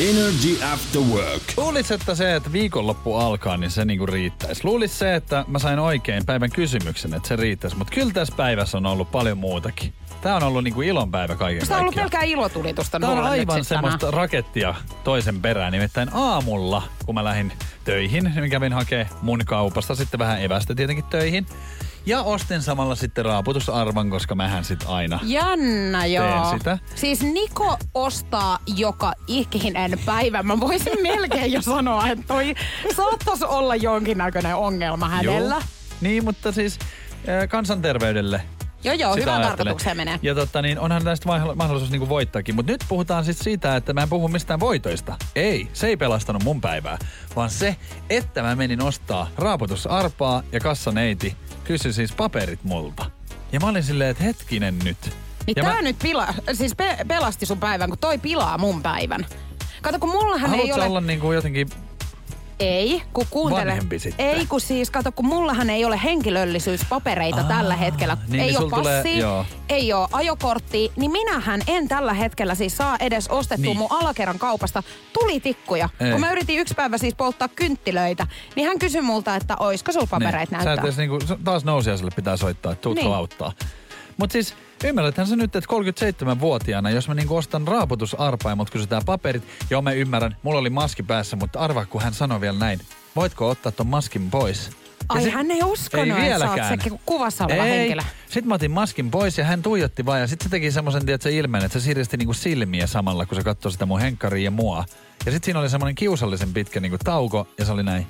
Energy 0.00 0.64
After 0.72 1.00
Work. 1.02 1.42
Luulis, 1.56 1.90
että 1.90 2.14
se, 2.14 2.36
että 2.36 2.52
viikonloppu 2.52 3.16
alkaa, 3.16 3.56
niin 3.56 3.70
se 3.70 3.84
niinku 3.84 4.06
riittäisi. 4.06 4.64
Luulis 4.64 4.98
se, 4.98 5.14
että 5.14 5.44
mä 5.48 5.58
sain 5.58 5.78
oikein 5.78 6.26
päivän 6.26 6.50
kysymyksen, 6.50 7.14
että 7.14 7.28
se 7.28 7.36
riittäisi. 7.36 7.76
Mutta 7.76 7.94
kyllä 7.94 8.12
tässä 8.12 8.34
päivässä 8.36 8.78
on 8.78 8.86
ollut 8.86 9.10
paljon 9.10 9.38
muutakin. 9.38 9.92
Tää 10.20 10.36
on 10.36 10.42
ollut 10.42 10.64
niinku 10.64 10.82
ilonpäivä 10.82 11.36
kaiken 11.36 11.68
Tämä 11.68 11.76
on 11.76 11.80
ollut 11.80 11.94
pelkää 11.94 12.22
ilotulitusta 12.22 13.00
Tää 13.00 13.10
on 13.10 13.18
aivan 13.18 13.38
sit 13.38 13.46
tänään. 13.46 13.64
semmoista 13.64 14.10
rakettia 14.10 14.74
toisen 15.04 15.42
perään. 15.42 15.72
Nimittäin 15.72 16.08
aamulla, 16.12 16.82
kun 17.06 17.14
mä 17.14 17.24
lähdin 17.24 17.52
töihin, 17.84 18.32
niin 18.34 18.50
kävin 18.50 18.72
hakee 18.72 19.08
mun 19.22 19.40
kaupasta 19.46 19.94
sitten 19.94 20.18
vähän 20.18 20.42
evästä 20.42 20.74
tietenkin 20.74 21.04
töihin. 21.04 21.46
Ja 22.06 22.22
ostin 22.22 22.62
samalla 22.62 22.94
sitten 22.94 23.24
raaputusarvan, 23.24 24.10
koska 24.10 24.34
mähän 24.34 24.64
sit 24.64 24.84
aina 24.86 25.20
Jännä, 25.22 26.06
joo. 26.06 26.26
Teen 26.26 26.58
sitä. 26.58 26.78
Siis 26.94 27.22
Niko 27.22 27.76
ostaa 27.94 28.58
joka 28.76 29.12
ikinen 29.26 29.98
päivä. 30.06 30.42
Mä 30.42 30.60
voisin 30.60 31.02
melkein 31.02 31.52
jo 31.52 31.62
sanoa, 31.62 32.08
että 32.08 32.24
toi 32.26 32.54
saattaisi 32.96 33.44
olla 33.44 33.76
jonkinnäköinen 33.76 34.56
ongelma 34.56 35.08
hänellä. 35.08 35.54
Joo. 35.54 35.64
Niin, 36.00 36.24
mutta 36.24 36.52
siis 36.52 36.78
äh, 37.28 37.48
kansanterveydelle 37.48 38.42
Joo, 38.84 38.94
joo, 38.94 39.16
hyvään 39.16 39.42
tarkoitukseen 39.42 39.96
menee. 39.96 40.18
Ja 40.22 40.34
totta, 40.34 40.62
niin 40.62 40.78
onhan 40.78 41.04
tästä 41.04 41.28
mahdoll- 41.28 41.54
mahdollisuus 41.54 41.90
niinku 41.90 42.08
voittaakin. 42.08 42.54
Mutta 42.54 42.72
nyt 42.72 42.84
puhutaan 42.88 43.24
siis 43.24 43.38
siitä, 43.38 43.76
että 43.76 43.92
mä 43.92 44.02
en 44.02 44.08
puhu 44.08 44.28
mistään 44.28 44.60
voitoista. 44.60 45.16
Ei, 45.34 45.68
se 45.72 45.86
ei 45.86 45.96
pelastanut 45.96 46.42
mun 46.44 46.60
päivää. 46.60 46.98
Vaan 47.36 47.50
se, 47.50 47.76
että 48.10 48.42
mä 48.42 48.56
menin 48.56 48.82
ostaa 48.82 49.28
raaputusarpaa 49.36 50.42
ja 50.52 50.60
kassaneiti 50.60 51.36
kysyi 51.64 51.92
siis 51.92 52.12
paperit 52.12 52.64
multa. 52.64 53.10
Ja 53.52 53.60
mä 53.60 53.68
olin 53.68 53.82
silleen, 53.82 54.10
että 54.10 54.24
hetkinen 54.24 54.78
nyt. 54.78 54.96
Niin 55.46 55.54
ja 55.56 55.62
tää 55.62 55.74
mä, 55.74 55.82
nyt 55.82 55.98
pila, 55.98 56.34
siis 56.52 56.74
pe- 56.74 56.98
pelasti 57.08 57.46
sun 57.46 57.58
päivän, 57.58 57.88
kun 57.88 57.98
toi 57.98 58.18
pilaa 58.18 58.58
mun 58.58 58.82
päivän. 58.82 59.26
Kato, 59.82 59.98
kun 59.98 60.08
mullahan 60.08 60.54
ei 60.54 60.58
haluatko 60.58 60.76
ole... 60.76 60.84
olla 60.84 61.00
niinku 61.00 61.32
jotenkin... 61.32 61.68
Ei, 62.60 63.02
kun 63.12 63.26
kuuntele. 63.30 63.60
Vanhempi 63.70 63.98
sitten? 63.98 64.26
Ei, 64.26 64.46
kun 64.46 64.60
siis, 64.60 64.90
kato, 64.90 65.12
kun 65.12 65.26
mullahan 65.26 65.70
ei 65.70 65.84
ole 65.84 66.00
henkilöllisyyspapereita 66.04 67.36
Aa, 67.40 67.44
tällä 67.48 67.76
hetkellä. 67.76 68.16
niin, 68.28 68.40
ei 68.40 68.46
niin 68.46 68.58
ole 68.58 68.70
sul 68.70 68.78
tulee- 68.78 69.02
ei 69.68 69.92
ole 69.92 70.08
ajokorttia, 70.12 70.90
niin 70.96 71.10
minähän 71.10 71.60
en 71.66 71.88
tällä 71.88 72.14
hetkellä 72.14 72.54
siis 72.54 72.76
saa 72.76 72.96
edes 73.00 73.28
ostettua 73.28 73.62
Niin. 73.62 73.68
niin. 73.68 73.78
mun 73.78 73.92
alakerran 74.02 74.38
kaupasta 74.38 74.82
tulitikkuja. 75.12 75.88
Ei. 76.00 76.10
Kun 76.12 76.20
mä 76.20 76.32
yritin 76.32 76.58
yksi 76.60 76.74
päivä 76.74 76.98
siis 76.98 77.14
polttaa 77.14 77.48
kynttilöitä, 77.48 78.26
niin 78.56 78.68
hän 78.68 78.78
kysyi 78.78 79.00
multa, 79.02 79.36
että 79.36 79.56
oisko 79.60 79.92
sulla 79.92 80.18
Niin. 80.18 80.30
Sä 80.30 80.36
näyttää. 80.50 80.74
et 80.74 80.80
edes 80.80 80.96
niinku, 80.96 81.18
taas 81.44 81.64
nousiaiselle 81.64 82.10
pitää 82.16 82.36
soittaa, 82.36 82.72
että 82.72 82.82
tuutko 82.82 83.04
Niin. 83.04 83.14
auttaa. 83.14 83.52
Mutta 84.16 84.32
siis 84.32 84.54
ymmärräthän 84.88 85.26
sä 85.26 85.36
nyt, 85.36 85.56
että 85.56 85.70
37-vuotiaana, 86.34 86.90
jos 86.90 87.08
mä 87.08 87.14
niinku 87.14 87.36
ostan 87.36 87.68
raaputusarpaa 87.68 88.52
ja 88.52 88.56
mut 88.56 88.70
kysytään 88.70 89.02
paperit, 89.06 89.42
joo 89.70 89.82
mä 89.82 89.92
ymmärrän, 89.92 90.36
mulla 90.42 90.58
oli 90.58 90.70
maski 90.70 91.02
päässä, 91.02 91.36
mutta 91.36 91.58
arvaa 91.58 91.86
kun 91.86 92.02
hän 92.02 92.14
sanoi 92.14 92.40
vielä 92.40 92.58
näin, 92.58 92.80
voitko 93.16 93.48
ottaa 93.48 93.72
ton 93.72 93.86
maskin 93.86 94.30
pois? 94.30 94.66
Ja 94.68 95.06
Ai 95.08 95.22
sit- 95.22 95.32
hän 95.34 95.50
ei 95.50 95.62
uskonut, 95.64 96.18
ei 96.18 96.26
että 96.30 96.38
sä 96.38 96.50
oot 96.50 96.82
se 96.84 96.90
kuvassa 97.06 97.44
oleva 97.44 97.64
ei. 97.64 97.78
henkilö. 97.78 98.02
Sitten 98.26 98.48
mä 98.48 98.54
otin 98.54 98.70
maskin 98.70 99.10
pois 99.10 99.38
ja 99.38 99.44
hän 99.44 99.62
tuijotti 99.62 100.06
vaan 100.06 100.20
ja 100.20 100.26
sitten 100.26 100.44
se 100.46 100.50
teki 100.50 100.70
semmoisen, 100.70 101.06
tiedätkö, 101.06 101.30
ilmeen, 101.30 101.64
että 101.64 101.78
se 101.80 101.84
siristi 101.84 102.16
niinku 102.16 102.32
silmiä 102.34 102.86
samalla, 102.86 103.26
kun 103.26 103.36
se 103.36 103.42
katsoi 103.44 103.72
sitä 103.72 103.86
mun 103.86 104.00
henkkaria 104.00 104.44
ja 104.44 104.50
mua. 104.50 104.84
Ja 105.26 105.32
sitten 105.32 105.44
siinä 105.44 105.60
oli 105.60 105.68
semmoinen 105.68 105.94
kiusallisen 105.94 106.52
pitkä 106.52 106.80
niinku 106.80 106.98
tauko 107.04 107.48
ja 107.58 107.64
se 107.64 107.72
oli 107.72 107.82
näin, 107.82 108.06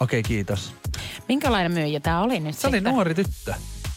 okei 0.00 0.22
kiitos. 0.22 0.72
Minkälainen 1.28 1.72
myyjä 1.72 2.00
tää 2.00 2.20
oli 2.20 2.40
nyt 2.40 2.58
Se 2.58 2.66
oli 2.66 2.76
sitten? 2.76 2.92
nuori 2.92 3.14
tyttö. 3.14 3.54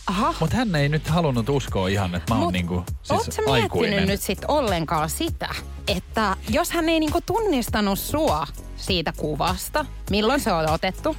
Aha. 0.08 0.34
Mutta 0.40 0.56
hän 0.58 0.76
ei 0.76 0.90
nyt 0.90 1.08
halunnut 1.08 1.50
uskoa 1.50 1.88
ihan, 1.88 2.16
että 2.16 2.34
mä 2.34 2.36
oon 2.40 2.44
Mut 2.46 2.54
niinku 2.54 2.84
siis 3.04 3.22
sä 3.36 3.42
aikuinen. 3.48 3.90
miettinyt 3.90 4.08
nyt 4.10 4.22
sit 4.22 4.40
ollenkaan 4.48 5.10
sitä, 5.10 5.50
että 5.88 6.36
jos 6.50 6.72
hän 6.72 6.90
ei 6.90 7.00
niinku 7.00 7.20
tunnistanut 7.26 8.00
sua 8.00 8.48
siitä 8.78 9.14
kuvasta, 9.18 9.86
milloin 10.10 10.40
se 10.40 10.52
on 10.54 10.70
otettu, 10.70 11.16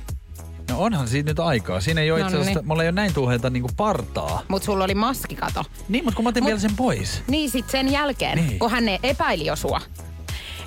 No 0.70 0.80
onhan 0.82 1.08
siinä 1.08 1.30
nyt 1.30 1.40
aikaa. 1.40 1.80
Siinä 1.80 2.00
ei 2.00 2.10
ole 2.12 2.20
itse 2.20 2.36
asiassa, 2.36 2.62
mulla 2.64 2.82
ei 2.82 2.86
ole 2.88 2.94
näin 2.94 3.14
tuheita 3.14 3.50
niinku 3.50 3.70
partaa. 3.76 4.42
mutta 4.48 4.66
sulla 4.66 4.84
oli 4.84 4.94
maskikato. 4.94 5.64
Niin, 5.88 6.04
mutta 6.04 6.16
kun 6.16 6.24
mä 6.24 6.28
otin 6.28 6.42
Mut- 6.42 6.46
vielä 6.46 6.60
sen 6.60 6.76
pois. 6.76 7.22
Niin 7.28 7.50
sit 7.50 7.70
sen 7.70 7.92
jälkeen, 7.92 8.36
niin. 8.46 8.58
kun 8.58 8.70
hän 8.70 8.84
epäili 9.02 9.46
jo 9.46 9.56
sua. 9.56 9.80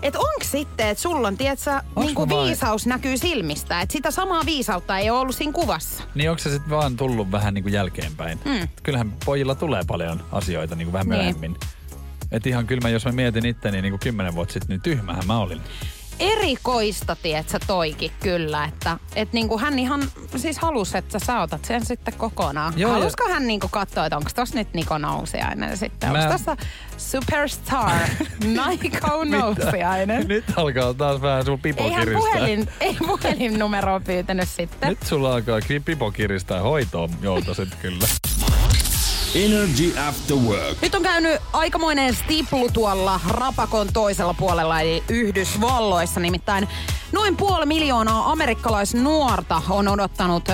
Et 0.02 0.16
onks 0.16 0.52
sitten, 0.52 0.88
että 0.88 1.02
sulla 1.02 1.28
on, 1.28 1.38
tietsä, 1.38 1.84
niinku 1.96 2.30
viisaus 2.30 2.86
näkyy 2.86 3.18
silmistä, 3.18 3.82
että 3.82 3.94
sitä 3.94 4.12
samaa 4.12 4.42
viisautta 4.46 4.98
ei 4.98 5.10
ole 5.10 5.20
ollut 5.20 5.36
siinä 5.36 5.54
kuvassa. 5.54 6.04
Niin 6.16 6.30
onko 6.30 6.40
se 6.44 6.50
sitten 6.50 6.70
vaan 6.70 6.98
tullut 6.98 7.32
vähän 7.32 7.54
niinku 7.54 7.70
jälkeenpäin? 7.70 8.40
Mm. 8.46 8.68
Kyllähän 8.84 9.14
pojilla 9.26 9.56
tulee 9.56 9.82
paljon 9.88 10.24
asioita 10.32 10.76
niinku 10.76 10.94
vähän 10.94 11.08
Niin. 11.10 11.18
myöhemmin. 11.18 11.58
Et 12.32 12.48
ihan 12.48 12.68
kyllä 12.68 12.82
mä, 12.82 12.90
jos 12.90 13.06
mä 13.06 13.12
mietin 13.12 13.46
itteni 13.46 13.82
niinku 13.82 13.98
kymmenen 13.98 14.36
vuotta 14.36 14.54
sitten, 14.54 14.70
niin 14.70 14.82
tyhmähän 14.82 15.28
mä 15.28 15.38
olin. 15.40 15.62
Erikoista, 16.20 17.16
tietsä, 17.16 17.60
toikin 17.68 18.12
kyllä, 18.24 18.66
että 18.66 18.98
et 19.16 19.34
niinku 19.34 19.58
hän 19.58 19.80
ihan 19.80 20.02
siis 20.36 20.60
halusi, 20.60 20.98
että 20.98 21.20
sä 21.20 21.42
otat 21.42 21.66
sen 21.66 21.86
sitten 21.86 22.14
kokonaan. 22.14 22.74
Joo, 22.78 22.92
ja- 22.92 22.98
Halusko 22.98 23.30
hän 23.30 23.48
niinku 23.48 23.68
katsoa, 23.72 24.06
että 24.06 24.18
onko 24.18 24.30
tossa 24.36 24.56
nyt 24.56 24.74
Niko 24.74 24.98
Nousiainen 24.98 25.78
sitten? 25.78 26.12
Mä- 26.12 26.20
Onko 26.20 26.32
tossa 26.32 26.58
superstar 26.98 27.92
Niko 28.82 29.24
Nousiainen? 29.24 30.28
Nyt 30.36 30.46
alkaa 30.56 30.94
taas 30.94 31.22
vähän 31.22 31.46
sun 31.46 31.60
pipo 31.60 31.84
Ei 31.84 31.92
hän 31.92 32.00
kiristää. 32.08 32.32
puhelin, 32.32 32.68
ei 32.80 32.98
puhelinnumeroa 33.08 34.00
pyytänyt 34.00 34.50
sitten. 34.50 34.90
Nyt 34.90 35.04
sulla 35.04 35.34
alkaa 35.34 35.60
pipo 35.86 36.12
kiristää 36.12 36.62
hoitoon 36.62 37.10
joutasit 37.22 37.76
kyllä. 37.82 38.08
Energy 39.36 40.00
After 40.08 40.38
Work. 40.38 40.82
Nyt 40.82 40.96
on 40.96 41.04
käynyt 41.04 41.42
aikamoinen 41.54 42.16
stiplu 42.16 42.70
tuolla 42.74 43.20
rapakon 43.28 43.88
toisella 43.94 44.34
puolella, 44.34 44.82
eli 44.82 45.04
Yhdysvalloissa. 45.10 46.20
Nimittäin 46.20 46.68
noin 47.12 47.38
puoli 47.38 47.66
miljoonaa 47.66 48.32
amerikkalaisnuorta 48.32 49.62
on 49.70 49.88
odottanut 49.88 50.50
ö, 50.50 50.54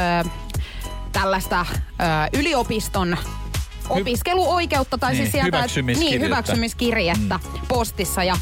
tällaista 1.12 1.66
ö, 1.72 2.40
yliopiston 2.40 3.18
opiskeluoikeutta 3.92 4.98
tai 4.98 5.12
Niin, 5.12 5.18
siis 5.24 5.32
sieltä 5.32 5.58
hyväksymiskirjettä. 5.58 6.18
niin, 6.20 6.22
hyväksymiskirjettä 6.22 7.38
mm. 7.44 7.68
postissa. 7.68 8.24
Ja 8.24 8.38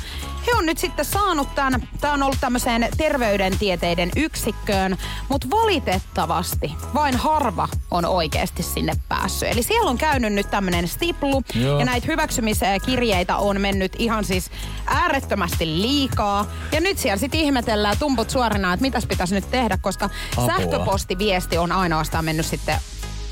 he 0.48 0.52
on 0.58 0.66
nyt 0.66 0.78
sitten 0.78 1.06
saanut 1.06 1.56
tämän, 1.56 1.88
tämä 2.02 2.14
on 2.14 2.24
ollut 2.24 2.38
tämmöiseen 2.42 2.88
terveydentieteiden 2.98 4.12
yksikköön, 4.16 4.98
mutta 5.30 5.48
valitettavasti 5.50 6.74
vain 6.94 7.16
harva 7.16 7.68
on 7.92 8.06
oikeasti 8.06 8.64
sinne 8.64 8.94
päässyt. 9.10 9.50
Eli 9.52 9.64
siellä 9.64 9.90
on 9.90 9.98
käynyt 9.98 10.34
nyt 10.34 10.50
tämmöinen 10.52 10.88
stiplu 10.88 11.42
Joo. 11.56 11.80
ja 11.80 11.86
näitä 11.86 12.08
hyväksymiskirjeitä 12.08 13.38
on 13.38 13.62
mennyt 13.62 13.96
ihan 14.00 14.26
siis 14.26 14.52
äärettömästi 14.86 15.66
liikaa. 15.66 16.46
Ja 16.72 16.82
nyt 16.82 16.98
siellä 16.98 17.18
sitten 17.18 17.40
ihmetellään 17.40 17.98
tumput 18.00 18.30
suorina, 18.30 18.74
että 18.74 18.82
mitäs 18.82 19.06
pitäisi 19.06 19.36
nyt 19.36 19.52
tehdä, 19.52 19.78
koska 19.82 20.10
Apua. 20.38 20.48
sähköpostiviesti 20.48 21.58
on 21.58 21.72
ainoastaan 21.72 22.26
mennyt 22.26 22.46
sitten 22.46 22.76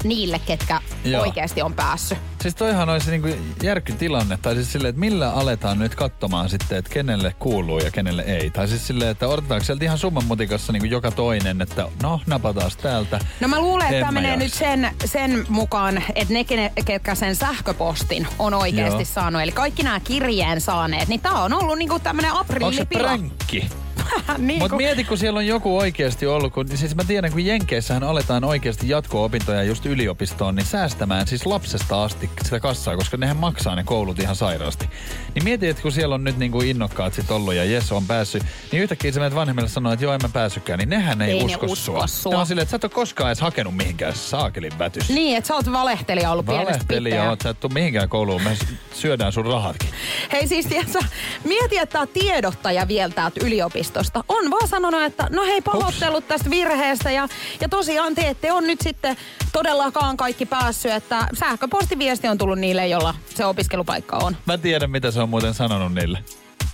niille, 0.03 0.39
ketkä 0.39 0.81
Joo. 1.03 1.21
oikeasti 1.21 1.61
on 1.61 1.73
päässyt. 1.73 2.17
Siis 2.41 2.55
toihan 2.55 2.89
olisi 2.89 3.11
niinku 3.11 3.29
järkytilanne, 3.63 4.37
tai 4.41 4.55
siis 4.55 4.71
silleen, 4.71 4.89
että 4.89 4.99
millä 4.99 5.31
aletaan 5.31 5.79
nyt 5.79 5.95
katsomaan 5.95 6.49
sitten, 6.49 6.77
että 6.77 6.91
kenelle 6.93 7.35
kuuluu 7.39 7.79
ja 7.79 7.91
kenelle 7.91 8.21
ei. 8.21 8.49
Tai 8.49 8.67
siis 8.67 8.87
silleen, 8.87 9.11
että 9.11 9.27
odotetaanko 9.27 9.65
sieltä 9.65 9.85
ihan 9.85 9.97
summan 9.97 10.25
mutikassa 10.25 10.73
niinku 10.73 10.87
joka 10.87 11.11
toinen, 11.11 11.61
että 11.61 11.87
no 12.03 12.21
napataan 12.25 12.71
täältä. 12.81 13.19
No 13.39 13.47
mä 13.47 13.59
luulen, 13.59 13.87
että 13.87 13.99
tämä 13.99 14.11
mä 14.11 14.21
menee 14.21 14.31
jaksa. 14.31 14.43
nyt 14.43 14.53
sen, 14.53 14.89
sen 15.05 15.45
mukaan, 15.49 16.03
että 16.15 16.33
ne, 16.33 16.45
ketkä 16.85 17.15
sen 17.15 17.35
sähköpostin 17.35 18.27
on 18.39 18.53
oikeasti 18.53 19.03
Joo. 19.03 19.05
saanut, 19.13 19.41
eli 19.41 19.51
kaikki 19.51 19.83
nämä 19.83 19.99
kirjeen 19.99 20.61
saaneet, 20.61 21.07
niin 21.07 21.21
tää 21.21 21.31
on 21.31 21.53
ollut 21.53 21.77
niinku 21.77 21.99
tämmönen 21.99 22.31
Onko 22.31 22.43
se 22.43 22.53
aprillipila. 22.53 23.03
pränkki? 23.07 23.69
niin 24.37 24.59
Mutta 24.59 24.77
mieti, 24.77 25.03
kun 25.03 25.17
siellä 25.17 25.37
on 25.37 25.47
joku 25.47 25.77
oikeasti 25.77 26.25
ollut, 26.27 26.53
kun 26.53 26.77
siis 26.77 26.95
mä 26.95 27.03
tiedän, 27.03 27.31
kun 27.31 27.45
Jenkeissähän 27.45 28.03
aletaan 28.03 28.43
oikeasti 28.43 28.89
jatko-opintoja 28.89 29.63
just 29.63 29.85
yliopistoon, 29.85 30.55
niin 30.55 30.65
säästämään 30.65 31.27
siis 31.27 31.45
lapsesta 31.45 32.03
asti 32.03 32.26
sitä 32.43 32.59
kassaa, 32.59 32.97
koska 32.97 33.17
nehän 33.17 33.37
maksaa 33.37 33.75
ne 33.75 33.83
koulut 33.83 34.19
ihan 34.19 34.35
sairaasti. 34.35 34.89
Niin 35.35 35.43
mieti, 35.43 35.67
että 35.67 35.81
kun 35.81 35.91
siellä 35.91 36.15
on 36.15 36.23
nyt 36.23 36.37
niinku 36.37 36.61
innokkaat 36.61 37.13
sit 37.13 37.31
ollut 37.31 37.53
ja 37.53 37.63
Jes 37.63 37.91
on 37.91 38.05
päässyt, 38.07 38.43
niin 38.71 38.83
yhtäkkiä 38.83 39.11
sä 39.11 39.19
menet 39.19 39.35
vanhemmille 39.35 39.69
sanoa, 39.69 39.93
että 39.93 40.05
joo 40.05 40.13
en 40.13 40.19
mä 40.23 40.29
päässytkään, 40.29 40.79
niin 40.79 40.89
nehän 40.89 41.21
ei, 41.21 41.31
Ei 41.31 41.39
ne 41.39 41.45
usko, 41.45 41.65
usko 41.65 41.75
sua. 41.75 42.07
sua. 42.07 42.31
Ne 42.31 42.37
on 42.37 42.45
silleen, 42.45 42.63
että 42.63 42.71
sä 42.71 42.75
et 42.75 42.83
ole 42.83 42.91
koskaan 42.91 43.29
edes 43.29 43.41
hakenut 43.41 43.75
mihinkään 43.75 44.15
saakelin 44.15 44.79
vätys. 44.79 45.09
Niin, 45.09 45.37
että 45.37 45.47
sä 45.47 45.55
oot 45.55 45.71
valehtelija 45.71 46.31
ollut 46.31 46.45
pienestä 46.45 46.71
Valehtelija 46.71 47.29
oot, 47.29 47.41
sä 47.41 47.49
et 47.49 47.59
tuu 47.59 47.69
mihinkään 47.73 48.09
kouluun, 48.09 48.41
me 48.41 48.57
syödään 48.93 49.31
sun 49.31 49.45
rahatkin. 49.45 49.89
Hei 50.31 50.47
siis, 50.47 50.65
tiedätkö, 50.65 50.99
mieti, 51.43 51.77
että 51.77 51.93
tää 51.93 52.05
tiedottaja 52.05 52.87
vielä 52.87 53.13
täältä 53.13 53.39
yliopistosta 53.45 54.23
on 54.27 54.51
vaan 54.51 54.67
sanonut, 54.67 55.03
että 55.03 55.27
no 55.29 55.43
hei 55.45 55.61
pahoittelut 55.61 56.27
tästä 56.27 56.49
virheestä 56.49 57.11
ja, 57.11 57.27
ja 57.61 57.69
tosiaan 57.69 58.15
te 58.15 58.29
ette 58.29 58.51
on 58.51 58.67
nyt 58.67 58.81
sitten 58.81 59.17
todellakaan 59.53 60.17
kaikki 60.17 60.45
päässyt, 60.45 60.91
että 60.91 61.27
sähköpostiviesti 61.33 62.16
on 62.23 62.37
tullut 62.37 62.59
niille, 62.59 62.87
jolla 62.87 63.13
se 63.35 63.45
opiskelupaikka 63.45 64.17
on. 64.17 64.37
Mä 64.45 64.57
tiedän, 64.57 64.91
mitä 64.91 65.11
se 65.11 65.21
on 65.21 65.29
muuten 65.29 65.53
sanonut 65.53 65.93
niille. 65.93 66.23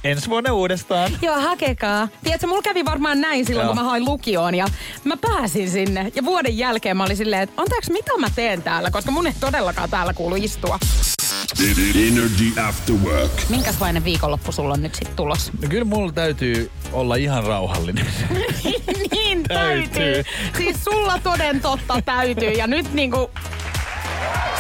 Ensi 0.04 0.30
vuonna 0.30 0.54
uudestaan. 0.54 1.12
Joo, 1.22 1.42
hakekaa. 1.42 2.08
Tiedätkö, 2.24 2.48
mulla 2.48 2.62
kävi 2.62 2.86
varmaan 2.86 3.22
näin 3.22 3.46
silloin, 3.46 3.66
Joo. 3.66 3.74
kun 3.76 3.84
mä 3.84 3.90
hain 3.90 4.06
lukioon 4.06 4.56
ja 4.56 4.68
mä 5.04 5.18
pääsin 5.18 5.70
sinne. 5.72 6.12
Ja 6.16 6.26
vuoden 6.26 6.58
jälkeen 6.58 6.98
mä 6.98 7.04
olin 7.04 7.18
silleen, 7.18 7.42
että 7.42 7.62
anteeksi, 7.62 7.92
mitä 7.92 8.12
mä 8.18 8.28
teen 8.36 8.64
täällä, 8.64 8.92
koska 8.92 9.12
mun 9.12 9.28
ei 9.28 9.34
todellakaan 9.40 9.90
täällä 9.90 10.14
kuulu 10.14 10.36
istua. 10.36 10.80
Energy 12.08 12.62
After 12.68 12.96
Work. 12.96 13.32
Minkälainen 13.50 14.04
viikonloppu 14.04 14.52
sulla 14.52 14.74
on 14.74 14.82
nyt 14.84 14.96
sitten 14.96 15.16
tulossa? 15.16 15.52
No 15.62 15.68
kyllä 15.70 15.84
mulla 15.86 16.12
täytyy 16.12 16.72
olla 16.92 17.16
ihan 17.16 17.44
rauhallinen. 17.44 18.06
niin 19.12 19.44
Täytyy. 19.44 19.88
täytyy. 19.88 20.24
Siis 20.58 20.84
sulla 20.84 21.20
toden 21.24 21.62
totta 21.62 22.02
täytyy. 22.06 22.52
Ja 22.52 22.68
nyt 22.68 22.94
niinku... 22.94 23.32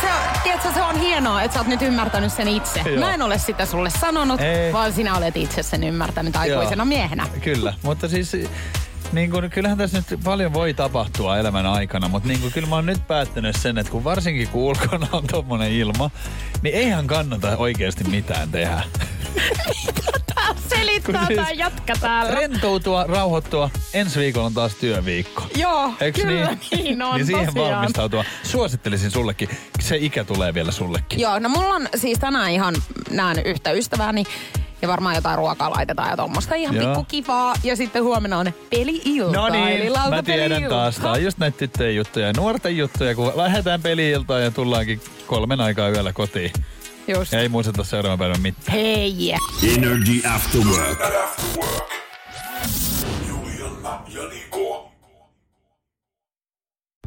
Se, 0.01 0.07
tiedätkö, 0.43 0.69
se 0.73 0.81
on 0.81 0.99
hienoa, 0.99 1.41
että 1.41 1.53
sä 1.53 1.59
oot 1.59 1.67
nyt 1.67 1.81
ymmärtänyt 1.81 2.33
sen 2.33 2.47
itse. 2.47 2.79
Joo. 2.85 2.99
Mä 2.99 3.13
en 3.13 3.21
ole 3.21 3.37
sitä 3.37 3.65
sulle 3.65 3.89
sanonut, 3.89 4.41
Ei. 4.41 4.73
vaan 4.73 4.93
sinä 4.93 5.17
olet 5.17 5.37
itse 5.37 5.63
sen 5.63 5.83
ymmärtänyt 5.83 6.35
aikuisena 6.35 6.83
Joo. 6.83 6.85
miehenä. 6.85 7.27
Kyllä, 7.41 7.73
mutta 7.83 8.07
siis 8.07 8.31
niin 9.11 9.31
kun, 9.31 9.49
kyllähän 9.49 9.77
tässä 9.77 9.97
nyt 9.97 10.19
paljon 10.23 10.53
voi 10.53 10.73
tapahtua 10.73 11.37
elämän 11.37 11.65
aikana, 11.65 12.07
mutta 12.07 12.27
niin 12.29 12.41
kun, 12.41 12.51
kyllä 12.51 12.67
mä 12.67 12.75
oon 12.75 12.85
nyt 12.85 13.07
päättänyt 13.07 13.55
sen, 13.55 13.77
että 13.77 13.91
kun 13.91 14.03
varsinkin 14.03 14.47
kun 14.47 14.61
ulkona 14.61 15.07
on 15.11 15.27
tommonen 15.27 15.71
ilma, 15.71 16.09
niin 16.61 16.75
eihän 16.75 17.07
kannata 17.07 17.57
oikeasti 17.57 18.03
mitään 18.03 18.51
tehdä. 18.51 18.83
Tää 21.11 21.25
selittää 21.25 21.27
Kun 21.27 21.35
tää 21.35 21.45
siis- 21.47 21.59
jatka 21.59 21.93
täällä. 22.01 22.31
Rentoutua, 22.31 23.03
rauhoittua, 23.07 23.69
ensi 23.93 24.19
viikolla 24.19 24.45
on 24.47 24.53
taas 24.53 24.75
työviikko. 24.75 25.43
Joo, 25.55 25.91
Eiks 26.01 26.19
kyllä 26.21 26.31
niin? 26.71 26.83
niin 26.83 27.01
on 27.01 27.15
niin 27.15 27.25
siihen 27.25 27.45
tosiaan. 27.45 27.71
valmistautua. 27.75 28.25
Suosittelisin 28.43 29.11
sullekin. 29.11 29.49
Se 29.79 29.97
ikä 29.97 30.23
tulee 30.23 30.53
vielä 30.53 30.71
sullekin. 30.71 31.19
Joo, 31.19 31.39
no 31.39 31.49
mulla 31.49 31.73
on 31.75 31.87
siis 31.95 32.19
tänään 32.19 32.51
ihan 32.51 32.75
näen 33.09 33.37
yhtä 33.45 33.71
ystävääni 33.71 34.23
ja 34.81 34.87
varmaan 34.87 35.15
jotain 35.15 35.37
ruokaa 35.37 35.69
laitetaan 35.71 36.09
ja 36.09 36.17
tuommoista 36.17 36.55
ihan 36.55 36.75
Joo. 36.75 36.85
pikku 36.85 37.03
kivaa. 37.07 37.53
Ja 37.63 37.75
sitten 37.75 38.03
huomenna 38.03 38.37
on 38.37 38.53
peli-ilta. 38.69 39.37
No 39.37 39.47
eli 39.47 39.57
niin, 39.79 39.93
mä 40.09 40.23
tiedän 40.23 40.63
taas. 40.69 40.95
Tää 40.95 41.11
on 41.11 41.23
just 41.23 41.37
näitä 41.37 41.57
tyttöjen 41.57 41.95
juttuja 41.95 42.27
ja 42.27 42.33
nuorten 42.37 42.77
juttuja, 42.77 43.15
kun 43.15 43.31
lähdetään 43.35 43.81
peli-iltaan 43.81 44.43
ja 44.43 44.51
tullaankin 44.51 45.01
kolmen 45.27 45.61
aikaa 45.61 45.89
yöllä 45.89 46.13
kotiin. 46.13 46.51
Just. 47.07 47.33
Ei 47.33 47.49
muisteta 47.49 47.83
seuraavan 47.83 48.19
päivän 48.19 48.41
mitään. 48.41 48.71
Hei. 48.71 49.33
Energy 49.77 50.27
After 50.35 50.61
Work. 50.61 50.99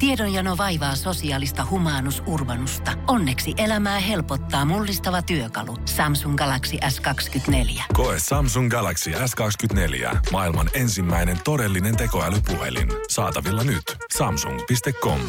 Tiedonjano 0.00 0.56
vaivaa 0.56 0.96
sosiaalista 0.96 1.66
humanus 1.70 2.22
urbanusta. 2.26 2.92
Onneksi 3.08 3.54
elämää 3.58 4.00
helpottaa 4.00 4.64
mullistava 4.64 5.22
työkalu. 5.22 5.76
Samsung 5.84 6.36
Galaxy 6.36 6.76
S24. 6.76 7.82
Koe 7.92 8.16
Samsung 8.18 8.70
Galaxy 8.70 9.10
S24. 9.10 10.18
Maailman 10.32 10.70
ensimmäinen 10.74 11.38
todellinen 11.44 11.96
tekoälypuhelin. 11.96 12.88
Saatavilla 13.08 13.64
nyt. 13.64 13.82
Samsung.com. 14.16 15.20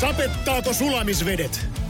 Sapettaako 0.00 0.72
sulamisvedet? 0.72 1.77